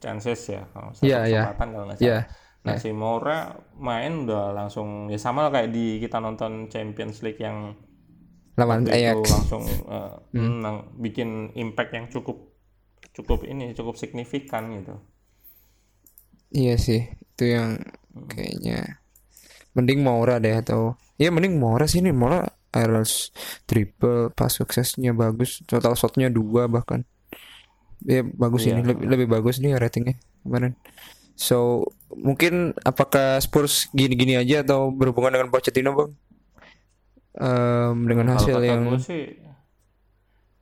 chances 0.00 0.40
ya 0.48 0.64
satu 0.96 1.04
yeah, 1.04 1.28
iya. 1.28 1.52
kesempatan 1.52 1.66
yeah. 1.68 1.74
kalau 1.76 1.84
nggak 1.84 1.98
salah 2.00 2.08
yeah. 2.08 2.22
Nah 2.64 2.74
yeah. 2.74 2.80
si 2.80 2.90
Mora 2.96 3.38
main 3.76 4.12
udah 4.24 4.56
langsung 4.56 5.12
ya 5.12 5.20
sama 5.20 5.52
kayak 5.52 5.76
di 5.76 6.00
kita 6.00 6.16
nonton 6.16 6.72
Champions 6.72 7.20
League 7.20 7.38
yang 7.44 7.76
lawan 8.56 8.88
Ajax 8.88 9.20
langsung 9.36 9.64
uh, 9.84 10.16
hmm. 10.32 10.96
bikin 10.96 11.52
impact 11.60 11.92
yang 11.92 12.08
cukup 12.08 12.56
cukup 13.12 13.44
ini 13.44 13.76
cukup 13.76 14.00
signifikan 14.00 14.72
gitu 14.80 14.96
iya 16.52 16.74
sih 16.78 17.06
itu 17.10 17.44
yang 17.44 17.80
hmm. 18.14 18.26
kayaknya. 18.30 19.00
Mending 19.76 20.00
Maura 20.00 20.40
deh 20.40 20.56
atau 20.56 20.96
ya 21.20 21.28
mending 21.28 21.60
Maura 21.60 21.84
sih 21.84 22.00
nih 22.00 22.16
Maura 22.16 22.48
harus 22.72 23.32
triple 23.68 24.32
pas 24.32 24.48
suksesnya 24.48 25.12
bagus. 25.12 25.60
Total 25.68 25.92
shotnya 25.96 26.32
dua 26.32 26.68
bahkan. 26.68 27.04
Ya 28.04 28.24
bagus 28.24 28.68
yeah. 28.68 28.76
ini 28.76 28.88
lebih, 28.88 29.04
lebih 29.08 29.26
bagus 29.28 29.60
nih 29.60 29.76
ratingnya 29.76 30.16
kemarin. 30.44 30.76
So 31.36 31.90
mungkin 32.16 32.72
apakah 32.80 33.36
Spurs 33.44 33.92
gini-gini 33.92 34.40
aja 34.40 34.64
atau 34.64 34.88
berhubungan 34.88 35.36
dengan 35.36 35.48
Pochettino 35.52 35.92
bang? 35.92 36.10
Um, 37.36 38.08
dengan 38.08 38.32
hasil 38.32 38.56
yang 38.64 38.96
sih 38.96 39.36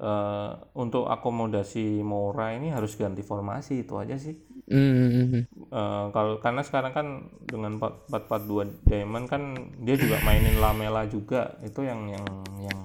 uh, 0.01 0.51
untuk 0.75 1.07
akomodasi 1.07 2.03
Mora 2.03 2.57
ini 2.57 2.71
harus 2.73 2.97
ganti 2.99 3.23
formasi 3.23 3.87
itu 3.87 3.95
aja 3.99 4.17
sih. 4.17 4.35
Mm-hmm. 4.65 5.69
Uh, 5.69 6.09
kalau 6.09 6.41
karena 6.41 6.65
sekarang 6.65 6.93
kan 6.97 7.07
dengan 7.45 7.77
442 7.77 8.89
Diamond 8.89 9.27
kan 9.29 9.43
dia 9.85 9.97
juga 10.01 10.17
mainin 10.25 10.57
Lamela 10.57 11.05
juga 11.05 11.61
itu 11.61 11.85
yang 11.85 12.09
yang 12.09 12.27
yang 12.65 12.79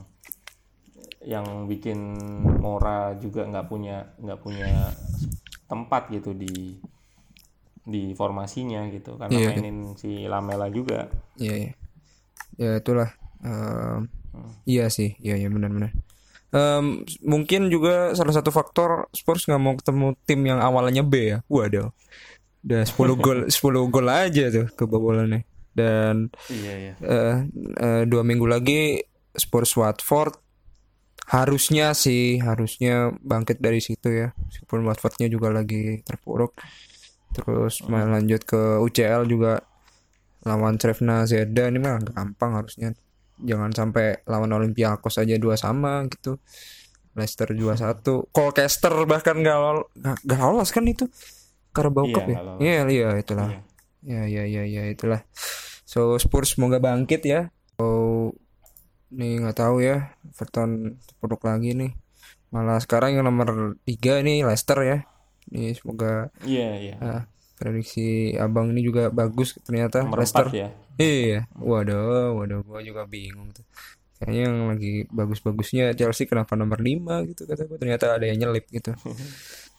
yang 1.24 1.46
bikin 1.72 2.20
Mora 2.60 3.16
juga 3.16 3.48
nggak 3.48 3.68
punya 3.72 4.12
nggak 4.20 4.40
punya 4.44 4.92
tempat 5.72 6.12
gitu 6.12 6.36
di 6.36 6.76
di 7.90 8.14
formasinya 8.14 8.86
gitu 8.92 9.16
karena 9.16 9.40
yeah. 9.40 9.56
mainin 9.56 9.96
si 9.96 10.28
Lamela 10.28 10.68
juga. 10.68 11.08
Iya. 11.40 11.48
Yeah, 11.48 11.58
yeah. 11.64 11.74
Ya 12.60 12.72
itulah 12.84 13.10
Uh, 13.40 14.04
Iya 14.68 14.86
sih, 14.94 15.18
iya 15.24 15.36
iya 15.40 15.50
benar-benar. 15.50 15.96
Um, 16.50 17.06
mungkin 17.22 17.70
juga 17.70 18.18
salah 18.18 18.34
satu 18.34 18.50
faktor 18.50 19.06
Spurs 19.14 19.46
nggak 19.46 19.62
mau 19.62 19.78
ketemu 19.78 20.18
tim 20.26 20.42
yang 20.42 20.60
awalnya 20.62 21.06
B 21.06 21.38
ya. 21.38 21.38
Waduh. 21.46 21.94
Udah 22.66 22.84
10 22.84 22.98
gol 23.26 23.40
10 23.48 23.94
gol 23.94 24.08
aja 24.10 24.44
tuh 24.50 24.68
kebobolannya. 24.74 25.46
Dan 25.70 26.34
iya, 26.50 26.74
iya. 26.76 26.94
Uh, 27.00 27.38
uh, 27.78 28.02
dua 28.10 28.26
minggu 28.26 28.50
lagi 28.50 29.06
Spurs 29.38 29.78
Watford 29.78 30.36
harusnya 31.30 31.94
sih 31.94 32.42
harusnya 32.42 33.14
bangkit 33.22 33.62
dari 33.62 33.78
situ 33.78 34.10
ya. 34.10 34.34
Meskipun 34.34 34.82
Watfordnya 34.90 35.30
juga 35.30 35.54
lagi 35.54 36.02
terpuruk. 36.02 36.58
Terus 37.30 37.86
hmm. 37.86 38.10
lanjut 38.10 38.42
ke 38.42 38.82
UCL 38.82 39.30
juga 39.30 39.62
lawan 40.50 40.82
Trevna 40.82 41.30
Zeda 41.30 41.70
ini 41.70 41.78
mah 41.78 42.02
gampang 42.02 42.58
harusnya 42.58 42.96
jangan 43.40 43.72
sampai 43.72 44.24
lawan 44.28 44.52
Olympiakos 44.52 45.20
aja 45.20 45.36
dua 45.40 45.56
sama 45.56 46.04
gitu. 46.12 46.40
Leicester 47.18 47.52
dua 47.52 47.76
satu. 47.76 48.30
Colchester 48.32 48.94
bahkan 49.10 49.42
gak, 49.42 49.58
lol 49.58 49.80
gak, 50.00 50.40
lolos 50.40 50.70
kan 50.72 50.86
itu? 50.86 51.10
Carabao 51.74 52.08
iya, 52.08 52.16
Cup 52.16 52.26
ya? 52.26 52.38
iya 52.60 52.82
iya 52.88 53.10
itulah. 53.18 53.48
Iya. 53.50 53.62
Iya 54.30 54.44
iya 54.48 54.64
ya, 54.64 54.84
itulah. 54.88 55.22
So 55.84 56.16
Spurs 56.22 56.56
semoga 56.56 56.80
bangkit 56.80 57.26
ya. 57.26 57.52
So 57.76 58.32
nih 59.12 59.44
nggak 59.44 59.58
tahu 59.58 59.84
ya. 59.84 60.16
Everton 60.32 61.02
produk 61.20 61.56
lagi 61.56 61.76
nih. 61.76 61.92
Malah 62.50 62.80
sekarang 62.82 63.20
yang 63.20 63.26
nomor 63.28 63.76
tiga 63.84 64.24
nih 64.24 64.48
Leicester 64.48 64.80
ya. 64.86 64.98
Nih 65.52 65.76
semoga 65.76 66.30
iya 66.46 66.70
iya. 66.78 66.96
uh, 67.02 67.22
prediksi 67.60 68.32
abang 68.40 68.72
ini 68.72 68.82
juga 68.82 69.12
bagus 69.12 69.60
ternyata 69.60 70.08
nomor 70.08 70.24
Leicester 70.24 70.48
ya 70.56 70.72
Iya, 71.00 71.48
waduh, 71.56 72.36
waduh, 72.36 72.60
gua 72.68 72.84
juga 72.84 73.08
bingung 73.08 73.56
tuh. 73.56 73.64
Kayaknya 74.20 74.42
yang 74.52 74.58
lagi 74.68 75.08
bagus-bagusnya 75.08 75.96
Chelsea 75.96 76.28
kenapa 76.28 76.60
nomor 76.60 76.84
5 76.84 77.24
gitu 77.32 77.48
kata 77.48 77.72
gue 77.72 77.80
ternyata 77.80 78.20
ada 78.20 78.28
yang 78.28 78.36
nyelip 78.44 78.68
gitu. 78.68 78.92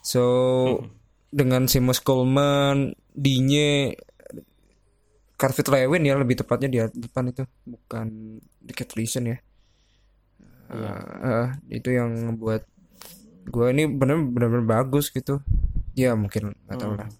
So 0.00 0.24
dengan 1.28 1.68
Seamus 1.68 2.00
Coleman, 2.00 2.96
Dinye, 3.12 4.00
Carvit 5.36 5.68
Lewin 5.68 6.08
ya 6.08 6.16
lebih 6.16 6.40
tepatnya 6.40 6.72
di 6.72 6.80
depan 6.80 7.28
itu 7.28 7.44
bukan 7.68 8.40
di 8.40 8.72
Reason 8.72 9.28
ya. 9.28 9.36
Iya. 10.72 10.88
Uh, 10.96 11.04
uh, 11.20 11.48
itu 11.68 11.92
yang 11.92 12.08
membuat 12.32 12.64
gue 13.44 13.66
ini 13.76 13.92
benar-benar 13.92 14.64
bagus 14.64 15.12
gitu. 15.12 15.44
Ya 15.92 16.16
mungkin 16.16 16.56
nggak 16.64 16.80
tahu 16.80 16.96
lah. 16.96 17.12
Hmm 17.12 17.19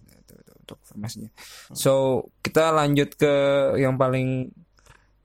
informasinya. 0.91 1.31
So 1.71 2.27
kita 2.43 2.75
lanjut 2.75 3.15
ke 3.15 3.33
yang 3.79 3.95
paling 3.95 4.51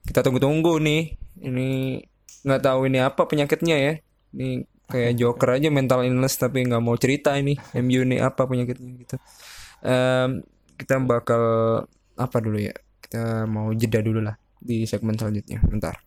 kita 0.07 0.23
tunggu-tunggu 0.23 0.79
nih. 0.79 1.19
Ini 1.43 1.99
nggak 2.47 2.61
tahu 2.63 2.87
ini 2.87 3.03
apa 3.03 3.27
penyakitnya 3.27 3.75
ya. 3.75 3.93
Ini 4.31 4.63
kayak 4.87 5.13
Joker 5.19 5.59
aja 5.59 5.67
mental 5.67 6.07
illness 6.07 6.39
tapi 6.39 6.63
nggak 6.63 6.79
mau 6.79 6.95
cerita 6.95 7.35
ini 7.35 7.59
MU 7.83 8.07
ini 8.07 8.23
apa 8.23 8.47
penyakitnya 8.47 8.91
gitu. 9.03 9.15
Um, 9.83 10.47
kita 10.79 11.03
bakal 11.03 11.43
apa 12.15 12.37
dulu 12.39 12.63
ya? 12.63 12.73
Kita 13.03 13.43
mau 13.43 13.75
jeda 13.75 13.99
dulu 13.99 14.23
lah 14.23 14.39
di 14.63 14.87
segmen 14.87 15.19
selanjutnya. 15.19 15.59
Bentar. 15.67 15.99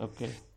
Oke. 0.00 0.24
Okay. 0.24 0.32
Oke, 0.32 0.32
okay, 0.32 0.47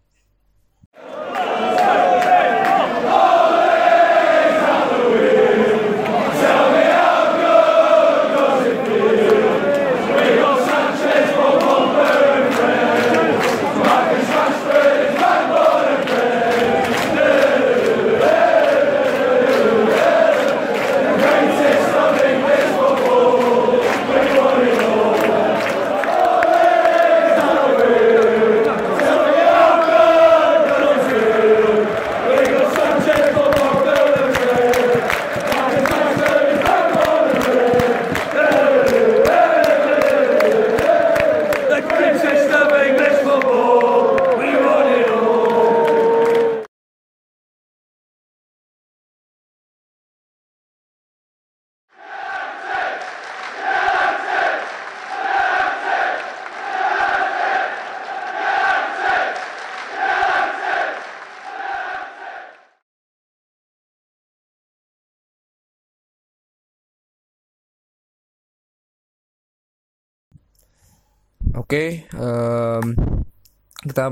kita 73.92 74.08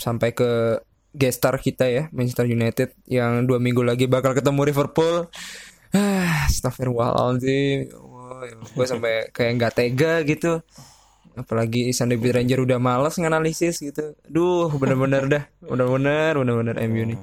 sampai 0.00 0.32
ke 0.32 0.80
gestar 1.12 1.56
kita 1.60 1.88
ya 1.88 2.02
Manchester 2.12 2.48
United 2.48 2.96
yang 3.08 3.44
dua 3.44 3.60
minggu 3.60 3.80
lagi 3.84 4.08
bakal 4.08 4.32
ketemu 4.32 4.72
Liverpool. 4.72 5.28
Ah, 5.92 6.48
Astagfirullahaladzim. 6.48 7.92
Oh, 7.96 8.44
gue 8.44 8.86
sampai 8.86 9.12
kayak 9.36 9.52
nggak 9.56 9.72
tega 9.72 10.12
gitu. 10.24 10.60
Apalagi 11.38 11.94
Sunday 11.94 12.18
Ranger 12.18 12.66
udah 12.66 12.78
males 12.82 13.14
nganalisis 13.14 13.78
gitu. 13.78 14.18
Duh, 14.26 14.68
bener-bener 14.74 15.22
dah. 15.30 15.44
Bener-bener, 15.62 16.34
bener-bener 16.34 16.76
MU 16.90 17.14
nih. 17.14 17.18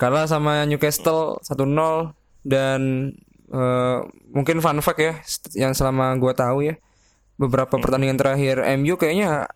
Kalah 0.00 0.24
sama 0.26 0.64
Newcastle 0.64 1.38
1-0 1.44 2.16
dan 2.42 3.12
uh, 3.52 4.00
mungkin 4.32 4.58
fun 4.58 4.80
fact 4.82 5.00
ya 5.00 5.14
yang 5.54 5.72
selama 5.72 6.12
gue 6.18 6.32
tahu 6.34 6.58
ya 6.66 6.74
beberapa 7.38 7.78
pertandingan 7.78 8.18
terakhir 8.18 8.62
MU 8.78 8.94
kayaknya 8.98 9.48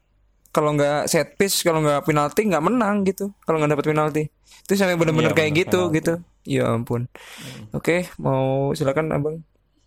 kalau 0.49 0.75
nggak 0.75 1.07
set 1.07 1.37
piece 1.37 1.61
kalau 1.61 1.85
nggak 1.85 2.05
penalti 2.09 2.45
nggak 2.49 2.65
menang 2.65 3.05
gitu. 3.05 3.33
Kalau 3.45 3.61
nggak 3.61 3.79
dapat 3.79 3.87
penalti. 3.87 4.23
Itu 4.65 4.77
sampai 4.77 4.97
benar-benar 4.97 5.33
iya, 5.33 5.39
kayak 5.39 5.53
gitu 5.67 5.81
penalti. 5.89 5.99
gitu. 6.01 6.15
Ya 6.49 6.65
ampun. 6.73 7.05
Hmm. 7.13 7.77
oke 7.77 8.09
mau 8.21 8.73
silakan 8.73 9.13
abang. 9.13 9.37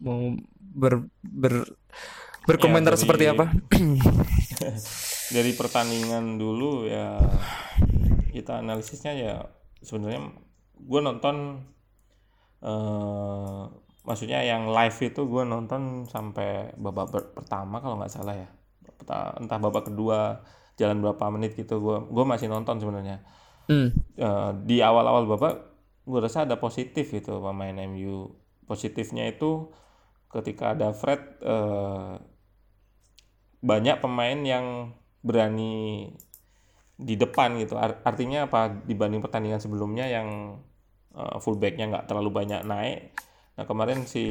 Mau 0.02 0.38
ber 0.58 1.06
ber 1.22 1.66
berkomentar 2.46 2.94
ya, 2.94 2.98
dari, 2.98 3.04
seperti 3.04 3.24
apa? 3.30 3.46
Dari 5.36 5.52
pertandingan 5.56 6.36
dulu 6.36 6.86
ya 6.86 7.18
kita 8.36 8.60
analisisnya 8.60 9.14
ya 9.16 9.36
sebenarnya 9.80 10.34
gue 10.76 11.00
nonton 11.02 11.66
uh, 12.66 13.64
maksudnya 14.02 14.42
yang 14.42 14.70
live 14.70 14.98
itu 15.02 15.22
gue 15.24 15.44
nonton 15.46 16.10
sampai 16.10 16.74
babak 16.78 17.36
pertama 17.38 17.80
kalau 17.84 18.02
nggak 18.02 18.14
salah 18.14 18.36
ya 18.36 18.50
entah 19.10 19.58
babak 19.58 19.90
kedua 19.90 20.46
jalan 20.78 21.04
berapa 21.04 21.26
menit 21.34 21.58
gitu 21.58 21.78
gue 21.82 21.98
gue 22.10 22.26
masih 22.26 22.48
nonton 22.50 22.82
sebenarnya. 22.82 23.22
Hmm. 23.70 23.94
uh, 24.18 24.52
di 24.66 24.82
awal-awal 24.82 25.30
babak 25.30 25.56
gue 26.04 26.20
rasa 26.20 26.44
ada 26.50 26.58
positif 26.58 27.14
gitu 27.14 27.40
pemain 27.40 27.78
MU 27.88 28.34
positifnya 28.66 29.30
itu 29.30 29.70
ketika 30.32 30.74
ada 30.74 30.92
Fred 30.96 31.22
uh, 31.46 32.18
banyak 33.62 34.02
pemain 34.02 34.40
yang 34.42 34.96
berani 35.22 36.10
di 36.98 37.16
depan 37.18 37.58
gitu. 37.62 37.78
Artinya 37.78 38.50
apa? 38.50 38.70
Dibanding 38.70 39.22
pertandingan 39.22 39.62
sebelumnya 39.62 40.10
yang 40.10 40.58
uh, 41.14 41.38
fullbacknya 41.38 41.90
nggak 41.90 42.06
terlalu 42.10 42.30
banyak 42.34 42.62
naik. 42.66 43.14
Nah 43.58 43.66
kemarin 43.68 44.06
si 44.06 44.24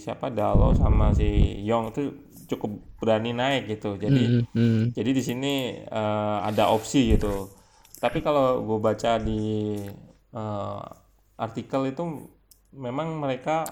siapa? 0.00 0.28
Dalo 0.28 0.76
sama 0.76 1.12
si 1.16 1.60
Yong 1.64 1.94
itu 1.96 2.02
cukup 2.50 2.80
berani 3.00 3.32
naik 3.32 3.70
gitu. 3.70 3.96
Jadi 3.96 4.22
mm 4.22 4.42
-hmm. 4.52 4.80
jadi 4.96 5.10
di 5.10 5.22
sini 5.22 5.54
uh, 5.88 6.44
ada 6.44 6.70
opsi 6.70 7.16
gitu. 7.16 7.50
Tapi 7.98 8.20
kalau 8.20 8.60
gue 8.62 8.78
baca 8.80 9.16
di 9.16 9.74
uh, 10.36 10.82
artikel 11.40 11.90
itu 11.90 12.30
memang 12.74 13.16
mereka 13.16 13.64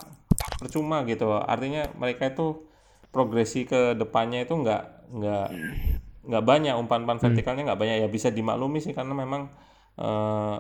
percuma 0.57 1.05
gitu. 1.05 1.33
Artinya 1.37 1.91
mereka 1.99 2.33
itu 2.33 2.67
progresi 3.13 3.69
ke 3.69 3.93
depannya 3.93 4.49
itu 4.49 4.57
nggak 4.57 4.83
nggak 5.13 5.49
nggak 6.23 6.45
banyak 6.47 6.75
umpan-umpan 6.79 7.19
mm. 7.21 7.25
vertikalnya 7.29 7.63
nggak 7.69 7.81
banyak 7.81 7.97
ya 8.01 8.09
bisa 8.09 8.33
dimaklumi 8.33 8.81
sih 8.81 8.97
karena 8.97 9.13
memang 9.13 9.53
uh, 10.01 10.59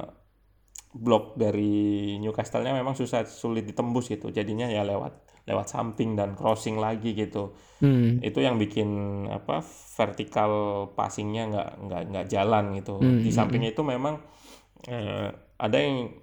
blok 0.92 1.40
dari 1.40 2.18
Newcastle-nya 2.20 2.76
memang 2.76 2.92
susah 2.92 3.24
sulit 3.24 3.64
ditembus 3.64 4.12
gitu 4.12 4.28
jadinya 4.28 4.68
ya 4.68 4.84
lewat 4.84 5.16
lewat 5.42 5.66
samping 5.66 6.14
dan 6.14 6.38
crossing 6.38 6.78
lagi 6.78 7.18
gitu 7.18 7.54
hmm. 7.82 8.22
itu 8.22 8.38
yang 8.38 8.62
bikin 8.62 8.88
apa 9.26 9.58
vertikal 9.98 10.50
passingnya 10.94 11.50
nggak 11.50 11.70
nggak 11.82 12.02
nggak 12.14 12.26
jalan 12.30 12.64
gitu 12.78 13.02
hmm. 13.02 13.26
di 13.26 13.30
hmm, 13.30 13.36
samping 13.36 13.62
hmm. 13.66 13.72
itu 13.74 13.82
memang 13.82 14.14
eh, 14.86 15.34
ada 15.58 15.76
yang 15.82 16.14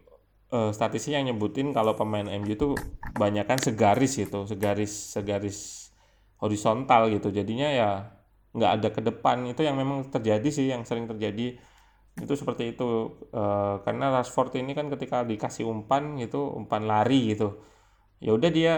eh, 0.55 0.71
statistik 0.71 1.19
yang 1.19 1.27
nyebutin 1.27 1.75
kalau 1.75 1.99
pemain 1.99 2.27
MU 2.39 2.47
itu 2.47 2.79
banyak 3.15 3.43
kan 3.43 3.59
segaris 3.59 4.15
gitu 4.15 4.47
segaris 4.47 5.19
segaris 5.19 5.91
horizontal 6.39 7.11
gitu 7.11 7.35
jadinya 7.35 7.67
ya 7.67 7.89
nggak 8.55 8.71
ada 8.81 8.87
ke 8.95 9.01
depan 9.03 9.45
itu 9.51 9.61
yang 9.61 9.75
memang 9.75 10.07
terjadi 10.09 10.49
sih 10.49 10.71
yang 10.71 10.87
sering 10.87 11.05
terjadi 11.05 11.59
itu 12.19 12.33
seperti 12.35 12.75
itu 12.75 13.19
uh, 13.31 13.79
karena 13.85 14.11
Rashford 14.11 14.59
ini 14.59 14.75
kan 14.75 14.91
ketika 14.91 15.23
dikasih 15.23 15.67
umpan 15.67 16.19
gitu 16.19 16.51
umpan 16.51 16.83
lari 16.87 17.35
gitu 17.35 17.61
ya 18.19 18.35
udah 18.35 18.49
dia 18.51 18.73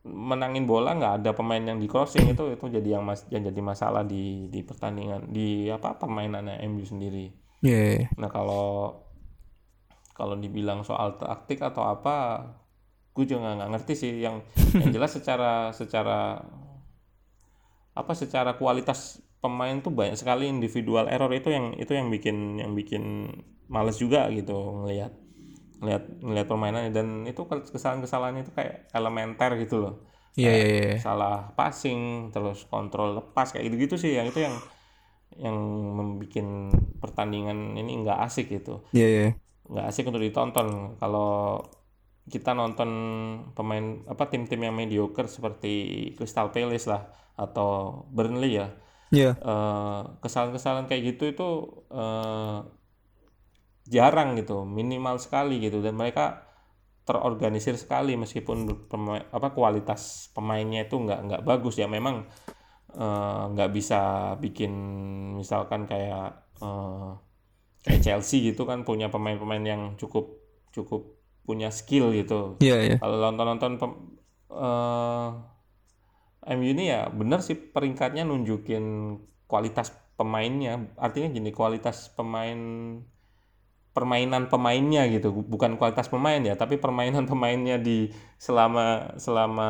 menangin 0.00 0.64
bola 0.64 0.96
nggak 0.96 1.14
ada 1.20 1.30
pemain 1.36 1.60
yang 1.60 1.76
di 1.76 1.84
crossing 1.84 2.32
itu 2.32 2.56
itu 2.56 2.64
jadi 2.72 2.96
yang 2.96 3.04
mas 3.04 3.28
yang 3.28 3.44
jadi 3.44 3.60
masalah 3.60 4.00
di 4.00 4.48
di 4.48 4.64
pertandingan 4.64 5.28
di 5.28 5.68
apa 5.68 6.00
permainannya 6.00 6.64
MU 6.72 6.84
sendiri. 6.88 7.28
Yeah. 7.60 8.08
Nah 8.16 8.32
kalau 8.32 8.96
kalau 10.16 10.36
dibilang 10.36 10.84
soal 10.84 11.16
taktik 11.16 11.64
atau 11.64 11.88
apa, 11.88 12.44
gue 13.16 13.24
juga 13.24 13.56
nggak 13.56 13.70
ngerti 13.76 13.92
sih. 13.96 14.12
Yang 14.20 14.48
yang 14.76 14.92
jelas 14.96 15.12
secara 15.12 15.72
secara 15.76 16.40
apa 17.92 18.12
secara 18.16 18.56
kualitas 18.56 19.20
pemain 19.40 19.76
tuh 19.80 19.92
banyak 19.92 20.16
sekali 20.16 20.48
individual 20.48 21.08
error 21.08 21.32
itu 21.32 21.48
yang 21.52 21.72
itu 21.76 21.92
yang 21.96 22.12
bikin 22.12 22.60
yang 22.60 22.72
bikin 22.76 23.32
males 23.72 23.96
juga 23.96 24.28
gitu 24.32 24.52
ngelihat 24.84 25.12
ngelihat 25.80 26.04
ngelihat 26.20 26.46
permainannya 26.46 26.92
dan 26.92 27.24
itu 27.24 27.44
kesalahan-kesalahan 27.48 28.44
itu 28.44 28.52
kayak 28.52 28.92
elementer 28.92 29.56
gitu 29.60 29.76
loh. 29.80 29.94
Iya 30.38 30.46
yeah, 30.46 30.54
iya 30.54 30.68
yeah, 30.68 30.84
yeah. 30.94 30.98
Salah 31.00 31.36
passing, 31.56 32.30
terus 32.30 32.68
kontrol 32.68 33.18
lepas 33.18 33.50
kayak 33.50 33.66
gitu-gitu 33.72 33.96
sih 33.98 34.14
yang 34.14 34.28
itu 34.28 34.44
yang 34.44 34.54
yang 35.40 35.56
membuat 35.96 36.76
pertandingan 37.00 37.74
ini 37.80 38.04
nggak 38.04 38.18
asik 38.28 38.52
gitu. 38.52 38.84
Iya 38.92 39.00
yeah, 39.00 39.08
iya. 39.10 39.20
Yeah. 39.20 39.32
Nggak 39.70 39.86
asik 39.90 40.04
untuk 40.06 40.22
ditonton 40.22 40.68
kalau 41.00 41.64
kita 42.30 42.54
nonton 42.54 42.90
pemain 43.58 44.06
apa 44.06 44.30
tim-tim 44.30 44.62
yang 44.62 44.76
mediocre 44.76 45.26
seperti 45.26 45.72
Crystal 46.14 46.54
Palace 46.54 46.86
lah 46.86 47.10
atau 47.34 48.04
Burnley 48.12 48.54
ya 48.54 48.58
yeah. 48.60 48.70
Iya. 49.10 49.30
uh, 49.42 50.00
kesalahan-kesalahan 50.22 50.86
kayak 50.86 51.02
gitu 51.14 51.34
itu 51.34 51.48
uh, 51.90 52.62
jarang 53.90 54.38
gitu 54.38 54.62
minimal 54.62 55.18
sekali 55.18 55.58
gitu 55.58 55.82
dan 55.82 55.98
mereka 55.98 56.46
terorganisir 57.02 57.74
sekali 57.74 58.14
meskipun 58.14 58.86
pemain, 58.86 59.26
apa 59.34 59.50
kualitas 59.50 60.30
pemainnya 60.30 60.86
itu 60.86 60.94
nggak 60.94 61.20
nggak 61.26 61.42
bagus 61.42 61.74
ya 61.82 61.90
memang 61.90 62.22
eh, 62.94 63.42
nggak 63.50 63.70
uh, 63.70 63.74
bisa 63.74 64.00
bikin 64.38 64.72
misalkan 65.34 65.90
kayak 65.90 66.46
uh, 66.62 67.18
kayak 67.82 68.00
Chelsea 68.06 68.54
gitu 68.54 68.62
kan 68.62 68.86
punya 68.86 69.10
pemain-pemain 69.10 69.64
yang 69.66 69.82
cukup 69.98 70.38
cukup 70.70 71.18
punya 71.42 71.74
skill 71.74 72.14
gitu. 72.14 72.62
Iya 72.62 72.70
yeah, 72.70 72.80
yeah. 72.94 72.98
Kalau 73.02 73.18
nonton-nonton 73.18 73.72
uh, 74.54 75.28
MU 76.46 76.66
ini 76.70 76.94
ya 76.94 77.10
benar 77.10 77.42
sih 77.42 77.58
peringkatnya 77.58 78.22
nunjukin 78.22 79.16
kualitas 79.50 79.90
pemainnya. 80.14 80.94
Artinya 80.94 81.32
gini, 81.32 81.50
kualitas 81.50 82.12
pemain 82.14 82.60
permainan 84.00 84.48
pemainnya 84.48 85.04
gitu, 85.12 85.44
bukan 85.44 85.76
kualitas 85.76 86.08
pemain 86.08 86.40
ya, 86.40 86.56
tapi 86.56 86.80
permainan 86.80 87.28
pemainnya 87.30 87.76
di 87.76 88.08
selama 88.40 89.12
selama 89.20 89.68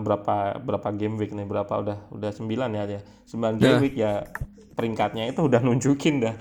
berapa 0.00 0.56
berapa 0.64 0.88
game 0.96 1.20
week 1.20 1.36
nih, 1.36 1.44
berapa 1.44 1.68
udah 1.68 1.98
udah 2.08 2.30
sembilan 2.32 2.70
ya 2.72 2.84
dia. 2.88 3.00
sembilan 3.28 3.54
game 3.60 3.68
yeah. 3.76 3.82
week 3.84 3.96
ya 4.00 4.12
peringkatnya 4.72 5.28
itu 5.28 5.44
udah 5.44 5.60
nunjukin 5.60 6.24
dah 6.24 6.34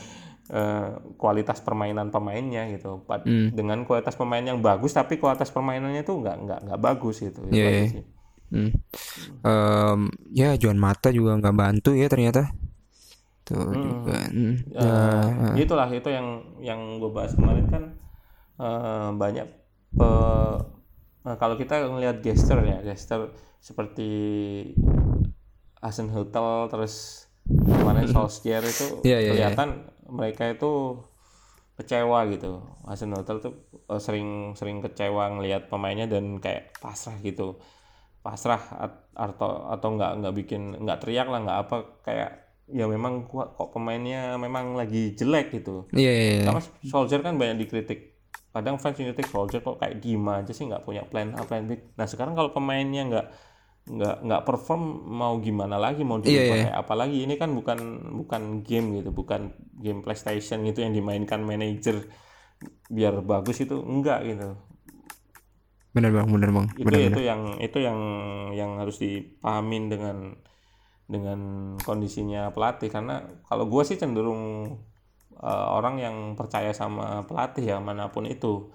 uh, 0.55 0.87
kualitas 1.19 1.59
permainan 1.59 2.13
pemainnya 2.13 2.71
gitu. 2.71 3.03
Mm. 3.03 3.51
Dengan 3.51 3.83
kualitas 3.83 4.15
pemain 4.15 4.43
yang 4.43 4.63
bagus 4.63 4.95
tapi 4.95 5.19
kualitas 5.19 5.51
permainannya 5.51 6.07
itu 6.07 6.15
nggak 6.15 6.37
nggak 6.47 6.59
nggak 6.71 6.79
bagus 6.79 7.19
gitu. 7.19 7.43
Yeah, 7.51 7.91
yeah. 7.91 8.05
Hmm. 8.47 8.71
Um, 9.43 9.99
ya 10.31 10.55
Juan 10.55 10.79
Mata 10.79 11.11
juga 11.11 11.35
nggak 11.35 11.55
bantu 11.55 11.91
ya 11.99 12.07
ternyata. 12.07 12.47
Tuh 13.47 13.63
hmm. 13.63 13.83
juga. 13.87 14.17
Hmm. 14.27 14.55
Uh, 14.75 14.83
uh. 14.83 15.53
Itulah 15.55 15.87
itu 15.87 16.09
yang 16.11 16.43
yang 16.59 16.99
gue 16.99 17.07
bahas 17.07 17.31
kemarin 17.31 17.65
kan 17.71 17.83
uh, 18.59 19.09
banyak 19.15 19.47
pe, 19.95 20.09
uh, 21.23 21.35
kalau 21.39 21.55
kita 21.55 21.79
ngelihat 21.87 22.19
gesture 22.19 22.59
ya 22.67 22.83
gesture 22.83 23.31
seperti 23.63 24.11
Asen 25.79 26.11
Hotel 26.11 26.67
terus 26.67 27.25
kemarin 27.47 28.03
Solskjaer 28.13 28.67
itu 28.67 28.99
yeah, 29.07 29.23
yeah, 29.23 29.31
iya. 29.31 29.31
kelihatan 29.31 29.69
yeah. 29.87 30.11
mereka 30.11 30.43
itu 30.51 30.99
kecewa 31.79 32.27
gitu. 32.27 32.67
Asen 32.83 33.15
Hotel 33.15 33.39
tuh 33.39 33.53
uh, 33.87 34.01
sering 34.01 34.59
sering 34.59 34.83
kecewa 34.83 35.39
ngelihat 35.39 35.71
pemainnya 35.71 36.11
dan 36.11 36.43
kayak 36.43 36.75
pasrah 36.83 37.15
gitu 37.23 37.55
pasrah 38.27 38.59
atau 39.15 39.71
atau 39.71 39.89
nggak 39.95 40.19
nggak 40.19 40.35
bikin 40.35 40.83
nggak 40.83 40.99
teriak 40.99 41.31
lah 41.31 41.47
nggak 41.47 41.59
apa 41.63 41.75
kayak 42.03 42.46
ya 42.67 42.85
memang 42.85 43.31
kok, 43.31 43.55
kok 43.55 43.69
pemainnya 43.71 44.35
memang 44.35 44.75
lagi 44.75 45.15
jelek 45.15 45.55
gitu. 45.55 45.87
Iya. 45.95 46.03
Yeah, 46.03 46.15
yeah, 46.15 46.59
yeah. 46.59 46.89
Soldier 46.91 47.23
kan 47.23 47.39
banyak 47.39 47.63
dikritik. 47.67 48.19
Kadang 48.51 48.81
fans 48.81 48.97
kritik 48.97 49.27
Soldier 49.29 49.63
kok 49.63 49.79
kayak 49.79 50.03
gimana 50.03 50.43
aja 50.43 50.51
sih 50.51 50.67
nggak 50.67 50.83
punya 50.83 51.07
plan 51.07 51.31
A 51.37 51.47
plan 51.47 51.63
B. 51.69 51.79
Nah 51.95 52.07
sekarang 52.09 52.35
kalau 52.35 52.51
pemainnya 52.51 53.07
nggak 53.07 53.27
nggak 53.87 54.15
nggak 54.27 54.41
perform 54.43 54.83
mau 55.07 55.39
gimana 55.39 55.79
lagi 55.79 56.03
mau 56.03 56.19
dipakai 56.19 56.67
yeah, 56.67 56.75
yeah. 56.75 56.75
apa 56.75 56.91
lagi 56.91 57.23
ini 57.23 57.39
kan 57.39 57.55
bukan 57.55 57.79
bukan 58.19 58.59
game 58.59 58.99
gitu 58.99 59.15
bukan 59.15 59.55
game 59.79 60.03
PlayStation 60.03 60.59
gitu 60.67 60.83
yang 60.83 60.91
dimainkan 60.91 61.39
manajer 61.39 62.03
biar 62.91 63.23
bagus 63.23 63.63
itu 63.63 63.79
enggak 63.79 64.27
gitu 64.27 64.59
benar 65.95 66.11
bang 66.11 66.27
benar 66.27 66.51
bang 66.51 66.67
itu 66.75 66.83
bener, 66.83 66.99
itu 67.15 67.21
yang 67.23 67.41
itu 67.63 67.77
yang 67.79 67.99
yang 68.51 68.71
harus 68.75 68.99
dipahamin 68.99 69.87
dengan 69.87 70.35
dengan 71.07 71.39
kondisinya 71.79 72.51
pelatih 72.51 72.91
karena 72.91 73.23
kalau 73.47 73.71
gue 73.71 73.83
sih 73.87 73.95
cenderung 73.95 74.75
uh, 75.39 75.67
orang 75.71 76.03
yang 76.03 76.15
percaya 76.35 76.75
sama 76.75 77.23
pelatih 77.23 77.63
ya 77.63 77.77
mana 77.79 78.11
pun 78.11 78.27
itu 78.27 78.67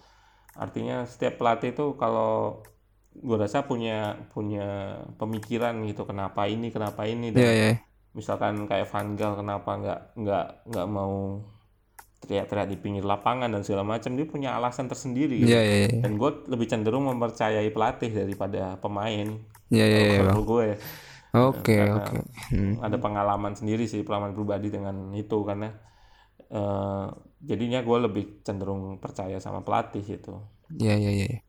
artinya 0.56 1.04
setiap 1.04 1.36
pelatih 1.36 1.76
itu 1.76 1.96
kalau 2.00 2.64
gue 3.12 3.36
rasa 3.36 3.68
punya 3.68 4.16
punya 4.32 4.96
pemikiran 5.20 5.84
gitu 5.84 6.08
kenapa 6.08 6.48
ini 6.48 6.72
kenapa 6.72 7.04
ini 7.04 7.28
dan 7.28 7.44
yeah, 7.44 7.54
yeah. 7.54 7.76
misalkan 8.16 8.64
kayak 8.64 8.88
Van 8.88 9.12
Gaal 9.12 9.36
kenapa 9.36 9.70
nggak 9.76 10.00
nggak 10.16 10.46
nggak 10.72 10.86
mau 10.88 11.44
teriak-teriak 12.24 12.68
di 12.72 12.76
pinggir 12.80 13.04
lapangan 13.04 13.52
dan 13.52 13.60
segala 13.66 13.84
macam 13.84 14.14
dia 14.14 14.24
punya 14.24 14.54
alasan 14.54 14.88
tersendiri 14.88 15.44
gitu. 15.44 15.52
yeah, 15.52 15.64
yeah, 15.64 15.78
yeah. 15.92 16.00
dan 16.00 16.16
gue 16.16 16.30
lebih 16.48 16.70
cenderung 16.70 17.04
mempercayai 17.12 17.68
pelatih 17.68 18.08
daripada 18.14 18.80
pemain 18.80 19.28
yeah, 19.68 19.84
yeah, 19.84 20.02
yeah, 20.16 20.18
kalau 20.24 20.48
gue 21.32 21.40
ya. 21.40 21.48
oke 21.48 21.76
oke 21.96 22.16
hmm. 22.52 22.84
ada 22.84 22.96
pengalaman 23.00 23.56
sendiri 23.56 23.88
sih 23.88 24.04
pengalaman 24.04 24.36
pribadi 24.36 24.68
dengan 24.68 25.16
itu 25.16 25.40
karena 25.48 25.72
uh, 26.52 27.08
jadinya 27.40 27.80
gue 27.80 27.98
lebih 28.04 28.24
cenderung 28.44 29.00
percaya 29.00 29.40
sama 29.40 29.64
pelatih 29.64 30.04
itu 30.04 30.36
ya 30.76 30.92
yeah, 30.92 30.96
ya 30.96 31.04
yeah, 31.08 31.14
ya 31.16 31.28
yeah. 31.32 31.42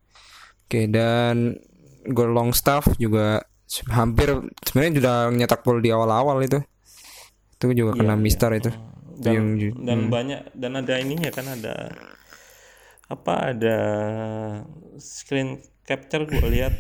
Oke 0.73 0.89
dan 0.89 1.61
gol 2.09 2.34
staff 2.49 2.97
juga 2.97 3.45
hampir 3.93 4.34
sebenarnya 4.65 4.93
sudah 4.97 5.17
nyetak 5.29 5.61
gol 5.61 5.77
di 5.86 5.93
awal-awal 5.93 6.41
itu. 6.41 6.65
Itu 7.53 7.77
juga 7.77 7.93
kena 7.93 8.17
iya, 8.17 8.23
Mister 8.25 8.49
iya. 8.49 8.57
itu. 8.57 8.71
Dan, 9.13 9.34
yang, 9.38 9.47
dan 9.86 9.99
hmm. 10.01 10.09
banyak 10.09 10.39
dan 10.57 10.71
ada 10.81 10.93
ininya 10.97 11.29
kan 11.29 11.45
ada 11.45 11.93
apa 13.05 13.53
ada 13.53 13.77
screen 14.97 15.61
capture 15.86 16.25
gue 16.25 16.41
lihat 16.49 16.73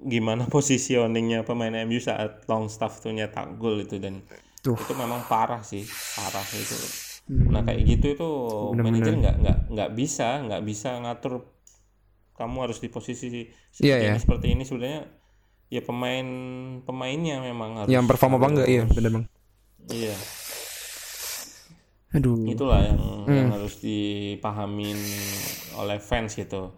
gimana 0.00 0.48
positioningnya 0.54 1.44
pemain 1.44 1.72
MU 1.84 2.00
saat 2.00 2.44
long 2.48 2.72
staff 2.72 3.04
tuh 3.04 3.12
nyetak 3.12 3.60
gol 3.60 3.84
itu 3.84 4.00
dan 4.00 4.24
tuh. 4.64 4.76
itu 4.76 4.92
memang 4.96 5.24
parah 5.28 5.60
sih 5.60 5.84
parah 6.16 6.44
itu 6.56 6.76
hmm. 7.28 7.48
nah 7.52 7.60
kayak 7.64 7.80
gitu 7.84 8.06
itu 8.16 8.28
manajer 8.76 9.14
nggak 9.16 9.36
nggak 9.44 9.58
nggak 9.72 9.90
bisa 9.92 10.40
nggak 10.44 10.62
bisa 10.64 10.88
ngatur 11.04 11.44
kamu 12.40 12.56
harus 12.64 12.80
di 12.80 12.88
posisi 12.88 13.28
seperti 13.68 13.84
yeah, 13.84 14.00
ini 14.00 14.08
yeah. 14.16 14.20
seperti 14.20 14.46
ini 14.56 14.62
sebenarnya 14.64 15.02
ya 15.70 15.80
pemain 15.84 16.28
pemainnya 16.82 17.44
memang 17.44 17.84
harus 17.84 17.92
yang 17.92 18.08
performa 18.08 18.40
apa 18.40 18.48
enggak 18.48 18.68
iya 18.68 18.82
benar 18.88 19.10
bang 19.12 19.24
iya 19.92 20.16
aduh 22.10 22.42
itulah 22.48 22.82
yang 22.82 22.98
hmm. 22.98 23.30
yang 23.30 23.48
harus 23.54 23.78
dipahamin 23.78 24.98
oleh 25.78 26.02
fans 26.02 26.34
gitu 26.34 26.74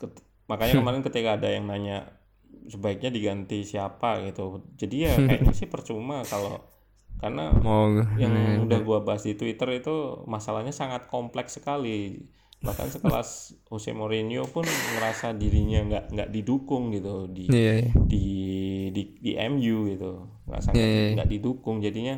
Ket, 0.00 0.16
makanya 0.48 0.78
hmm. 0.78 0.80
kemarin 0.80 1.02
ketika 1.04 1.30
ada 1.36 1.48
yang 1.52 1.68
nanya 1.68 2.19
sebaiknya 2.70 3.10
diganti 3.10 3.66
siapa 3.66 4.22
gitu 4.24 4.62
jadi 4.78 4.96
ya 5.10 5.12
kayaknya 5.26 5.54
sih 5.54 5.66
percuma 5.66 6.22
kalau 6.22 6.62
karena 7.20 7.52
oh, 7.52 8.00
yang 8.16 8.32
hmm. 8.32 8.64
udah 8.64 8.80
gua 8.80 9.04
bahas 9.04 9.28
di 9.28 9.36
Twitter 9.36 9.68
itu 9.76 10.24
masalahnya 10.24 10.72
sangat 10.72 11.04
kompleks 11.12 11.60
sekali 11.60 12.24
bahkan 12.60 12.88
sekelas 12.88 13.28
Jose 13.68 13.92
Mourinho 13.92 14.48
pun 14.48 14.64
merasa 14.96 15.36
dirinya 15.36 15.84
nggak 15.84 16.04
nggak 16.16 16.30
didukung 16.32 16.92
gitu 16.92 17.28
di 17.28 17.48
yeah, 17.52 17.84
yeah. 17.84 17.92
di 18.08 18.26
di 18.92 19.02
di 19.20 19.32
MU 19.48 19.88
gitu 19.92 20.12
nggak 20.48 20.60
sangat 20.64 20.80
yeah, 20.80 20.88
yeah. 20.88 21.12
nggak 21.20 21.28
didukung 21.28 21.84
jadinya 21.84 22.16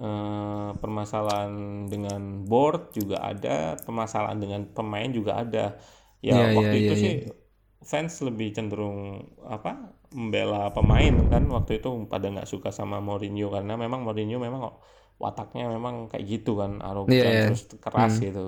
uh, 0.00 0.72
permasalahan 0.76 1.84
dengan 1.88 2.44
board 2.44 2.96
juga 2.96 3.20
ada 3.20 3.76
permasalahan 3.80 4.38
dengan 4.40 4.60
pemain 4.72 5.08
juga 5.12 5.40
ada 5.40 5.76
ya 6.20 6.36
yeah, 6.36 6.48
waktu 6.56 6.76
yeah, 6.76 6.84
itu 6.84 6.94
yeah, 6.96 7.02
sih 7.04 7.14
yeah. 7.28 7.44
Fans 7.86 8.18
lebih 8.26 8.50
cenderung 8.50 9.22
apa 9.46 9.94
membela 10.10 10.74
pemain 10.74 11.14
kan 11.30 11.46
waktu 11.46 11.78
itu 11.78 11.88
pada 12.10 12.26
nggak 12.26 12.50
suka 12.50 12.74
sama 12.74 12.98
Mourinho 12.98 13.48
karena 13.54 13.78
memang 13.78 14.02
Mourinho 14.02 14.42
memang 14.42 14.74
wataknya 15.16 15.70
memang 15.70 16.10
kayak 16.10 16.26
gitu 16.26 16.58
kan 16.58 16.82
arogan 16.82 17.14
yeah, 17.14 17.30
yeah. 17.30 17.46
terus 17.48 17.62
keras 17.78 18.18
hmm. 18.18 18.24
gitu 18.26 18.46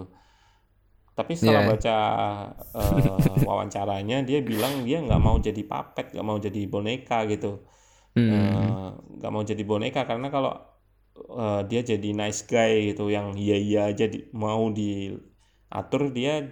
tapi 1.19 1.35
setelah 1.35 1.67
yeah. 1.67 1.71
baca 1.75 1.97
uh, 2.79 3.19
wawancaranya 3.49 4.23
dia 4.23 4.39
bilang 4.43 4.83
dia 4.83 5.03
nggak 5.03 5.23
mau 5.23 5.39
jadi 5.39 5.63
puppet 5.67 6.15
nggak 6.15 6.27
mau 6.27 6.39
jadi 6.39 6.61
boneka 6.67 7.27
gitu 7.31 7.63
hmm. 8.15 8.31
Eh, 8.31 8.89
nggak 9.19 9.31
mm. 9.31 9.35
uh, 9.35 9.35
mau 9.35 9.43
jadi 9.43 9.63
boneka 9.63 10.07
karena 10.07 10.31
kalau 10.31 10.55
uh, 11.27 11.67
dia 11.67 11.83
jadi 11.83 12.11
nice 12.15 12.47
guy 12.47 12.95
gitu 12.95 13.11
yang 13.11 13.35
iya 13.35 13.59
iya 13.59 13.81
aja 13.91 14.07
di, 14.07 14.31
mau 14.31 14.71
diatur 14.71 16.15
dia 16.15 16.47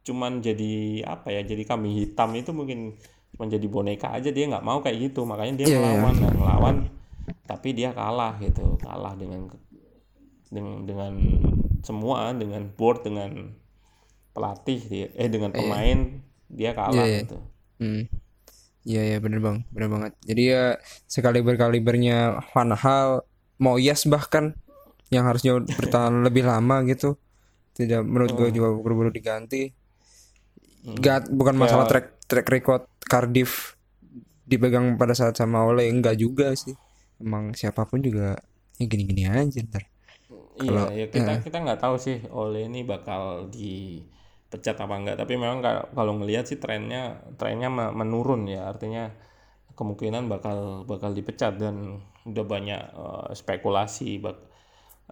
cuman 0.00 0.40
jadi 0.40 1.04
apa 1.04 1.28
ya 1.28 1.44
jadi 1.44 1.62
kambing 1.68 1.92
hitam 1.92 2.32
itu 2.32 2.50
mungkin 2.56 2.96
menjadi 3.36 3.66
boneka 3.68 4.10
aja 4.10 4.32
dia 4.32 4.48
nggak 4.48 4.64
mau 4.64 4.80
kayak 4.80 5.12
gitu 5.12 5.24
makanya 5.28 5.64
dia 5.64 5.66
yeah. 5.72 5.80
melawan 5.80 6.14
dan 6.16 6.34
melawan 6.34 6.76
tapi 7.46 7.68
dia 7.76 7.94
kalah 7.94 8.34
gitu 8.40 8.80
kalah 8.80 9.14
dengan 9.14 9.48
dengan 10.50 10.82
dengan 10.82 11.12
semua 11.80 12.34
dengan 12.34 12.66
board 12.74 13.06
dengan 13.06 13.54
pelatih 14.34 14.80
dia 14.88 15.06
eh 15.14 15.30
dengan 15.30 15.54
iya. 15.54 15.58
pemain 15.62 15.98
yeah. 15.98 16.50
dia 16.50 16.70
kalah 16.74 16.94
yeah, 16.96 17.06
yeah. 17.06 17.22
gitu. 17.24 17.38
Hmm. 17.80 18.04
Iya 18.80 19.02
ya 19.12 19.18
bener 19.20 19.44
bang, 19.44 19.60
bener 19.68 19.88
banget. 19.92 20.12
Jadi 20.24 20.42
ya 20.56 20.64
sekali 21.04 21.44
berkalibernya 21.44 22.40
Van 22.48 22.72
Hal, 22.72 23.28
mau 23.60 23.76
Yas 23.76 24.08
bahkan 24.08 24.56
yang 25.12 25.28
harusnya 25.28 25.60
bertahan 25.60 26.24
lebih 26.24 26.48
lama 26.48 26.80
gitu, 26.88 27.20
tidak 27.76 28.00
menurut 28.08 28.32
oh. 28.32 28.36
gue 28.40 28.48
juga 28.56 28.72
buru-buru 28.72 29.12
diganti. 29.12 29.68
Gak 30.80 31.28
bukan 31.28 31.56
masalah 31.56 31.84
ya. 31.86 31.90
track 31.96 32.06
track 32.24 32.46
record 32.48 32.82
Cardiff 33.04 33.76
dipegang 34.48 34.96
pada 34.96 35.12
saat 35.12 35.36
sama 35.36 35.62
Ole 35.66 35.86
enggak 35.86 36.16
juga 36.16 36.52
sih. 36.56 36.74
Emang 37.20 37.52
siapa 37.52 37.84
pun 37.84 38.00
juga 38.00 38.40
ya 38.80 38.84
gini-gini 38.88 39.28
aja 39.28 39.60
ntar. 39.66 39.84
Iya, 40.60 40.92
ya 40.92 41.06
kita 41.08 41.32
ya. 41.36 41.40
kita 41.40 41.58
nggak 41.64 41.80
tahu 41.80 41.96
sih 41.96 42.20
Ole 42.32 42.68
ini 42.68 42.84
bakal 42.84 43.48
di 43.48 44.04
pecat 44.50 44.76
apa 44.82 44.94
enggak 44.98 45.16
tapi 45.16 45.38
memang 45.38 45.62
kalau 45.94 46.18
ngelihat 46.18 46.44
sih 46.44 46.58
trennya 46.58 47.22
trennya 47.38 47.70
menurun 47.70 48.50
ya 48.50 48.66
artinya 48.66 49.14
kemungkinan 49.78 50.26
bakal 50.26 50.82
bakal 50.84 51.14
dipecat 51.14 51.56
dan 51.56 52.02
udah 52.26 52.44
banyak 52.44 52.82
uh, 52.92 53.30
spekulasi 53.32 54.18
bak 54.18 54.49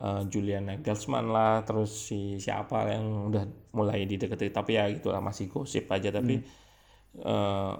uh, 0.01 0.22
Julian 0.26 0.70
Nagelsmann 0.70 1.28
lah 1.30 1.62
terus 1.66 2.11
si 2.11 2.38
siapa 2.38 2.88
yang 2.90 3.30
udah 3.30 3.44
mulai 3.74 4.07
didekati 4.07 4.51
tapi 4.51 4.78
ya 4.78 4.88
gitulah 4.90 5.22
masih 5.22 5.51
gosip 5.51 5.86
aja 5.90 6.14
tapi 6.14 6.40
hmm. 6.40 7.22
uh, 7.22 7.74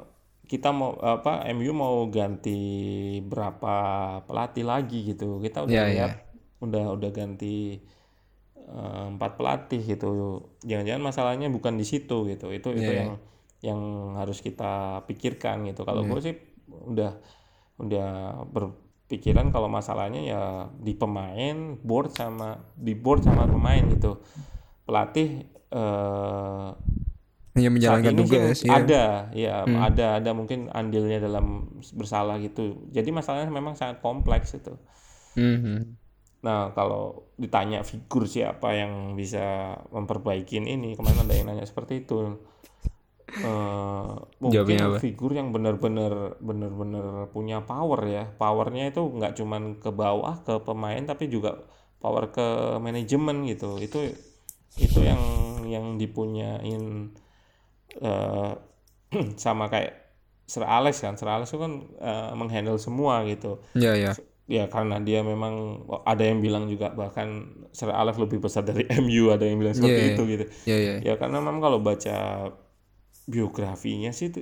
kita 0.48 0.72
mau 0.72 0.96
apa 1.00 1.44
MU 1.52 1.72
mau 1.76 2.08
ganti 2.08 2.60
berapa 3.20 3.76
pelatih 4.24 4.64
lagi 4.64 5.12
gitu 5.14 5.40
kita 5.44 5.68
udah 5.68 5.76
yeah, 5.76 5.88
lihat 5.92 6.12
yeah. 6.16 6.64
udah 6.64 6.84
udah 6.96 7.10
ganti 7.12 7.84
Eh, 8.68 9.04
empat 9.16 9.40
pelatih 9.40 9.80
gitu 9.80 10.08
jangan-jangan 10.60 11.00
masalahnya 11.00 11.48
bukan 11.48 11.80
di 11.80 11.88
situ 11.88 12.28
gitu 12.28 12.52
itu 12.52 12.68
yeah. 12.76 12.80
itu 12.84 12.90
iya. 12.92 13.00
yang 13.00 13.12
yang 13.64 13.80
harus 14.20 14.44
kita 14.44 15.00
pikirkan 15.08 15.64
gitu 15.72 15.88
kalau 15.88 16.04
yeah. 16.04 16.10
gue 16.12 16.20
sih 16.20 16.34
udah 16.68 17.12
udah 17.80 18.08
berpikiran 19.09 19.48
kalau 19.48 19.72
masalahnya 19.72 20.20
ya 20.20 20.42
di 20.76 20.92
pemain 20.92 21.80
board 21.80 22.12
sama 22.12 22.61
di 22.76 22.92
board 22.92 23.24
sama 23.24 23.48
pemain 23.48 23.80
gitu 23.88 24.20
pelatih 24.84 25.48
uh, 25.72 26.76
yang 27.56 27.72
menjalankan 27.72 28.12
tugas 28.20 28.61
ya. 28.61 28.76
ada 28.76 29.04
ya 29.32 29.64
hmm. 29.64 29.80
ada 29.80 30.20
ada 30.20 30.30
mungkin 30.36 30.68
andilnya 30.68 31.24
dalam 31.24 31.72
bersalah 31.96 32.36
gitu 32.44 32.84
jadi 32.92 33.09
masalahnya 33.09 33.48
memang 33.48 33.80
sangat 33.80 34.04
kompleks 34.04 34.52
itu 34.52 34.76
hmm. 35.40 35.96
Nah, 36.38 36.70
kalau 36.70 37.34
ditanya 37.34 37.82
figur 37.82 38.30
siapa 38.30 38.70
yang 38.70 39.18
bisa 39.18 39.74
memperbaiki 39.90 40.62
ini, 40.62 40.94
kemarin 40.94 41.26
ada 41.26 41.34
yang 41.34 41.50
nanya 41.50 41.66
seperti 41.66 42.06
itu. 42.06 42.38
Uh, 43.28 44.24
mungkin 44.40 44.96
figur 45.04 45.36
yang 45.36 45.52
benar-benar 45.52 46.40
benar-benar 46.40 47.28
punya 47.28 47.60
power 47.60 48.00
ya. 48.08 48.24
Powernya 48.24 48.88
itu 48.88 49.04
nggak 49.04 49.36
cuman 49.36 49.76
ke 49.76 49.92
bawah 49.92 50.40
ke 50.42 50.60
pemain 50.64 51.04
tapi 51.04 51.28
juga 51.28 51.60
power 52.00 52.32
ke 52.32 52.80
manajemen 52.80 53.44
gitu. 53.44 53.76
Itu 53.76 54.08
itu 54.80 54.98
yang 55.04 55.20
yang 55.68 56.00
dipunyain 56.00 57.12
uh, 58.00 58.56
sama 59.44 59.68
kayak 59.68 59.92
Sir 60.48 60.64
Alex 60.64 61.04
kan. 61.04 61.20
Sir 61.20 61.28
Alex 61.28 61.52
itu 61.52 61.60
kan 61.60 61.72
uh, 62.00 62.32
menghandle 62.32 62.80
semua 62.80 63.28
gitu. 63.28 63.60
Iya, 63.76 63.92
yeah, 63.92 63.94
iya. 63.94 64.12
Yeah 64.16 64.36
ya 64.48 64.64
karena 64.72 64.96
dia 65.04 65.20
memang 65.20 65.84
ada 66.08 66.24
yang 66.24 66.40
bilang 66.40 66.72
juga 66.72 66.88
bahkan 66.96 67.52
Sir 67.76 67.92
Alex 67.92 68.16
lebih 68.16 68.40
besar 68.40 68.64
dari 68.64 68.88
MU 69.04 69.28
ada 69.28 69.44
yang 69.44 69.60
bilang 69.60 69.76
seperti 69.76 70.00
yeah, 70.00 70.12
itu 70.16 70.22
gitu 70.24 70.44
yeah, 70.64 70.78
yeah. 70.80 70.98
ya 71.04 71.14
karena 71.20 71.44
memang 71.44 71.60
kalau 71.60 71.78
baca 71.84 72.16
biografinya 73.28 74.08
sih 74.10 74.32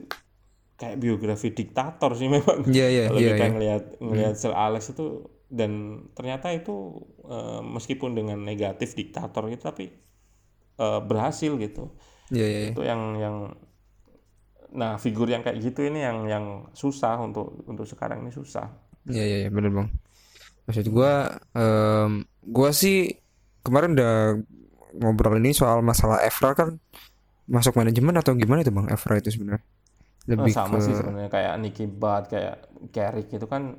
kayak 0.79 0.97
biografi 1.03 1.51
diktator 1.51 2.15
sih 2.15 2.31
memang 2.35 2.63
yeah, 2.71 2.87
yeah, 2.87 3.07
kalau 3.11 3.21
yeah, 3.21 3.35
kita 3.35 3.45
yeah. 3.45 3.53
ngelihat 3.53 3.85
ngelihat 3.99 4.35
hmm. 4.39 4.41
Sir 4.41 4.55
Alex 4.55 4.95
itu 4.95 5.27
dan 5.51 6.03
ternyata 6.15 6.51
itu 6.55 7.03
uh, 7.27 7.63
meskipun 7.63 8.15
dengan 8.15 8.39
negatif 8.43 8.95
diktator 8.95 9.51
gitu 9.51 9.63
tapi 9.67 9.91
uh, 10.79 11.03
berhasil 11.03 11.55
gitu 11.59 11.91
yeah, 12.31 12.47
yeah, 12.47 12.63
yeah. 12.71 12.73
itu 12.73 12.83
yang 12.87 13.03
yang 13.19 13.37
nah 14.77 14.99
figur 14.99 15.31
yang 15.31 15.41
kayak 15.41 15.63
gitu 15.63 15.87
ini 15.87 16.03
yang 16.03 16.27
yang 16.27 16.45
susah 16.75 17.19
untuk 17.23 17.65
untuk 17.67 17.87
sekarang 17.87 18.27
ini 18.27 18.31
susah 18.35 18.71
iya 19.11 19.23
yeah, 19.23 19.27
iya 19.27 19.39
yeah, 19.47 19.51
bener 19.51 19.71
bang 19.75 19.89
maksud 20.67 20.87
gue 20.91 21.13
um, 21.55 22.27
gue 22.43 22.71
sih 22.75 23.15
kemarin 23.63 23.95
udah 23.95 24.15
ngobrol 24.99 25.39
ini 25.39 25.55
soal 25.55 25.81
masalah 25.81 26.27
Evra 26.27 26.59
kan 26.59 26.69
masuk 27.47 27.79
manajemen 27.79 28.15
atau 28.19 28.35
gimana 28.35 28.67
itu 28.67 28.75
bang 28.75 28.87
Evra 28.91 29.15
itu 29.19 29.31
sebenarnya 29.31 29.63
lebih 30.27 30.53
oh, 30.53 30.57
sama 30.59 30.77
ke... 30.83 30.91
sih 30.91 30.95
sebenarnya 30.95 31.31
kayak 31.31 31.53
Nicky 31.63 31.87
Butt 31.87 32.27
kayak 32.27 32.67
Carrick 32.91 33.31
itu 33.31 33.47
kan 33.47 33.79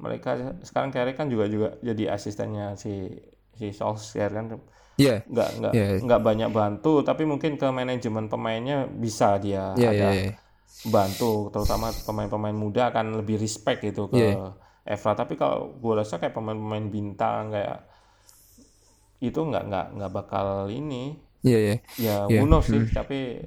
mereka 0.00 0.38
sekarang 0.62 0.94
Carrick 0.94 1.18
kan 1.18 1.26
juga 1.26 1.50
juga 1.50 1.74
jadi 1.82 2.14
asistennya 2.14 2.78
si 2.78 3.10
si 3.58 3.74
Solskjaer 3.74 4.30
kan 4.30 4.46
yeah. 4.96 5.18
nggak 5.26 5.48
nggak 5.60 5.72
yeah. 5.74 5.98
nggak 6.00 6.22
banyak 6.22 6.50
bantu 6.54 7.02
tapi 7.02 7.26
mungkin 7.26 7.58
ke 7.58 7.66
manajemen 7.68 8.30
pemainnya 8.30 8.86
bisa 8.86 9.36
dia 9.42 9.74
yeah, 9.74 9.90
ada 9.90 10.08
yeah, 10.12 10.12
yeah. 10.30 10.34
bantu 10.88 11.50
terutama 11.50 11.90
pemain-pemain 12.06 12.56
muda 12.56 12.94
akan 12.94 13.20
lebih 13.20 13.42
respect 13.42 13.82
gitu 13.82 14.06
ke 14.08 14.20
yeah. 14.20 14.54
Evra 14.86 15.12
tapi 15.18 15.34
kalau 15.36 15.76
gue 15.76 15.92
rasa 15.98 16.16
kayak 16.22 16.32
pemain-pemain 16.32 16.86
bintang 16.88 17.52
kayak 17.52 17.84
itu 19.20 19.36
nggak 19.36 19.64
nggak 19.68 19.86
nggak 20.00 20.12
bakal 20.14 20.70
ini 20.72 21.20
Iya 21.40 21.56
yeah, 21.56 21.78
yeah. 21.96 22.18
Ya 22.28 22.44
yeah. 22.44 22.60
sih, 22.60 22.80
hmm. 22.84 22.92
tapi 22.92 23.40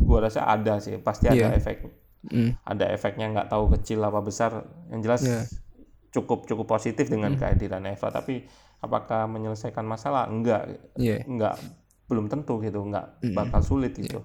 gua 0.00 0.24
rasa 0.24 0.48
ada 0.48 0.80
sih, 0.80 0.96
pasti 1.00 1.28
ada 1.28 1.52
yeah. 1.52 1.58
efek. 1.58 1.84
Mm. 2.24 2.56
Ada 2.64 2.88
efeknya 2.96 3.26
nggak 3.36 3.48
tahu 3.52 3.68
kecil 3.76 4.00
apa 4.00 4.24
besar. 4.24 4.64
Yang 4.88 5.00
jelas 5.04 5.22
yeah. 5.28 5.44
cukup 6.08 6.48
cukup 6.48 6.64
positif 6.64 7.12
dengan 7.12 7.36
mm. 7.36 7.38
kehadiran 7.40 7.84
Eva, 7.84 8.08
tapi 8.08 8.48
apakah 8.80 9.28
menyelesaikan 9.28 9.84
masalah? 9.84 10.24
Enggak. 10.24 10.72
Yeah. 10.96 11.20
Enggak 11.28 11.60
belum 12.08 12.32
tentu 12.32 12.64
gitu, 12.64 12.80
enggak 12.80 13.20
mm. 13.20 13.36
bakal 13.36 13.60
sulit 13.60 13.92
gitu. 13.92 14.24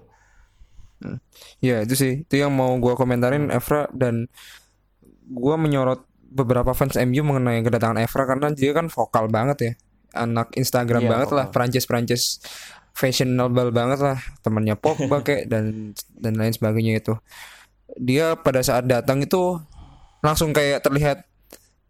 Yeah. 1.04 1.18
Ya 1.60 1.76
itu 1.84 1.92
sih, 1.96 2.12
itu 2.24 2.34
yang 2.40 2.56
mau 2.56 2.72
gua 2.80 2.96
komentarin 2.96 3.52
Evra 3.52 3.84
dan 3.92 4.32
gua 5.28 5.60
menyorot 5.60 6.08
beberapa 6.30 6.72
fans 6.72 6.96
MU 7.04 7.20
mengenai 7.20 7.60
kedatangan 7.60 8.00
Evra 8.00 8.24
karena 8.24 8.48
dia 8.54 8.70
kan 8.72 8.86
vokal 8.88 9.26
banget 9.28 9.58
ya 9.60 9.72
anak 10.14 10.54
Instagram 10.58 11.06
yeah, 11.06 11.10
banget 11.10 11.28
vokal. 11.30 11.38
lah 11.38 11.46
Prancis 11.50 11.84
Prancis 11.86 12.22
fashionable 13.00 13.72
banget 13.72 14.00
lah. 14.04 14.18
Temannya 14.44 14.76
Pogba 14.76 15.22
kayak 15.26 15.48
dan 15.48 15.96
dan 16.20 16.36
lain 16.36 16.52
sebagainya 16.52 17.00
itu. 17.00 17.16
Dia 17.96 18.36
pada 18.36 18.60
saat 18.60 18.84
datang 18.84 19.24
itu 19.24 19.56
langsung 20.20 20.52
kayak 20.52 20.84
terlihat 20.84 21.24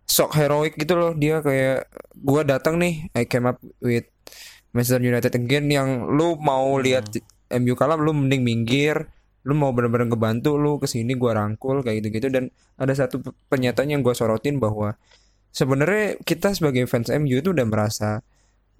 sok 0.07 0.39
heroik 0.39 0.79
gitu 0.79 0.95
loh. 0.95 1.13
Dia 1.19 1.43
kayak 1.43 1.91
gua 2.15 2.47
datang 2.47 2.79
nih 2.79 3.11
I 3.19 3.27
came 3.27 3.51
up 3.51 3.59
with 3.83 4.07
Manchester 4.71 5.03
United 5.03 5.35
again. 5.35 5.67
Yang 5.67 6.07
lu 6.07 6.39
mau 6.39 6.79
hmm. 6.79 6.83
lihat 6.87 7.05
MU 7.59 7.75
kalah 7.75 7.99
lu 7.99 8.15
mending 8.15 8.47
minggir. 8.47 9.11
Lu 9.43 9.57
mau 9.57 9.73
bener-bener 9.75 10.07
ngebantu 10.07 10.55
lu 10.55 10.79
ke 10.79 10.87
sini 10.87 11.19
gua 11.19 11.35
rangkul 11.35 11.83
kayak 11.83 12.07
gitu-gitu. 12.07 12.31
Dan 12.31 12.55
ada 12.79 12.95
satu 12.95 13.19
pernyataan 13.51 13.99
yang 13.99 14.01
gua 14.07 14.15
sorotin 14.15 14.63
bahwa 14.63 14.95
sebenarnya 15.51 16.23
kita 16.23 16.55
sebagai 16.55 16.87
fans 16.87 17.11
MU 17.11 17.43
itu 17.43 17.51
udah 17.51 17.67
merasa 17.67 18.23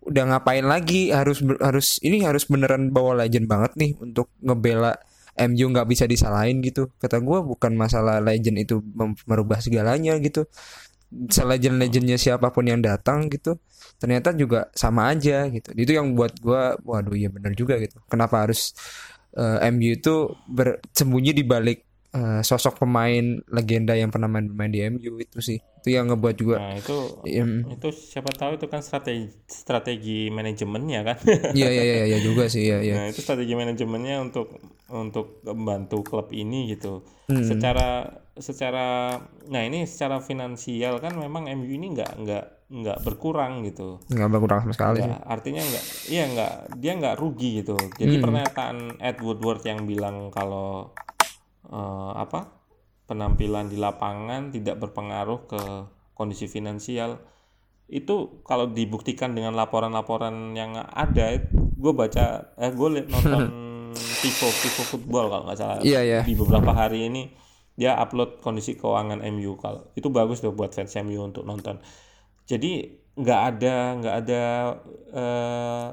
udah 0.01 0.25
ngapain 0.33 0.65
lagi 0.65 1.13
harus 1.13 1.45
harus 1.61 2.01
ini 2.01 2.25
harus 2.25 2.49
beneran 2.49 2.89
bawa 2.89 3.25
legend 3.25 3.45
banget 3.45 3.73
nih 3.77 3.93
untuk 4.01 4.33
ngebela 4.41 4.97
MU 5.41 5.67
nggak 5.73 5.89
bisa 5.89 6.05
disalahin 6.05 6.61
gitu. 6.61 6.93
Kata 7.01 7.21
gue 7.21 7.39
bukan 7.45 7.73
masalah 7.77 8.21
legend 8.21 8.61
itu 8.61 8.81
merubah 9.29 9.61
segalanya 9.61 10.17
gitu. 10.21 10.49
Legend 11.43 11.77
legendnya 11.83 12.17
siapa 12.21 12.55
pun 12.55 12.71
yang 12.71 12.79
datang 12.79 13.27
gitu 13.27 13.59
ternyata 14.01 14.33
juga 14.33 14.73
sama 14.73 15.13
aja 15.13 15.45
gitu. 15.53 15.77
Itu 15.77 15.93
yang 15.93 16.17
buat 16.17 16.41
gue 16.41 16.63
waduh 16.87 17.17
iya 17.17 17.29
bener 17.29 17.53
juga 17.53 17.77
gitu. 17.77 18.01
Kenapa 18.09 18.49
harus 18.49 18.73
uh, 19.37 19.61
eh, 19.61 19.69
MU 19.75 19.93
itu 19.93 20.33
bersembunyi 20.49 21.37
di 21.37 21.45
balik 21.45 21.90
uh, 22.15 22.41
sosok 22.43 22.83
pemain 22.83 23.43
legenda 23.51 23.95
yang 23.95 24.11
pernah 24.11 24.27
main, 24.27 24.47
main 24.51 24.71
di 24.71 24.83
MU 24.87 25.19
itu 25.19 25.39
sih. 25.43 25.59
Itu 25.81 25.97
yang 25.97 26.13
ngebuat 26.13 26.37
juga 26.37 26.61
nah 26.61 26.77
itu 26.77 27.25
ya, 27.25 27.41
itu 27.73 27.89
siapa 27.89 28.29
tahu 28.37 28.61
itu 28.61 28.69
kan 28.69 28.85
strategi 28.85 29.33
strategi 29.49 30.29
manajemennya 30.29 31.01
kan. 31.07 31.17
Iya 31.57 31.69
iya 31.73 31.83
iya 31.83 32.07
ya, 32.17 32.19
juga 32.21 32.53
sih 32.53 32.69
ya, 32.69 32.85
ya 32.85 32.95
nah 33.01 33.07
itu 33.09 33.25
strategi 33.25 33.57
manajemennya 33.57 34.21
untuk 34.21 34.61
untuk 34.93 35.41
membantu 35.49 36.05
klub 36.05 36.29
ini 36.37 36.77
gitu. 36.77 37.01
Hmm. 37.31 37.47
secara 37.47 38.11
secara 38.35 39.15
nah 39.47 39.63
ini 39.63 39.87
secara 39.87 40.19
finansial 40.19 40.99
kan 40.99 41.15
memang 41.15 41.47
MU 41.47 41.71
ini 41.71 41.95
nggak 41.95 42.13
nggak 42.27 42.45
nggak 42.71 42.99
berkurang 43.03 43.67
gitu. 43.67 43.99
Nggak 44.07 44.31
berkurang 44.31 44.59
sama 44.63 44.75
sekali 44.75 44.99
sih. 45.03 45.11
artinya 45.27 45.63
nggak 45.63 45.85
iya 46.07 46.25
nggak 46.31 46.55
dia 46.79 46.93
nggak 46.95 47.17
rugi 47.19 47.63
gitu. 47.63 47.75
Jadi 47.99 48.15
hmm. 48.19 48.23
pernyataan 48.23 48.77
Ed 49.03 49.19
Woodward 49.19 49.63
yang 49.67 49.89
bilang 49.91 50.31
kalau 50.31 50.95
uh, 51.71 52.13
apa 52.19 52.51
penampilan 53.07 53.67
di 53.67 53.79
lapangan 53.79 54.55
tidak 54.55 54.79
berpengaruh 54.79 55.41
ke 55.51 55.63
kondisi 56.15 56.47
finansial. 56.47 57.19
Itu 57.91 58.47
kalau 58.47 58.71
dibuktikan 58.71 59.35
dengan 59.35 59.59
laporan-laporan 59.59 60.55
yang 60.55 60.79
ada 60.79 61.43
gue 61.51 61.93
baca 61.97 62.55
eh 62.55 62.71
gue 62.71 62.89
liat 62.95 63.09
nonton 63.11 63.43
Tivo 64.23 64.47
Tivo 64.47 64.83
football 64.87 65.27
kalau 65.27 65.43
nggak 65.51 65.59
salah. 65.59 65.77
Yeah, 65.83 66.07
yeah. 66.07 66.23
di 66.23 66.39
beberapa 66.39 66.71
hari 66.71 67.11
ini 67.11 67.35
dia 67.75 67.97
upload 67.99 68.45
kondisi 68.45 68.77
keuangan 68.77 69.25
MU 69.33 69.57
kalau 69.57 69.91
itu 69.97 70.13
bagus 70.13 70.45
tuh 70.45 70.55
buat 70.55 70.71
fans 70.71 70.95
MU 71.03 71.19
untuk 71.25 71.43
nonton. 71.43 71.83
Jadi 72.47 73.01
nggak 73.19 73.41
ada 73.57 73.75
nggak 73.99 74.17
ada 74.23 74.43
uh, 75.11 75.87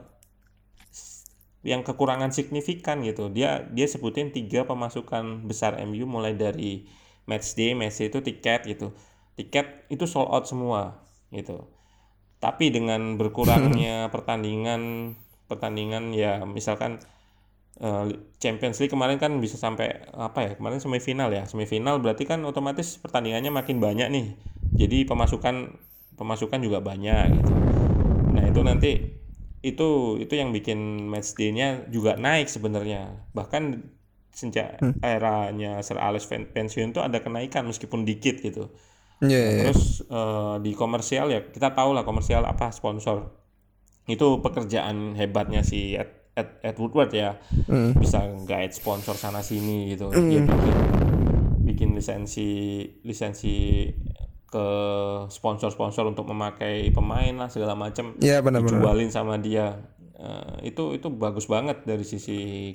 yang 1.67 1.83
kekurangan 1.83 2.31
signifikan 2.31 3.03
gitu. 3.03 3.27
Dia 3.27 3.67
dia 3.67 3.83
sebutin 3.91 4.31
tiga 4.31 4.63
pemasukan 4.63 5.43
besar 5.43 5.75
MU 5.83 6.07
mulai 6.07 6.31
dari 6.39 6.87
match 7.27 7.59
day, 7.59 7.75
match 7.75 7.99
day 7.99 8.07
itu 8.07 8.23
tiket 8.23 8.63
gitu. 8.63 8.95
Tiket 9.35 9.91
itu 9.91 10.07
sold 10.07 10.31
out 10.31 10.47
semua 10.47 11.03
gitu. 11.35 11.67
Tapi 12.39 12.71
dengan 12.71 13.19
berkurangnya 13.19 14.07
pertandingan 14.15 15.13
pertandingan 15.51 16.15
ya 16.15 16.47
misalkan 16.47 17.03
uh, 17.83 18.07
Champions 18.39 18.79
League 18.79 18.95
kemarin 18.95 19.19
kan 19.19 19.35
bisa 19.43 19.59
sampai 19.59 20.07
apa 20.15 20.47
ya? 20.47 20.51
Kemarin 20.55 20.79
semifinal 20.79 21.35
ya. 21.35 21.43
Semifinal 21.43 21.99
berarti 21.99 22.23
kan 22.23 22.47
otomatis 22.47 22.95
pertandingannya 23.03 23.51
makin 23.51 23.83
banyak 23.83 24.07
nih. 24.07 24.27
Jadi 24.79 25.03
pemasukan 25.03 25.75
pemasukan 26.15 26.63
juga 26.63 26.79
banyak 26.79 27.43
gitu. 27.43 27.53
Nah, 28.33 28.43
itu 28.47 28.61
nanti 28.63 28.91
itu 29.65 30.21
itu 30.21 30.33
yang 30.37 30.53
bikin 30.53 31.09
match 31.09 31.33
day-nya 31.33 31.89
juga 31.89 32.13
naik 32.15 32.45
sebenarnya 32.45 33.25
bahkan 33.33 33.89
sejak 34.29 34.77
hmm. 34.77 35.01
eranya 35.01 35.81
Sir 35.81 35.97
Alex 35.97 36.29
pensiun 36.29 36.93
tuh 36.93 37.01
ada 37.01 37.17
kenaikan 37.25 37.65
meskipun 37.65 38.05
dikit 38.05 38.37
gitu 38.37 38.69
yeah, 39.25 39.33
yeah. 39.33 39.49
Iya. 39.49 39.61
terus 39.73 40.05
uh, 40.13 40.61
di 40.61 40.77
komersial 40.77 41.33
ya 41.33 41.41
kita 41.49 41.73
tahu 41.73 41.97
lah 41.97 42.05
komersial 42.05 42.45
apa 42.45 42.69
sponsor 42.69 43.33
itu 44.07 44.39
pekerjaan 44.39 45.17
hebatnya 45.17 45.65
si 45.65 45.97
Ed, 45.97 46.31
Ed, 46.37 46.61
Ed 46.63 46.77
Woodward 46.77 47.11
ya 47.11 47.41
mm. 47.67 47.97
bisa 47.97 48.29
guide 48.45 48.71
sponsor 48.71 49.17
sana 49.17 49.41
sini 49.41 49.91
gitu 49.91 50.13
mm. 50.13 50.29
dia 50.29 50.41
bikin 50.45 50.77
bikin 51.67 51.89
lisensi 51.97 52.49
lisensi 53.03 53.89
ke 54.47 54.67
sponsor-sponsor 55.27 56.07
untuk 56.07 56.23
memakai 56.31 56.87
pemain 56.95 57.35
lah 57.35 57.51
segala 57.51 57.75
macam 57.75 58.15
ya, 58.23 58.39
benar, 58.39 58.63
dijualin 58.63 59.11
sama 59.11 59.35
dia. 59.35 59.75
Uh, 60.17 60.57
itu 60.65 60.97
itu 60.97 61.13
bagus 61.13 61.45
banget 61.45 61.85
dari 61.85 62.01
sisi 62.01 62.71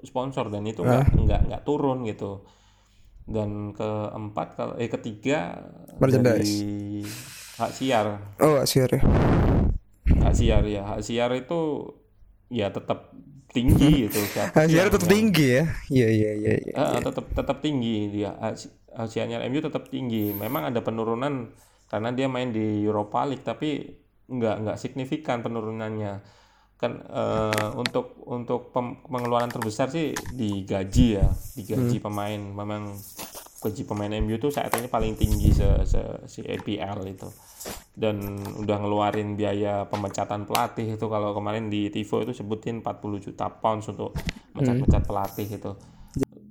sponsor 0.00 0.48
dan 0.48 0.64
itu 0.64 0.80
nggak 0.80 1.12
uh. 1.12 1.18
nggak 1.18 1.40
nggak 1.50 1.62
turun 1.66 2.06
gitu. 2.06 2.46
Dan 3.26 3.74
keempat 3.74 4.48
kalau 4.54 4.74
eh 4.78 4.90
ketiga 4.90 5.60
dari 5.98 7.02
hak 7.58 7.70
siar. 7.74 8.06
Oh 8.38 8.62
hak 8.62 8.66
siar 8.70 8.90
ya. 8.94 9.02
Hak 10.22 10.34
siar 10.34 10.62
ya. 10.66 10.82
Hak 10.94 11.02
siar 11.02 11.30
itu 11.34 11.90
ya 12.50 12.70
tetap 12.70 13.10
tinggi 13.50 14.06
gitu. 14.06 14.18
Hak 14.56 14.66
siar 14.70 14.86
tetap 14.88 15.10
tinggi 15.10 15.58
ya. 15.58 15.64
Iya 15.90 16.08
iya 16.10 16.30
iya 16.38 16.52
ya, 16.70 16.74
uh, 16.78 17.02
tetap 17.02 17.26
tetap 17.34 17.56
tinggi 17.58 18.10
dia 18.14 18.34
Siarnya 18.94 19.42
MU 19.46 19.60
tetap 19.62 19.86
tinggi. 19.88 20.34
Memang 20.34 20.70
ada 20.70 20.80
penurunan 20.82 21.50
karena 21.90 22.10
dia 22.14 22.30
main 22.30 22.54
di 22.54 22.86
Europa 22.86 23.26
League 23.26 23.42
tapi 23.42 23.86
nggak 24.30 24.56
nggak 24.66 24.78
signifikan 24.78 25.42
penurunannya. 25.42 26.22
Kan 26.80 26.96
uh, 27.12 27.76
untuk 27.76 28.16
untuk 28.24 28.72
pengeluaran 29.06 29.52
terbesar 29.52 29.92
sih 29.92 30.16
di 30.32 30.64
gaji 30.64 31.06
ya, 31.20 31.28
di 31.54 31.62
gaji 31.66 31.96
hmm. 32.00 32.06
pemain. 32.06 32.40
Memang 32.40 32.82
gaji 33.60 33.82
pemain 33.84 34.08
MU 34.24 34.40
itu 34.40 34.48
saat 34.48 34.72
ini 34.80 34.88
paling 34.88 35.12
tinggi 35.20 35.52
se, 35.52 35.68
se 35.84 36.00
si 36.24 36.40
EPL 36.40 37.04
itu 37.04 37.28
dan 37.92 38.16
udah 38.56 38.76
ngeluarin 38.80 39.36
biaya 39.36 39.84
pemecatan 39.84 40.48
pelatih 40.48 40.96
itu 40.96 41.06
kalau 41.12 41.36
kemarin 41.36 41.68
di 41.68 41.92
Tivo 41.92 42.24
itu 42.24 42.32
sebutin 42.32 42.80
40 42.80 43.20
juta 43.20 43.52
pounds 43.52 43.92
untuk 43.92 44.16
mecat-mecat 44.56 45.04
pelatih 45.04 45.44
itu 45.44 45.72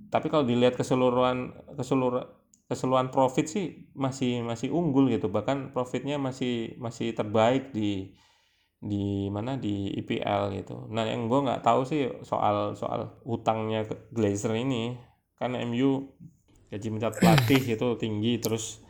tapi 0.10 0.28
kalau 0.34 0.46
dilihat 0.46 0.74
keseluruhan 0.74 1.54
keseluruhan 1.78 2.26
keseluruhan 2.70 3.10
profit 3.10 3.50
sih 3.50 3.90
masih 3.98 4.46
masih 4.46 4.70
unggul 4.70 5.10
gitu. 5.10 5.30
Bahkan 5.30 5.74
profitnya 5.74 6.22
masih 6.22 6.78
masih 6.78 7.14
terbaik 7.18 7.74
di 7.74 8.14
di 8.82 9.30
mana? 9.34 9.58
Di 9.58 9.90
IPL 10.02 10.54
gitu. 10.62 10.86
Nah 10.94 11.06
yang 11.06 11.26
gue 11.30 11.40
nggak 11.46 11.66
tahu 11.66 11.82
sih 11.86 12.10
soal 12.22 12.78
soal 12.78 13.22
utangnya 13.26 13.86
ke 13.90 14.14
Glazer 14.14 14.54
ini. 14.58 14.98
Kan 15.38 15.58
MU 15.58 16.14
gaji 16.70 16.88
mencat 16.94 17.18
pelatih 17.18 17.62
itu 17.76 17.88
tinggi. 17.98 18.38
Terus 18.38 18.82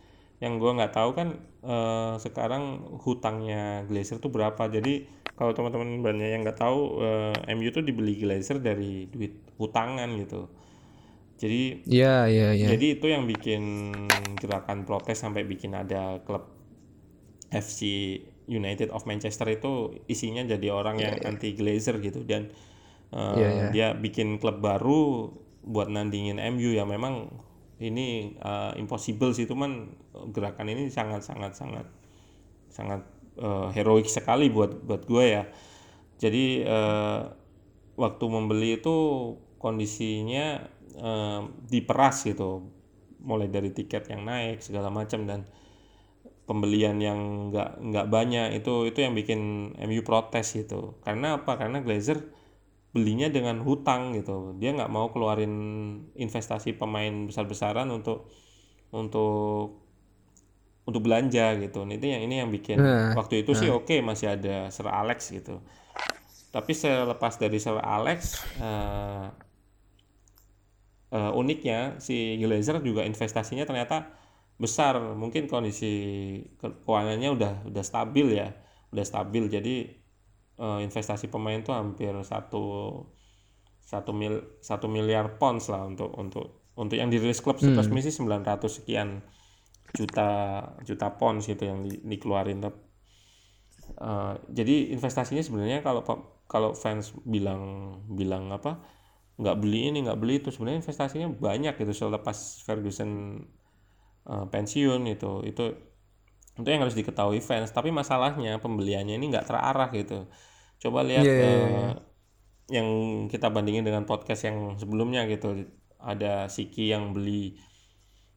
yang 0.43 0.59
gue 0.59 0.72
nggak 0.72 0.95
tahu 0.95 1.09
kan 1.15 1.28
eh, 1.63 2.13
sekarang 2.20 2.95
hutangnya 2.99 3.88
Glazer 3.88 4.20
tuh 4.20 4.32
berapa. 4.32 4.67
Jadi 4.67 5.07
kalau 5.39 5.55
teman-teman 5.55 6.03
banyak 6.03 6.30
yang 6.36 6.43
nggak 6.43 6.59
tahu 6.59 6.99
eh, 6.99 7.55
MU 7.55 7.72
tuh 7.72 7.84
dibeli 7.84 8.20
Glazer 8.20 8.59
dari 8.59 9.07
duit 9.07 9.55
hutangan 9.55 10.11
gitu 10.20 10.51
jadi 11.39 11.87
ya 11.87 12.27
ya 12.27 12.51
ya 12.51 12.67
jadi 12.75 12.99
itu 12.99 13.07
yang 13.07 13.23
bikin 13.23 13.95
gerakan 14.35 14.83
protes 14.83 15.23
sampai 15.23 15.47
bikin 15.47 15.71
ada 15.71 16.19
klub 16.27 16.51
FC 17.49 17.81
United 18.51 18.91
of 18.91 19.07
Manchester 19.07 19.47
itu 19.47 20.03
isinya 20.11 20.43
jadi 20.43 20.67
orang 20.75 20.99
yeah, 20.99 21.15
yang 21.15 21.15
yeah. 21.23 21.29
anti 21.31 21.49
Glazer 21.55 21.97
gitu 22.03 22.27
dan 22.27 22.51
uh, 23.15 23.39
yeah, 23.39 23.51
yeah. 23.55 23.71
dia 23.71 23.87
bikin 23.95 24.37
klub 24.37 24.59
baru 24.59 25.31
buat 25.63 25.87
nandingin 25.87 26.43
MU 26.55 26.75
ya 26.75 26.83
memang 26.83 27.31
ini 27.79 28.35
uh, 28.43 28.75
impossible 28.75 29.31
sih 29.31 29.47
cuman 29.47 29.95
gerakan 30.35 30.67
ini 30.67 30.91
sangat 30.91 31.23
sangat 31.23 31.55
sangat 31.55 31.87
sangat 32.67 33.01
uh, 33.39 33.71
heroik 33.71 34.11
sekali 34.11 34.51
buat 34.51 34.83
buat 34.83 35.07
gue 35.07 35.25
ya 35.39 35.43
jadi 36.19 36.45
uh, 36.67 37.21
waktu 37.95 38.25
membeli 38.27 38.79
itu 38.83 38.97
kondisinya 39.59 40.67
uh, 41.00 41.41
diperas 41.68 42.28
gitu. 42.28 42.70
Mulai 43.20 43.47
dari 43.52 43.72
tiket 43.72 44.08
yang 44.12 44.24
naik 44.28 44.64
segala 44.64 44.88
macam 44.91 45.28
dan 45.28 45.47
pembelian 46.50 46.97
yang 46.97 47.54
nggak 47.54 47.78
nggak 47.78 48.08
banyak 48.10 48.58
itu 48.58 48.89
itu 48.89 49.00
yang 49.06 49.14
bikin 49.14 49.74
MU 49.86 50.02
protes 50.02 50.58
gitu. 50.58 50.97
Karena 51.06 51.41
apa? 51.41 51.56
Karena 51.56 51.80
Glazer 51.80 52.26
belinya 52.89 53.30
dengan 53.30 53.62
hutang 53.62 54.18
gitu. 54.18 54.58
Dia 54.58 54.74
nggak 54.74 54.89
mau 54.89 55.14
keluarin 55.14 55.54
investasi 56.18 56.74
pemain 56.74 57.30
besar-besaran 57.30 57.86
untuk 57.93 58.34
untuk 58.89 59.86
untuk 60.89 61.02
belanja 61.06 61.54
gitu. 61.62 61.86
Ini 61.86 62.02
yang 62.02 62.22
ini 62.26 62.36
yang 62.41 62.50
bikin 62.50 62.82
nah, 62.82 63.14
waktu 63.14 63.45
itu 63.45 63.54
nah. 63.54 63.60
sih 63.62 63.70
oke 63.70 63.86
okay, 63.86 64.00
masih 64.02 64.34
ada 64.34 64.74
Sir 64.74 64.89
Alex 64.89 65.30
gitu. 65.30 65.62
Tapi 66.50 66.74
selepas 66.74 67.38
dari 67.38 67.62
Sir 67.62 67.78
Alex 67.78 68.41
uh, 68.58 69.30
uh, 71.14 71.32
uniknya 71.36 71.97
si 72.01 72.38
Glazer 72.41 72.82
juga 72.82 73.05
investasinya 73.05 73.66
ternyata 73.66 74.10
besar. 74.60 74.99
Mungkin 74.99 75.47
kondisi 75.47 75.91
keuangannya 76.60 77.30
udah 77.34 77.53
udah 77.70 77.84
stabil 77.86 78.38
ya. 78.38 78.53
Udah 78.89 79.05
stabil. 79.05 79.45
Jadi 79.47 79.76
uh, 80.60 80.80
investasi 80.84 81.32
pemain 81.32 81.64
tuh 81.64 81.74
hampir 81.74 82.12
satu 82.22 82.93
satu 83.80 84.12
mil 84.14 84.62
satu 84.62 84.86
miliar 84.86 85.41
pounds 85.41 85.72
lah 85.74 85.82
untuk 85.88 86.14
untuk 86.14 86.70
untuk 86.78 86.95
yang 86.95 87.10
dirilis 87.10 87.41
klub 87.41 87.57
hmm. 87.57 87.74
resmi 87.74 88.05
sih 88.05 88.14
900 88.14 88.62
sekian 88.70 89.26
juta 89.97 90.62
juta 90.86 91.07
pounds 91.18 91.49
gitu 91.49 91.66
yang 91.66 91.82
di, 91.82 91.97
dikeluarin 92.05 92.62
uh, 92.62 94.38
jadi 94.45 94.93
investasinya 94.93 95.41
sebenarnya 95.41 95.82
kalau 95.82 96.05
kalau 96.45 96.78
fans 96.78 97.18
bilang 97.26 97.97
bilang 98.14 98.53
apa 98.53 98.78
nggak 99.39 99.55
beli 99.55 99.87
ini 99.87 100.03
nggak 100.03 100.19
beli 100.19 100.43
itu. 100.43 100.51
Sebenarnya 100.51 100.83
investasinya 100.83 101.31
banyak 101.31 101.79
gitu 101.79 101.95
selepas 101.95 102.59
Ferguson 102.67 103.39
uh, 104.27 104.45
pensiun 104.51 105.07
itu. 105.07 105.47
Itu 105.47 105.63
itu 106.59 106.67
yang 106.67 106.83
harus 106.83 106.99
diketahui 106.99 107.39
fans. 107.39 107.71
Tapi 107.71 107.89
masalahnya 107.89 108.59
pembeliannya 108.59 109.15
ini 109.15 109.31
nggak 109.31 109.47
terarah 109.47 109.89
gitu. 109.95 110.27
Coba 110.83 111.07
lihat 111.07 111.23
yeah, 111.23 111.39
yeah, 111.39 111.55
yeah. 111.55 111.71
Uh, 111.71 111.95
yang 112.69 112.87
kita 113.31 113.49
bandingin 113.49 113.87
dengan 113.87 114.03
podcast 114.03 114.43
yang 114.43 114.75
sebelumnya 114.75 115.23
gitu. 115.31 115.65
Ada 115.99 116.51
Siki 116.51 116.91
yang 116.91 117.15
beli 117.15 117.55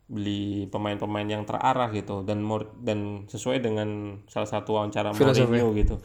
beli 0.07 0.67
pemain-pemain 0.71 1.27
yang 1.27 1.43
terarah 1.43 1.91
gitu. 1.91 2.23
Dan 2.23 2.47
dan 2.87 3.27
sesuai 3.27 3.59
dengan 3.59 4.23
salah 4.31 4.47
satu 4.47 4.79
wawancara 4.79 5.11
filosofi. 5.19 5.51
Mourinho 5.51 5.75
gitu. 5.75 5.97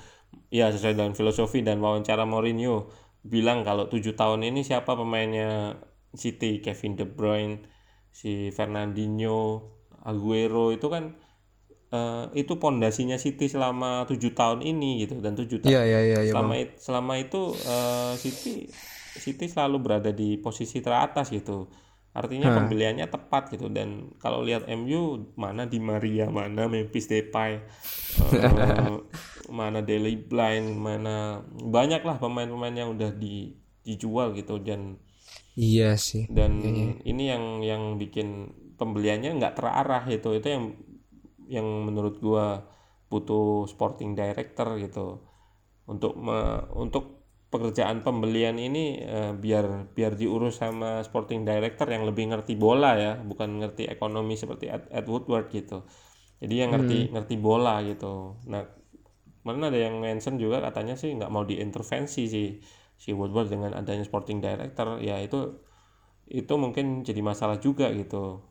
Ya 0.49 0.73
sesuai 0.73 0.97
dengan 0.97 1.13
filosofi 1.13 1.61
dan 1.61 1.77
wawancara 1.77 2.25
Mourinho 2.25 2.89
bilang 3.25 3.65
kalau 3.65 3.89
tujuh 3.89 4.13
tahun 4.17 4.45
ini 4.49 4.65
siapa 4.65 4.93
pemainnya? 4.97 5.79
City 6.17 6.63
Kevin 6.63 6.97
De 6.97 7.05
Bruyne 7.05 7.67
si 8.09 8.49
Fernandinho 8.49 9.69
Aguero 10.07 10.71
itu 10.71 10.87
kan 10.87 11.13
uh, 11.91 12.31
itu 12.33 12.55
pondasinya 12.57 13.19
City 13.19 13.51
selama 13.51 14.07
tujuh 14.07 14.31
tahun 14.31 14.63
ini 14.63 15.03
gitu. 15.03 15.19
Dan 15.19 15.35
tujuh 15.35 15.61
tahun 15.61 15.71
yeah, 15.71 15.85
yeah, 15.85 16.03
yeah, 16.03 16.21
yeah, 16.25 16.33
selama 16.33 16.53
it, 16.57 16.69
selama 16.79 17.13
itu 17.19 17.41
uh, 17.67 18.13
City 18.15 18.71
City 19.17 19.45
selalu 19.49 19.77
berada 19.83 20.11
di 20.15 20.39
posisi 20.39 20.79
teratas 20.79 21.29
gitu. 21.29 21.67
Artinya 22.17 22.49
hmm. 22.49 22.57
pembeliannya 22.57 23.07
tepat 23.11 23.53
gitu. 23.53 23.69
Dan 23.69 24.15
kalau 24.17 24.41
lihat 24.41 24.65
MU 24.73 25.33
mana 25.37 25.67
di 25.67 25.77
Maria 25.77 26.31
mana 26.31 26.65
Memphis 26.65 27.11
Depay 27.11 27.61
uh, 28.23 28.97
mana 29.49 29.83
Daily 29.83 30.15
Blind 30.19 30.77
mana 30.77 31.41
banyak 31.49 32.01
lah 32.03 32.19
pemain-pemain 32.19 32.75
yang 32.75 32.93
udah 32.93 33.11
di, 33.15 33.55
dijual 33.81 34.35
gitu 34.35 34.59
dan 34.61 34.99
iya 35.57 35.95
sih 35.97 36.27
dan 36.29 36.61
iya, 36.61 36.71
iya. 36.71 36.93
ini 37.07 37.23
yang 37.27 37.43
yang 37.63 37.83
bikin 37.95 38.53
pembeliannya 38.77 39.39
nggak 39.41 39.55
terarah 39.57 40.03
itu 40.07 40.29
itu 40.37 40.47
yang 40.47 40.63
yang 41.47 41.67
menurut 41.87 42.19
gua 42.19 42.67
butuh 43.07 43.65
sporting 43.71 44.13
director 44.13 44.75
gitu 44.77 45.23
untuk 45.87 46.19
me, 46.19 46.67
untuk 46.75 47.17
pekerjaan 47.47 48.03
pembelian 48.03 48.59
ini 48.59 48.99
eh, 48.99 49.31
biar 49.31 49.95
biar 49.95 50.19
diurus 50.19 50.59
sama 50.59 50.99
sporting 51.07 51.47
director 51.47 51.87
yang 51.87 52.03
lebih 52.03 52.27
ngerti 52.27 52.59
bola 52.59 52.99
ya 52.99 53.15
bukan 53.23 53.63
ngerti 53.63 53.87
ekonomi 53.87 54.35
seperti 54.35 54.67
Ed, 54.67 54.91
Ed 54.91 55.07
Woodward 55.07 55.47
gitu 55.55 55.87
jadi 56.43 56.67
yang 56.67 56.75
ngerti 56.75 57.07
hmm. 57.07 57.11
ngerti 57.15 57.35
bola 57.39 57.79
gitu 57.87 58.35
nah 58.51 58.67
mana 59.47 59.71
ada 59.71 59.79
yang 59.79 60.03
mention 60.03 60.35
juga 60.35 60.59
katanya 60.59 60.99
sih 60.99 61.15
nggak 61.15 61.31
mau 61.31 61.47
diintervensi 61.47 62.27
si 62.27 62.59
si 62.97 63.09
Woodward 63.15 63.47
dengan 63.47 63.71
adanya 63.77 64.03
sporting 64.03 64.43
director 64.43 64.99
ya 64.99 65.23
itu 65.23 65.63
itu 66.27 66.53
mungkin 66.59 67.07
jadi 67.07 67.23
masalah 67.23 67.55
juga 67.63 67.87
gitu 67.95 68.43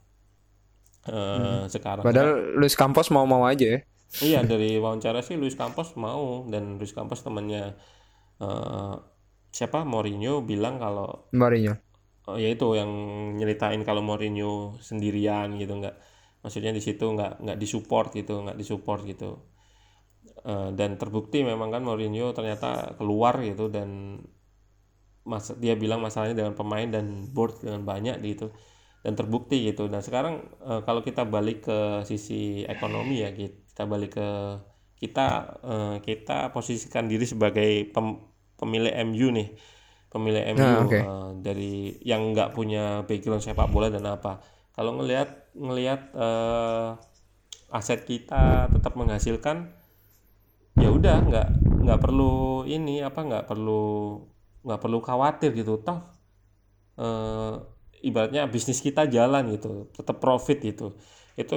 hmm. 1.05 1.69
sekarang. 1.69 2.05
Padahal. 2.07 2.57
Luis 2.57 2.73
Campos 2.73 3.13
mau-mau 3.13 3.45
aja 3.45 3.77
ya. 3.77 3.81
Iya 4.23 4.41
dari 4.51 4.81
wawancara 4.81 5.21
sih 5.21 5.37
Luis 5.37 5.59
Campos 5.59 5.93
mau 6.01 6.49
dan 6.49 6.81
Luis 6.81 6.97
Campos 6.97 7.21
temannya 7.21 7.77
uh, 8.41 8.97
siapa 9.53 9.85
Mourinho 9.85 10.41
bilang 10.41 10.81
kalau 10.81 11.29
Mourinho. 11.37 11.77
Oh 12.27 12.41
ya 12.41 12.51
itu 12.51 12.67
yang 12.75 12.91
nyeritain 13.37 13.85
kalau 13.85 14.01
Mourinho 14.03 14.81
sendirian 14.83 15.55
gitu 15.61 15.77
nggak 15.79 15.95
maksudnya 16.43 16.73
di 16.75 16.83
situ 16.83 17.03
nggak 17.03 17.43
nggak 17.43 17.59
disupport 17.59 18.09
gitu 18.15 18.43
nggak 18.47 18.59
disupport 18.59 19.03
gitu 19.07 19.31
uh, 20.47 20.71
dan 20.71 20.95
terbukti 20.95 21.43
memang 21.43 21.75
kan 21.75 21.83
Mourinho 21.83 22.31
ternyata 22.31 22.95
keluar 22.95 23.43
gitu 23.43 23.67
dan 23.67 24.23
mas 25.27 25.51
dia 25.59 25.75
bilang 25.75 25.99
masalahnya 25.99 26.39
dengan 26.39 26.55
pemain 26.55 26.87
dan 26.87 27.27
board 27.35 27.59
dengan 27.59 27.83
banyak 27.83 28.23
gitu 28.23 28.55
dan 29.03 29.19
terbukti 29.19 29.71
gitu. 29.71 29.87
Nah 29.87 30.03
sekarang 30.03 30.43
e, 30.63 30.83
kalau 30.83 31.03
kita 31.03 31.27
balik 31.27 31.67
ke 31.67 32.07
sisi 32.07 32.67
ekonomi 32.67 33.23
ya 33.23 33.31
kita 33.35 33.87
balik 33.87 34.19
ke 34.19 34.29
kita 34.99 35.27
e, 35.63 35.75
kita 36.03 36.51
posisikan 36.51 37.07
diri 37.07 37.23
sebagai 37.23 37.91
pem, 37.91 38.19
pemilik 38.59 38.91
MU 39.07 39.31
nih 39.31 39.49
pemilik 40.11 40.43
MU 40.57 40.63
nah, 40.63 40.83
okay. 40.83 41.03
e, 41.03 41.13
dari 41.39 41.75
yang 42.03 42.35
nggak 42.35 42.51
punya 42.51 43.07
background 43.07 43.47
sepak 43.47 43.71
bola 43.71 43.95
dan 43.95 44.07
apa. 44.11 44.43
Kalau 44.75 44.99
ngelihat 44.99 45.55
ngelihat 45.55 46.11
e, 46.11 46.29
aset 47.71 48.03
kita 48.07 48.71
tetap 48.75 48.95
menghasilkan 48.99 49.71
ya 50.83 50.89
udah 50.97 51.17
nggak 51.29 51.49
nggak 51.83 51.99
perlu 52.05 52.65
ini 52.69 52.91
apa 53.09 53.21
nggak 53.29 53.45
perlu 53.51 53.73
nggak 54.65 54.81
perlu 54.83 54.99
khawatir 55.09 55.51
gitu. 55.61 55.73
Toh 55.87 55.99
ibaratnya 58.09 58.43
bisnis 58.55 58.81
kita 58.87 59.09
jalan 59.17 59.45
gitu 59.55 59.91
tetap 59.97 60.17
profit 60.23 60.59
gitu. 60.63 60.85
Itu 61.41 61.57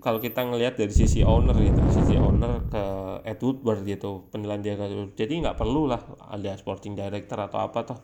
kalau 0.00 0.18
kita 0.26 0.40
ngelihat 0.48 0.74
dari 0.80 0.94
sisi 1.00 1.20
owner 1.20 1.56
gitu 1.60 1.82
sisi 1.92 2.14
owner 2.16 2.52
ke 2.72 2.82
Ed 3.30 3.38
Woodward 3.44 3.84
gitu 3.84 4.32
penilaian 4.32 4.62
dia 4.64 4.74
jadi 5.20 5.32
nggak 5.44 5.56
perlu 5.60 5.84
lah 5.92 6.00
ada 6.32 6.56
sporting 6.56 6.96
director 6.96 7.36
atau 7.46 7.60
apa 7.66 7.78
toh 7.88 7.98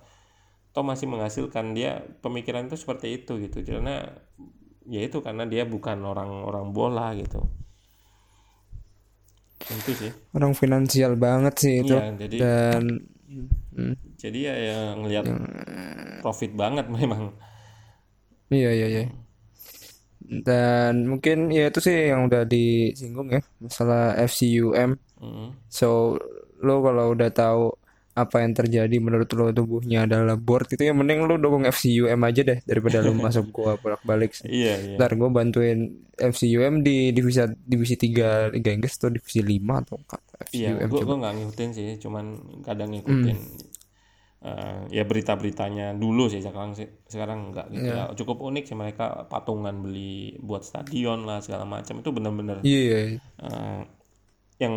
toh 0.75 0.85
masih 0.87 1.07
menghasilkan. 1.13 1.73
Dia 1.79 1.91
pemikiran 2.25 2.69
itu 2.69 2.77
seperti 2.79 3.07
itu 3.25 3.33
gitu. 3.45 3.59
Karena 3.65 4.05
ya 4.87 5.01
itu 5.03 5.19
karena 5.27 5.45
dia 5.53 5.63
bukan 5.67 5.99
orang-orang 6.07 6.67
bola 6.77 7.11
gitu 7.19 7.43
itu 9.57 9.93
sih 9.97 10.13
orang 10.37 10.53
finansial 10.53 11.17
banget 11.17 11.55
sih 11.57 11.75
itu 11.81 11.97
iya, 11.97 12.13
jadi, 12.13 12.37
dan 12.39 12.83
hmm. 13.73 13.95
jadi 14.21 14.39
ya, 14.39 14.55
ya 14.55 14.79
ngelihat 15.01 15.25
profit 16.21 16.53
banget 16.53 16.87
memang 16.97 17.33
Iya 18.51 18.71
iya 18.71 18.87
iya. 18.87 19.05
Dan 20.27 21.07
mungkin 21.11 21.51
ya 21.51 21.71
itu 21.71 21.79
sih 21.83 22.11
yang 22.11 22.31
udah 22.31 22.43
disinggung 22.47 23.31
ya 23.31 23.43
masalah 23.63 24.15
FCUM. 24.27 24.99
Mm. 25.23 25.49
So 25.71 26.19
lo 26.63 26.83
kalau 26.83 27.15
udah 27.15 27.31
tahu 27.31 27.75
apa 28.17 28.41
yang 28.41 28.57
terjadi 28.57 28.97
menurut 28.97 29.29
lo 29.37 29.53
tubuhnya 29.53 30.09
adalah 30.09 30.41
board 30.41 30.73
itu 30.73 30.89
ya 30.89 30.97
mending 30.97 31.29
lo 31.29 31.37
dukung 31.37 31.69
FCUM 31.69 32.17
aja 32.25 32.41
deh 32.49 32.59
daripada 32.65 33.05
lo 33.05 33.13
masuk 33.29 33.53
gua 33.53 33.77
bolak-balik 33.77 34.33
sih. 34.33 34.49
Iya, 34.49 34.75
iya. 34.81 34.97
Ntar 34.97 35.21
gua 35.21 35.29
bantuin 35.29 36.09
FCUM 36.17 36.81
di 36.81 37.13
divisi 37.13 37.45
divisi 37.61 38.01
3 38.01 38.57
Liga 38.57 38.71
Inggris 38.73 38.97
atau 38.97 39.13
divisi 39.13 39.45
5 39.45 39.83
atau 39.85 39.97
FCUM. 40.49 40.57
Iya, 40.57 40.89
gua, 40.89 41.01
gua 41.05 41.17
gak 41.29 41.35
ngikutin 41.37 41.71
sih, 41.77 41.89
cuman 42.01 42.25
kadang 42.65 42.97
ngikutin 42.97 43.37
mm 43.37 43.77
uh, 44.47 44.79
ya 44.93 45.03
berita-beritanya 45.03 45.97
dulu 45.99 46.31
sih 46.31 46.39
sekarang 46.43 46.79
sih 46.79 46.87
sekarang 47.11 47.53
enggak 47.53 47.67
gitu 47.75 47.91
yeah. 47.91 48.11
ya 48.11 48.15
cukup 48.15 48.39
unik 48.47 48.65
sih 48.71 48.77
mereka 48.79 49.27
patungan 49.27 49.83
beli 49.83 50.39
buat 50.39 50.63
stadion 50.63 51.27
lah 51.27 51.43
segala 51.43 51.67
macam 51.67 51.99
itu 51.99 52.11
benar-benar 52.15 52.63
yeah. 52.63 52.71
Iya, 52.87 52.99
iya. 53.17 53.21
uh, 53.43 53.81
yang 54.63 54.75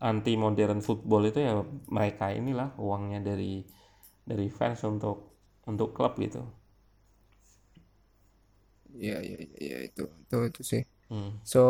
anti 0.00 0.32
modern 0.36 0.80
football 0.80 1.28
itu 1.28 1.44
ya 1.44 1.60
mereka 1.92 2.32
inilah 2.32 2.72
uangnya 2.80 3.20
dari 3.20 3.64
dari 4.24 4.48
fans 4.48 4.80
untuk 4.88 5.36
untuk 5.68 5.92
klub 5.92 6.16
gitu 6.16 6.42
Iya 9.00 9.22
iya 9.22 9.38
iya 9.56 9.78
itu 9.86 10.02
itu 10.02 10.36
itu 10.50 10.60
sih. 10.66 10.82
Hmm. 11.08 11.38
So 11.46 11.62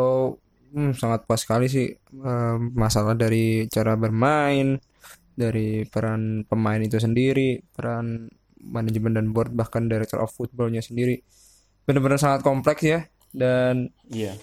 hmm, 0.73 0.97
sangat 0.97 1.29
pas 1.29 1.37
sekali 1.37 1.69
sih 1.69 1.93
uh, 2.17 2.57
masalah 2.57 3.13
dari 3.13 3.69
cara 3.69 3.93
bermain, 3.93 4.81
dari 5.37 5.85
peran 5.85 6.43
pemain 6.49 6.81
itu 6.81 6.97
sendiri, 6.97 7.61
peran 7.71 8.25
manajemen 8.61 9.13
dan 9.17 9.27
board 9.33 9.53
bahkan 9.53 9.85
director 9.89 10.21
of 10.21 10.33
footballnya 10.33 10.81
sendiri 10.81 11.21
benar-benar 11.85 12.21
sangat 12.21 12.41
kompleks 12.45 12.85
ya 12.85 13.09
dan 13.33 13.89
iya 14.13 14.31
yeah. 14.31 14.35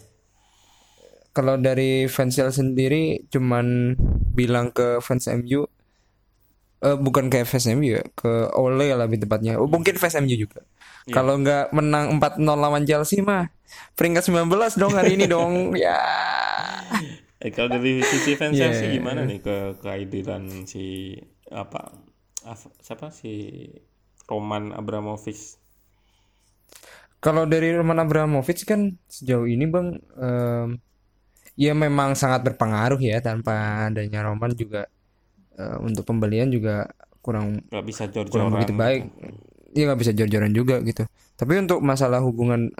Kalau 1.33 1.61
dari 1.61 2.09
fansel 2.11 2.51
sendiri 2.51 3.25
cuman 3.33 3.97
bilang 4.35 4.73
ke 4.75 4.99
fans 5.05 5.29
MU 5.39 5.65
uh, 5.65 5.67
eh, 6.87 6.97
bukan 6.99 7.31
ke 7.31 7.45
fans 7.45 7.69
MU 7.73 7.99
ya 7.99 8.05
ke 8.15 8.53
Ole 8.57 8.91
lebih 8.93 9.23
tepatnya 9.23 9.57
oh, 9.57 9.71
mungkin 9.71 9.95
fans 9.97 10.19
MU 10.19 10.35
juga 10.35 10.65
yeah. 11.07 11.15
kalau 11.15 11.39
nggak 11.39 11.71
menang 11.75 12.19
4-0 12.21 12.43
lawan 12.45 12.85
Chelsea 12.89 13.23
mah 13.23 13.51
peringkat 13.95 14.27
19 14.27 14.49
dong 14.81 14.93
hari 14.97 15.15
ini 15.15 15.27
dong 15.29 15.73
ya 15.79 16.01
Eh 17.39 17.55
kalau 17.55 17.71
dari 17.71 18.03
sisi 18.03 18.35
fans 18.35 18.59
yeah. 18.59 18.75
sih 18.75 18.99
gimana 18.99 19.23
nih 19.23 19.39
ke 19.39 19.79
kehadiran 19.79 20.67
si 20.67 21.15
apa, 21.55 21.95
apa 22.43 22.67
siapa 22.83 23.15
si 23.15 23.63
Roman 24.27 24.75
Abramovich? 24.75 25.55
Kalau 27.23 27.47
dari 27.47 27.71
Roman 27.79 28.03
Abramovich 28.03 28.67
kan 28.67 28.99
sejauh 29.07 29.47
ini 29.47 29.71
bang, 29.71 30.03
um, 30.19 30.83
ya 31.59 31.75
memang 31.75 32.15
sangat 32.15 32.47
berpengaruh 32.47 33.03
ya 33.03 33.19
tanpa 33.19 33.91
adanya 33.91 34.23
Roman 34.23 34.55
juga 34.55 34.87
uh, 35.59 35.83
untuk 35.83 36.07
pembelian 36.07 36.47
juga 36.55 36.87
kurang 37.19 37.67
nggak 37.67 37.85
bisa 37.85 38.07
jor-joran 38.07 38.55
begitu 38.55 38.75
baik. 38.79 39.03
Iya 39.75 39.83
nggak 39.91 40.01
bisa 40.01 40.13
jor-joran 40.15 40.55
juga 40.55 40.79
gitu. 40.87 41.03
Tapi 41.35 41.53
untuk 41.59 41.83
masalah 41.83 42.23
hubungan 42.23 42.71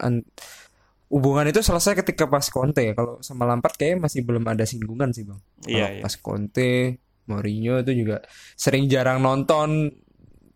hubungan 1.11 1.51
itu 1.51 1.59
selesai 1.59 1.99
ketika 1.99 2.31
pas 2.31 2.47
Conte 2.47 2.87
ya. 2.87 2.95
Kalau 2.95 3.19
sama 3.19 3.51
Lampard 3.51 3.75
kayak 3.75 3.99
masih 3.99 4.23
belum 4.23 4.47
ada 4.47 4.63
singgungan 4.63 5.11
sih 5.11 5.27
bang. 5.27 5.41
Iya, 5.67 5.87
iya. 5.99 6.03
Pas 6.07 6.15
Conte, 6.15 7.03
Mourinho 7.27 7.83
itu 7.83 7.93
juga 8.07 8.23
sering 8.55 8.87
jarang 8.87 9.21
nonton 9.21 9.91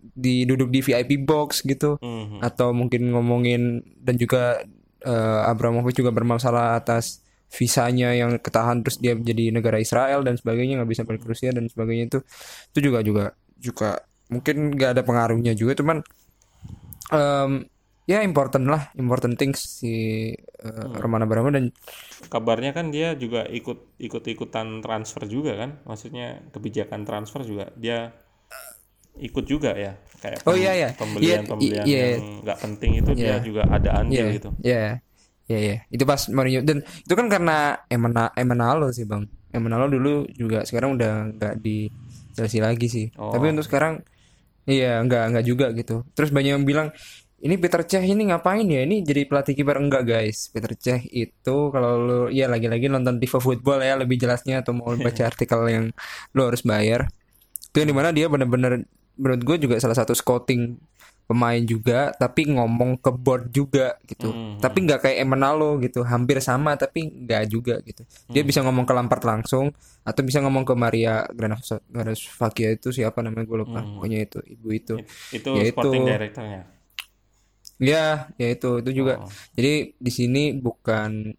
di 0.03 0.45
duduk 0.45 0.69
di 0.71 0.83
VIP 0.83 1.25
box 1.25 1.63
gitu, 1.63 1.97
mm-hmm. 1.99 2.41
atau 2.43 2.75
mungkin 2.75 3.13
ngomongin 3.15 3.83
dan 4.03 4.19
juga 4.19 4.61
uh, 5.07 5.51
Abramovich 5.51 5.99
juga 5.99 6.11
bermasalah 6.11 6.75
atas 6.75 7.22
visanya 7.53 8.17
yang 8.17 8.41
ketahan 8.41 8.81
terus 8.81 8.97
dia 8.97 9.13
menjadi 9.13 9.53
negara 9.53 9.77
Israel 9.77 10.25
dan 10.25 10.41
sebagainya 10.41 10.81
nggak 10.81 10.91
bisa 10.91 11.03
balik 11.05 11.21
ke 11.23 11.29
Rusia 11.37 11.51
dan 11.53 11.69
sebagainya 11.69 12.05
itu 12.09 12.19
itu 12.73 12.79
juga 12.81 12.99
juga 13.05 13.25
juga 13.61 13.91
mungkin 14.33 14.73
nggak 14.73 14.91
ada 14.97 15.03
pengaruhnya 15.05 15.53
juga 15.53 15.77
cuman 15.77 16.01
um, 17.13 17.61
ya 18.09 18.25
important 18.25 18.67
lah 18.67 18.89
important 18.97 19.37
things 19.37 19.85
si 19.85 20.33
uh, 20.65 20.69
hmm. 20.69 20.99
Romana 20.99 21.29
dan 21.53 21.71
kabarnya 22.33 22.73
kan 22.73 22.89
dia 22.89 23.15
juga 23.15 23.45
ikut 23.47 24.01
ikut 24.01 24.25
ikutan 24.27 24.81
transfer 24.81 25.29
juga 25.29 25.55
kan 25.55 25.79
maksudnya 25.85 26.41
kebijakan 26.51 27.05
transfer 27.05 27.45
juga 27.45 27.69
dia 27.77 28.17
ikut 29.21 29.45
juga 29.45 29.77
ya 29.77 29.93
kayak 30.25 30.41
oh 30.49 30.57
iya 30.57 30.73
iya 30.73 30.89
pembelian 30.97 31.45
pembelian 31.45 31.85
yeah, 31.85 32.01
yeah. 32.01 32.11
yang 32.17 32.27
nggak 32.43 32.59
penting 32.65 32.91
itu 32.97 33.11
yeah. 33.13 33.21
dia 33.21 33.37
juga 33.45 33.63
ada 33.69 33.91
andil 34.01 34.17
yeah, 34.25 34.35
gitu 34.35 34.51
ya 34.65 34.73
yeah. 34.73 34.95
Ya 35.59 35.69
yeah, 35.77 35.79
itu 35.93 36.05
pas 36.07 36.21
Mourinho 36.31 36.63
dan 36.63 36.85
itu 36.85 37.15
kan 37.17 37.27
karena 37.27 37.83
Emena 37.91 38.31
Emenalo 38.33 38.89
sih 38.95 39.05
bang 39.05 39.27
Emenalo 39.53 39.91
dulu 39.91 40.25
juga 40.33 40.65
sekarang 40.65 40.97
udah 40.97 41.35
nggak 41.37 41.55
di 41.61 41.91
Chelsea 42.33 42.63
lagi 42.63 42.87
sih 42.89 43.07
oh. 43.21 43.33
tapi 43.35 43.53
untuk 43.53 43.67
sekarang 43.67 44.01
iya 44.65 45.03
nggak 45.03 45.25
nggak 45.37 45.45
juga 45.45 45.75
gitu 45.75 46.07
terus 46.17 46.33
banyak 46.33 46.57
yang 46.57 46.65
bilang 46.65 46.95
ini 47.43 47.59
Peter 47.59 47.83
Cech 47.83 48.07
ini 48.07 48.31
ngapain 48.31 48.63
ya? 48.63 48.87
Ini 48.87 49.03
jadi 49.03 49.27
pelatih 49.27 49.59
kiper 49.59 49.75
enggak 49.75 50.07
guys? 50.07 50.47
Peter 50.55 50.79
Cech 50.79 51.11
itu 51.11 51.57
kalau 51.75 51.99
lu 51.99 52.21
ya 52.31 52.47
lagi-lagi 52.47 52.87
nonton 52.87 53.19
TV 53.19 53.35
Football 53.43 53.83
ya 53.83 53.99
lebih 53.99 54.15
jelasnya 54.15 54.63
atau 54.63 54.79
mau 54.79 54.95
baca 54.95 55.23
artikel 55.31 55.59
yang 55.67 55.85
lu 56.39 56.43
harus 56.47 56.63
bayar. 56.63 57.11
Itu 57.75 57.83
yang 57.83 57.91
di 57.91 57.97
mana 57.99 58.15
dia 58.15 58.31
benar-benar 58.31 58.87
menurut 59.19 59.43
gue 59.43 59.57
juga 59.59 59.77
salah 59.83 59.99
satu 59.99 60.15
scouting 60.15 60.79
pemain 61.33 61.63
juga 61.65 62.13
tapi 62.13 62.53
ngomong 62.53 63.01
ke 63.01 63.11
board 63.17 63.49
juga 63.49 63.97
gitu 64.05 64.29
mm-hmm. 64.29 64.61
tapi 64.61 64.79
nggak 64.85 65.01
kayak 65.09 65.19
Emenalo 65.25 65.81
gitu 65.81 66.05
hampir 66.05 66.45
sama 66.45 66.77
tapi 66.77 67.09
nggak 67.09 67.43
juga 67.49 67.81
gitu 67.81 68.05
dia 68.05 68.45
mm-hmm. 68.45 68.49
bisa 68.53 68.61
ngomong 68.61 68.85
ke 68.85 68.93
Lampard 68.93 69.25
langsung 69.25 69.73
atau 70.05 70.21
bisa 70.21 70.45
ngomong 70.45 70.69
ke 70.69 70.75
Maria 70.77 71.25
Granasfakia 71.33 72.77
itu 72.77 72.93
siapa 72.93 73.25
namanya 73.25 73.49
gue 73.49 73.59
lupa 73.65 73.81
mm-hmm. 73.81 73.95
pokoknya 73.97 74.19
itu 74.21 74.39
ibu 74.45 74.69
itu 74.71 74.95
itu 75.33 75.49
ya 75.57 75.65
sporting 75.73 76.05
directornya 76.05 76.83
Ya, 77.83 78.31
ya 78.39 78.49
itu 78.55 78.79
itu 78.79 78.91
juga. 79.03 79.27
Oh. 79.27 79.31
Jadi 79.59 79.99
di 79.99 80.13
sini 80.15 80.55
bukan 80.55 81.35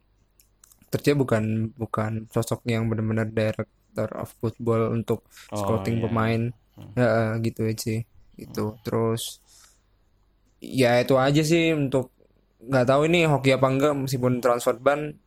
tercaya 0.92 1.16
bukan 1.16 1.74
bukan 1.74 2.28
sosok 2.30 2.68
yang 2.70 2.92
benar-benar 2.92 3.32
director 3.32 4.10
of 4.20 4.30
football 4.44 4.92
untuk 4.94 5.24
oh, 5.50 5.58
scouting 5.58 6.02
iya. 6.02 6.04
pemain. 6.04 6.42
Hmm. 6.74 6.92
Ya 7.00 7.10
gitu 7.40 7.64
aja 7.64 8.04
Itu. 8.36 8.66
Hmm. 8.74 8.80
Terus 8.84 9.40
ya 10.64 11.04
itu 11.04 11.20
aja 11.20 11.44
sih 11.44 11.76
untuk 11.76 12.16
nggak 12.64 12.88
tahu 12.88 13.12
ini 13.12 13.28
hoki 13.28 13.52
apa 13.52 13.68
enggak 13.68 13.94
meskipun 13.98 14.40
transfer 14.40 14.80
ban. 14.80 15.20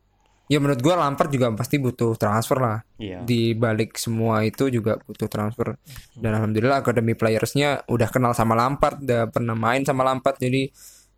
Ya 0.47 0.63
menurut 0.63 0.79
gua 0.79 0.95
Lampard 0.95 1.27
juga 1.27 1.51
pasti 1.51 1.75
butuh 1.75 2.15
transfer 2.15 2.57
lah. 2.57 2.79
Iya. 2.97 3.21
di 3.21 3.53
balik 3.53 3.93
semua 3.99 4.41
itu 4.47 4.71
juga 4.73 4.97
butuh 4.97 5.27
transfer. 5.29 5.75
Dan 6.15 6.33
alhamdulillah 6.33 6.81
akademi 6.81 7.13
playersnya 7.13 7.85
udah 7.85 8.09
kenal 8.09 8.31
sama 8.33 8.57
Lampard 8.57 9.03
udah 9.03 9.27
pernah 9.27 9.53
main 9.53 9.83
sama 9.83 10.07
Lampard 10.07 10.39
jadi 10.39 10.71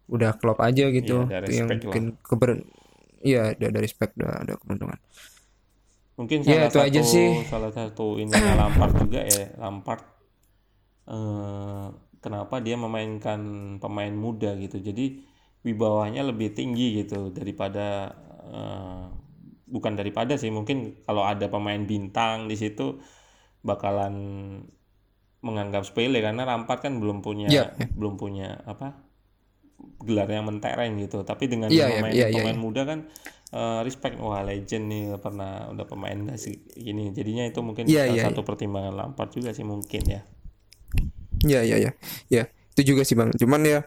udah 0.09 0.33
klop 0.41 0.57
aja 0.59 0.89
gitu. 0.89 1.29
Ya, 1.29 1.45
yang 1.45 1.69
mungkin 1.69 2.17
keber 2.25 2.65
iya 3.23 3.55
ada 3.55 3.67
dari 3.71 3.87
spek 3.87 4.15
udah 4.15 4.31
ada 4.43 4.53
keberuntungan 4.59 4.99
mungkin 6.19 6.43
ya, 6.43 6.43
salah 6.43 6.59
ya, 6.59 6.67
itu 6.67 6.75
satu 6.75 6.83
aja 6.83 7.01
sih. 7.03 7.29
salah 7.47 7.71
satu 7.71 8.05
ini 8.19 8.31
Lampard 8.35 8.93
juga 8.99 9.21
ya 9.23 9.45
Lampard 9.55 10.03
eh, 11.07 11.87
kenapa 12.19 12.59
dia 12.59 12.75
memainkan 12.75 13.39
pemain 13.79 14.11
muda 14.11 14.55
gitu 14.59 14.79
jadi 14.79 15.19
wibawanya 15.63 16.23
lebih 16.23 16.55
tinggi 16.55 17.03
gitu 17.03 17.31
daripada 17.35 18.15
eh, 18.47 19.05
bukan 19.69 19.93
daripada 19.95 20.35
sih 20.35 20.49
mungkin 20.49 20.99
kalau 21.05 21.23
ada 21.23 21.47
pemain 21.47 21.79
bintang 21.83 22.49
di 22.49 22.57
situ 22.57 22.99
bakalan 23.61 24.15
menganggap 25.39 25.87
sepele 25.87 26.19
karena 26.19 26.43
Lampard 26.43 26.83
kan 26.83 26.99
belum 26.99 27.23
punya 27.23 27.47
yeah. 27.47 27.71
belum 27.95 28.19
punya 28.19 28.59
apa 28.67 28.95
gelar 30.03 30.27
yang 30.27 30.47
mentereng 30.47 30.99
gitu 30.99 31.23
tapi 31.23 31.47
dengan 31.47 31.71
yeah, 31.71 31.87
pemain 31.87 32.11
yeah, 32.11 32.27
yeah, 32.27 32.35
pemain 32.35 32.55
yeah. 32.55 32.59
muda 32.59 32.81
kan 32.83 32.99
uh, 33.55 33.79
respect 33.87 34.19
wah 34.19 34.43
legend 34.43 34.91
nih 34.91 35.15
pernah 35.23 35.71
udah 35.71 35.85
pemain 35.87 36.35
gini 36.75 37.15
jadinya 37.15 37.47
itu 37.47 37.59
mungkin 37.63 37.87
yeah, 37.87 38.11
salah 38.11 38.15
yeah, 38.19 38.25
satu 38.27 38.41
yeah. 38.43 38.47
pertimbangan 38.47 38.93
Lampard 38.95 39.31
juga 39.31 39.55
sih 39.55 39.63
mungkin 39.63 40.03
ya 40.03 40.21
ya 41.45 41.61
ya 41.63 41.77
ya 41.77 41.91
ya 42.27 42.43
itu 42.75 42.95
juga 42.95 43.03
sih 43.03 43.15
bang 43.15 43.31
cuman 43.35 43.61
ya 43.65 43.79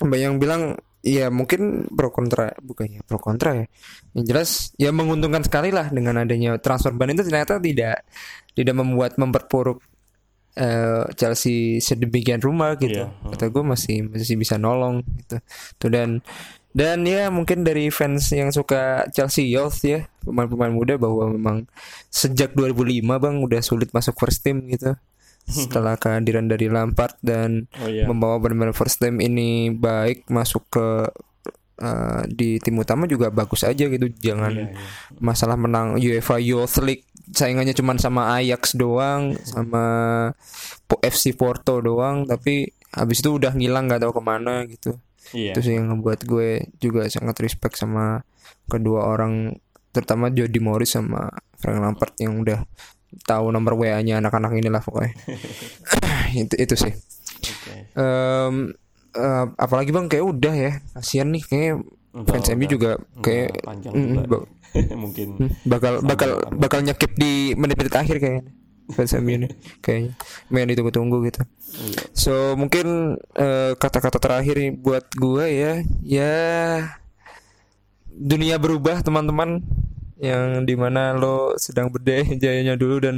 banyak 0.00 0.26
yang 0.32 0.38
bilang 0.40 0.62
ya 1.00 1.32
mungkin 1.32 1.88
pro 1.88 2.12
kontra 2.12 2.52
bukannya 2.60 3.00
pro 3.08 3.16
kontra 3.16 3.64
ya 3.64 3.66
yang 4.12 4.24
jelas 4.28 4.72
ya 4.76 4.92
menguntungkan 4.92 5.40
sekali 5.44 5.72
lah 5.72 5.88
dengan 5.88 6.20
adanya 6.20 6.60
transfer 6.60 6.92
ban 6.92 7.12
itu 7.12 7.24
ternyata 7.24 7.56
tidak 7.56 8.04
tidak 8.52 8.74
membuat 8.76 9.16
memperpuruk 9.16 9.80
uh, 10.60 11.04
Chelsea 11.14 11.78
sedemikian 11.78 12.42
rumah 12.42 12.74
gitu. 12.76 13.06
Yeah. 13.06 13.32
Kata 13.32 13.48
gue 13.48 13.64
masih 13.64 14.10
masih 14.10 14.36
bisa 14.36 14.58
nolong 14.58 15.04
gitu. 15.24 15.36
Tuh 15.78 15.90
dan 15.92 16.20
dan 16.70 17.02
ya 17.02 17.32
mungkin 17.34 17.66
dari 17.66 17.90
fans 17.90 18.30
yang 18.30 18.54
suka 18.54 19.08
Chelsea 19.10 19.50
Youth 19.50 19.82
ya 19.82 20.06
pemain-pemain 20.22 20.70
muda 20.70 20.94
bahwa 20.94 21.26
memang 21.34 21.56
sejak 22.14 22.54
2005 22.54 23.02
bang 23.02 23.36
udah 23.42 23.60
sulit 23.64 23.90
masuk 23.90 24.14
first 24.18 24.42
team 24.46 24.66
gitu. 24.70 24.94
Setelah 25.50 25.98
kehadiran 25.98 26.46
dari 26.46 26.70
Lampard 26.70 27.18
dan 27.20 27.66
oh, 27.82 27.88
iya. 27.90 28.06
membawa 28.06 28.38
benar-benar 28.38 28.76
first 28.76 29.02
time 29.02 29.18
ini 29.18 29.74
baik 29.74 30.30
masuk 30.30 30.62
ke 30.70 30.86
uh, 31.80 32.22
di 32.28 32.60
tim 32.62 32.78
utama 32.78 33.08
juga 33.08 33.32
bagus 33.32 33.66
aja 33.66 33.88
gitu 33.88 34.06
jangan 34.20 34.52
iya, 34.54 34.66
iya. 34.70 34.78
masalah 35.18 35.56
menang 35.58 35.98
UEFA 35.98 36.38
Youth 36.38 36.78
League 36.84 37.08
saingannya 37.30 37.74
cuma 37.74 37.94
sama 37.96 38.38
Ajax 38.38 38.74
doang 38.74 39.38
sama 39.46 39.84
FC 41.00 41.34
Porto 41.38 41.78
doang 41.78 42.26
tapi 42.26 42.70
habis 42.90 43.22
itu 43.22 43.38
udah 43.38 43.54
ngilang 43.54 43.86
nggak 43.86 44.02
tahu 44.02 44.12
ke 44.18 44.22
mana 44.22 44.66
gitu 44.66 44.98
iya. 45.34 45.54
itu 45.54 45.62
sih 45.62 45.78
yang 45.78 45.94
ngebuat 45.94 46.26
gue 46.26 46.74
juga 46.82 47.06
sangat 47.06 47.38
respect 47.38 47.78
sama 47.78 48.26
kedua 48.66 49.06
orang 49.06 49.54
terutama 49.94 50.30
Jody 50.30 50.58
Morris 50.62 50.94
sama 50.94 51.30
Frank 51.58 51.78
Lampard 51.82 52.14
yang 52.18 52.38
udah 52.42 52.62
tahu 53.26 53.50
nomor 53.50 53.74
WA-nya 53.74 54.22
anak-anak 54.22 54.54
inilah 54.56 54.82
pokoknya. 54.82 55.12
itu 56.46 56.54
itu 56.54 56.74
sih. 56.78 56.92
Okay. 57.40 57.80
Um, 57.96 58.74
uh, 59.16 59.46
apalagi 59.58 59.90
bang 59.90 60.06
kayak 60.06 60.26
udah 60.26 60.54
ya 60.54 60.72
kasihan 60.94 61.28
nih 61.32 61.42
kayak 61.42 61.74
fans 62.26 62.48
MU 62.54 62.66
juga 62.66 62.98
kayak 63.22 63.62
panjang 63.62 63.92
mm, 63.94 64.14
juga. 64.26 64.38
mungkin 65.02 65.28
mm, 65.38 65.50
bakal 65.66 66.02
bakal 66.02 66.30
bakal 66.54 66.80
nyekip 66.82 67.14
di 67.18 67.54
menit-menit 67.58 67.94
akhir 67.94 68.18
kayaknya 68.22 68.44
fans 68.90 69.14
MU 69.22 69.30
ini 69.30 69.48
kayaknya 69.82 70.12
main 70.50 70.66
ditunggu-tunggu 70.70 71.22
gitu. 71.30 71.42
Iya. 71.70 72.02
So 72.14 72.34
mungkin 72.58 73.18
kata 73.34 73.78
kata-kata 73.78 74.18
terakhir 74.18 74.54
nih 74.58 74.72
buat 74.74 75.06
gue 75.14 75.46
ya 75.46 75.72
ya 76.02 76.34
dunia 78.10 78.58
berubah 78.58 79.00
teman-teman 79.06 79.62
yang 80.20 80.68
di 80.68 80.76
mana 80.76 81.16
lo 81.16 81.56
sedang 81.56 81.88
berdeh 81.88 82.36
jayanya 82.42 82.76
dulu 82.76 83.00
dan 83.00 83.16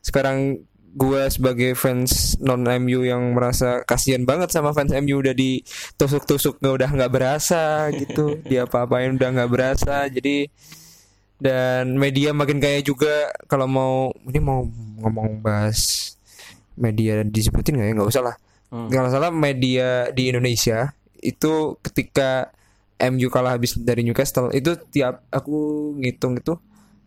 sekarang 0.00 0.64
gue 0.98 1.22
sebagai 1.28 1.76
fans 1.76 2.40
non 2.40 2.64
MU 2.64 3.04
yang 3.04 3.36
merasa 3.36 3.84
kasihan 3.84 4.24
banget 4.24 4.50
sama 4.50 4.72
fans 4.72 4.90
MU 4.90 5.20
udah 5.20 5.36
ditusuk-tusuk 5.36 6.58
nggak 6.58 6.74
udah 6.74 6.90
nggak 6.96 7.12
berasa 7.12 7.92
gitu. 7.94 8.38
Dia 8.50 8.64
apa-apain 8.64 9.14
udah 9.14 9.28
nggak 9.30 9.50
berasa. 9.52 10.08
Jadi 10.08 10.48
dan 11.38 11.94
media 11.94 12.34
makin 12.34 12.58
kaya 12.58 12.80
juga. 12.82 13.30
Kalau 13.46 13.68
mau 13.68 14.10
ini 14.26 14.40
mau 14.40 14.64
ngomong 15.04 15.44
bahas 15.44 16.12
media 16.74 17.20
disebutin 17.22 17.78
nggak 17.78 17.88
ya? 17.92 17.94
Nggak 17.94 18.10
usah 18.10 18.24
lah. 18.24 18.36
Hmm. 18.68 18.92
kalau 18.92 19.08
salah 19.08 19.32
media 19.32 20.12
di 20.12 20.28
Indonesia 20.28 20.92
itu 21.24 21.80
ketika 21.80 22.52
MU 22.98 23.28
kalah 23.30 23.54
habis 23.54 23.78
dari 23.78 24.02
Newcastle 24.02 24.50
itu 24.50 24.74
tiap 24.90 25.22
aku 25.30 25.92
ngitung 26.02 26.38
itu 26.38 26.58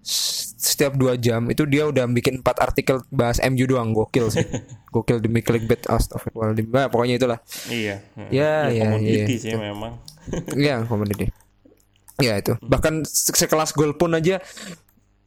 setiap 0.02 0.98
dua 0.98 1.14
jam 1.14 1.46
itu 1.52 1.62
dia 1.70 1.86
udah 1.86 2.10
bikin 2.10 2.42
empat 2.42 2.58
artikel 2.62 3.06
bahas 3.14 3.38
MU 3.44 3.66
doang 3.70 3.94
gokil 3.94 4.34
sih. 4.34 4.46
Gokil 4.94 5.24
demi 5.24 5.40
clickbait 5.40 5.88
astagfirullahaladzim. 5.88 6.68
Nah, 6.68 6.92
pokoknya 6.92 7.16
itulah. 7.16 7.40
Iya 7.72 8.04
ya 8.28 8.68
ya 8.68 9.00
ya, 9.00 9.24
ya 9.24 9.26
sih 9.40 9.56
memang. 9.56 9.96
Iya 10.62 10.86
komoditi 10.86 11.32
ya 12.22 12.38
itu. 12.38 12.54
Bahkan 12.62 13.08
sekelas 13.10 13.74
gol 13.74 13.98
pun 13.98 14.14
aja 14.14 14.38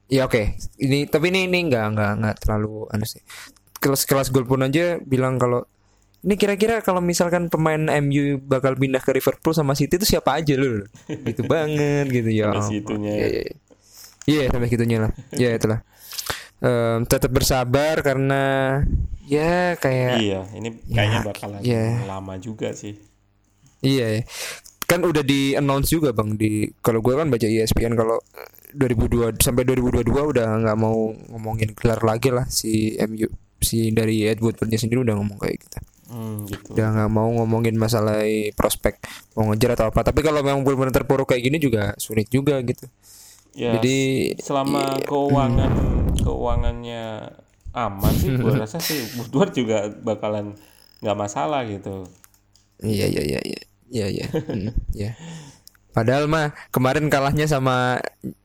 ya 0.06 0.22
oke. 0.28 0.36
Okay. 0.36 0.46
ini 0.78 1.10
tapi 1.10 1.34
ini 1.34 1.50
ini 1.50 1.66
nggak 1.66 1.86
nggak 1.96 2.12
nggak 2.22 2.36
terlalu 2.44 2.86
aneh 2.94 3.08
sih. 3.08 3.22
Kelas 3.82 4.06
kelas 4.06 4.28
gol 4.30 4.46
pun 4.46 4.62
aja 4.62 5.02
bilang 5.02 5.36
kalau 5.36 5.66
ini 6.24 6.34
kira-kira 6.40 6.80
kalau 6.80 7.04
misalkan 7.04 7.52
pemain 7.52 7.78
MU 8.00 8.40
bakal 8.40 8.72
pindah 8.80 9.04
ke 9.04 9.12
Liverpool 9.12 9.52
sama 9.52 9.76
City 9.76 10.00
itu 10.00 10.08
siapa 10.08 10.40
aja 10.40 10.56
loh 10.56 10.88
gitu 11.04 11.44
banget 11.52 12.08
gitu 12.08 12.30
ya 12.32 12.48
iya 12.56 12.88
yeah, 13.04 13.44
yeah, 14.24 14.46
sampai 14.48 14.72
situnya 14.72 14.98
lah. 15.04 15.12
Ya 15.36 15.52
itulah. 15.52 15.84
Um, 16.64 17.04
tetap 17.04 17.28
bersabar 17.28 18.00
karena 18.00 18.42
ya 19.28 19.76
kayak 19.76 20.16
iya 20.16 20.40
ini 20.56 20.80
kayaknya 20.88 21.20
ya, 21.20 21.26
bakalan 21.28 21.60
yeah. 21.60 22.00
lama 22.08 22.40
juga 22.40 22.72
sih. 22.72 22.96
Iya 23.84 24.24
kan 24.84 25.00
udah 25.04 25.24
di 25.24 25.56
announce 25.56 25.92
juga 25.92 26.12
bang 26.12 26.36
di 26.36 26.68
kalau 26.84 27.00
gue 27.00 27.16
kan 27.16 27.28
baca 27.32 27.44
ESPN 27.44 27.96
kalau 27.96 28.20
2002 28.76 29.40
sampai 29.40 29.64
2022 29.64 30.12
udah 30.12 30.46
nggak 30.60 30.78
mau 30.78 31.12
ngomongin 31.32 31.72
gelar 31.72 32.00
lagi 32.04 32.28
lah 32.28 32.44
si 32.48 32.94
MU 33.00 33.28
si 33.64 33.88
dari 33.96 34.28
Edward 34.28 34.60
Woodwardnya 34.60 34.78
sendiri 34.78 35.00
udah 35.08 35.16
ngomong 35.16 35.40
kayak 35.40 35.56
gitu 35.64 35.78
Hmm, 36.14 36.46
gitu. 36.46 36.78
Udah 36.78 36.94
nggak 36.94 37.10
mau 37.10 37.26
ngomongin 37.26 37.74
masalah 37.74 38.22
prospek 38.54 39.02
mau 39.34 39.50
ngejar 39.50 39.74
atau 39.74 39.90
apa. 39.90 40.06
Tapi 40.06 40.22
kalau 40.22 40.46
memang 40.46 40.62
benar-benar 40.62 40.94
terpuruk 40.94 41.34
kayak 41.34 41.42
gini 41.42 41.58
juga 41.58 41.90
sulit 41.98 42.30
juga 42.30 42.62
gitu. 42.62 42.86
Ya, 43.54 43.74
Jadi 43.78 44.30
selama 44.38 44.98
iya, 44.98 45.06
keuangan 45.06 45.70
hmm. 45.74 46.22
keuangannya 46.22 47.04
aman 47.74 48.12
sih, 48.14 48.30
gue 48.30 48.52
rasa 48.62 48.78
sih 48.78 49.02
Woodward 49.18 49.50
juga 49.58 49.90
bakalan 49.90 50.54
nggak 51.02 51.18
masalah 51.18 51.66
gitu. 51.66 52.06
Iya 52.78 53.10
iya 53.10 53.22
iya 53.26 53.40
iya 53.42 53.60
iya 53.90 54.06
iya. 54.06 54.26
hmm, 54.30 54.70
ya. 54.94 55.18
Padahal 55.90 56.30
mah 56.30 56.54
kemarin 56.70 57.10
kalahnya 57.10 57.50
sama 57.50 57.98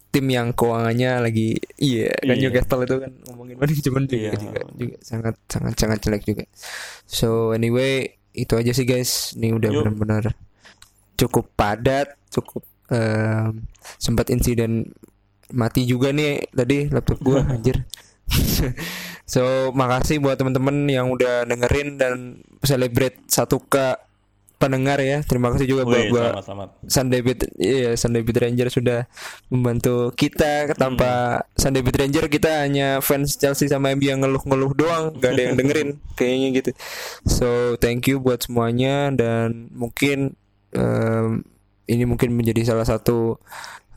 tim 0.09 0.25
yang 0.25 0.49
keuangannya 0.57 1.29
lagi 1.29 1.61
iya 1.77 2.09
kan 2.17 2.33
iya. 2.33 2.49
Newcastle 2.49 2.81
itu 2.81 2.95
kan 2.97 3.11
ngomongin 3.29 3.55
mana 3.61 3.73
cuman 3.73 4.03
juga, 4.09 4.17
iya. 4.17 4.31
juga 4.37 4.59
juga 4.73 4.97
sangat 5.05 5.35
sangat 5.45 5.73
sangat 5.77 5.97
jelek 6.01 6.23
juga. 6.25 6.43
So 7.05 7.53
anyway 7.53 8.17
itu 8.33 8.53
aja 8.57 8.71
sih 8.73 8.85
guys. 8.89 9.37
Ini 9.37 9.53
udah 9.53 9.69
benar-benar 9.69 10.23
cukup 11.19 11.51
padat 11.53 12.15
cukup 12.31 12.63
um, 12.89 13.67
sempat 13.99 14.31
insiden 14.33 14.87
mati 15.51 15.83
juga 15.85 16.13
nih 16.13 16.45
tadi 16.53 16.89
laptop 16.89 17.19
gua 17.21 17.45
anjir. 17.53 17.85
So 19.29 19.69
makasih 19.77 20.21
buat 20.25 20.41
teman-teman 20.41 20.89
yang 20.89 21.13
udah 21.13 21.45
dengerin 21.45 22.01
dan 22.01 22.41
celebrate 22.65 23.21
satu 23.29 23.61
k 23.61 23.93
pendengar 24.59 24.99
ya. 24.99 25.23
Terima 25.23 25.49
kasih 25.55 25.65
juga 25.65 25.87
buat 25.87 26.05
buat 26.11 26.33
Sunday 26.85 27.23
Beat 27.23 27.47
iya 27.55 27.95
Sunday 27.95 28.21
Beat 28.21 28.43
Ranger 28.43 28.67
sudah 28.67 28.99
membantu 29.47 30.11
kita 30.13 30.75
tanpa 30.75 31.41
hmm. 31.41 31.43
Sunday 31.55 31.81
Beat 31.81 31.97
Ranger 31.97 32.25
kita 32.27 32.67
hanya 32.67 32.99
fans 32.99 33.39
Chelsea 33.39 33.71
sama 33.71 33.95
MU 33.95 34.03
yang 34.03 34.19
ngeluh-ngeluh 34.19 34.75
doang, 34.75 35.15
gak 35.17 35.31
ada 35.33 35.41
yang 35.49 35.55
dengerin 35.55 35.89
kayaknya 36.19 36.47
gitu. 36.59 36.71
So, 37.23 37.79
thank 37.79 38.11
you 38.11 38.19
buat 38.19 38.43
semuanya 38.43 39.15
dan 39.15 39.71
mungkin 39.71 40.35
um, 40.75 41.47
ini 41.87 42.03
mungkin 42.03 42.35
menjadi 42.35 42.75
salah 42.75 42.85
satu 42.85 43.39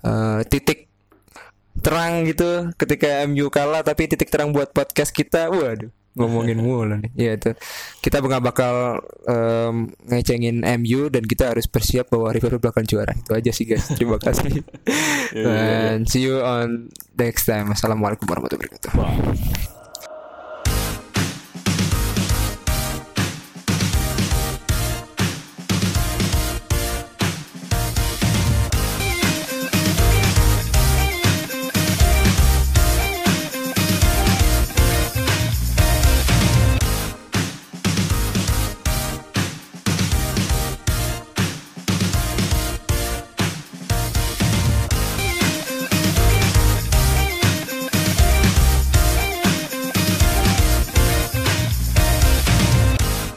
uh, 0.06 0.40
titik 0.46 0.86
terang 1.82 2.22
gitu 2.30 2.70
ketika 2.78 3.26
MU 3.26 3.50
kalah 3.50 3.82
tapi 3.82 4.06
titik 4.06 4.30
terang 4.30 4.54
buat 4.54 4.70
podcast 4.70 5.10
kita. 5.10 5.50
Waduh 5.50 5.90
ngomongin 6.16 6.58
mulu 6.64 6.98
nih. 6.98 7.10
Ya 7.16 7.32
itu. 7.36 7.52
Kita 8.00 8.20
nggak 8.20 8.44
bakal 8.44 9.00
um, 9.28 9.90
ngecengin 10.08 10.64
MU 10.80 11.08
dan 11.08 11.24
kita 11.24 11.52
harus 11.56 11.66
bersiap 11.68 12.12
bahwa 12.12 12.32
Liverpool 12.32 12.62
bakal 12.62 12.82
juara. 12.84 13.12
Itu 13.16 13.32
aja 13.32 13.50
sih 13.50 13.64
guys. 13.64 13.88
Terima 13.92 14.16
kasih. 14.20 14.62
Dan 15.32 16.04
see 16.04 16.28
you 16.28 16.40
on 16.40 16.92
next 17.16 17.48
time. 17.48 17.72
Assalamualaikum 17.72 18.28
warahmatullahi 18.28 18.68
wabarakatuh. 18.68 19.81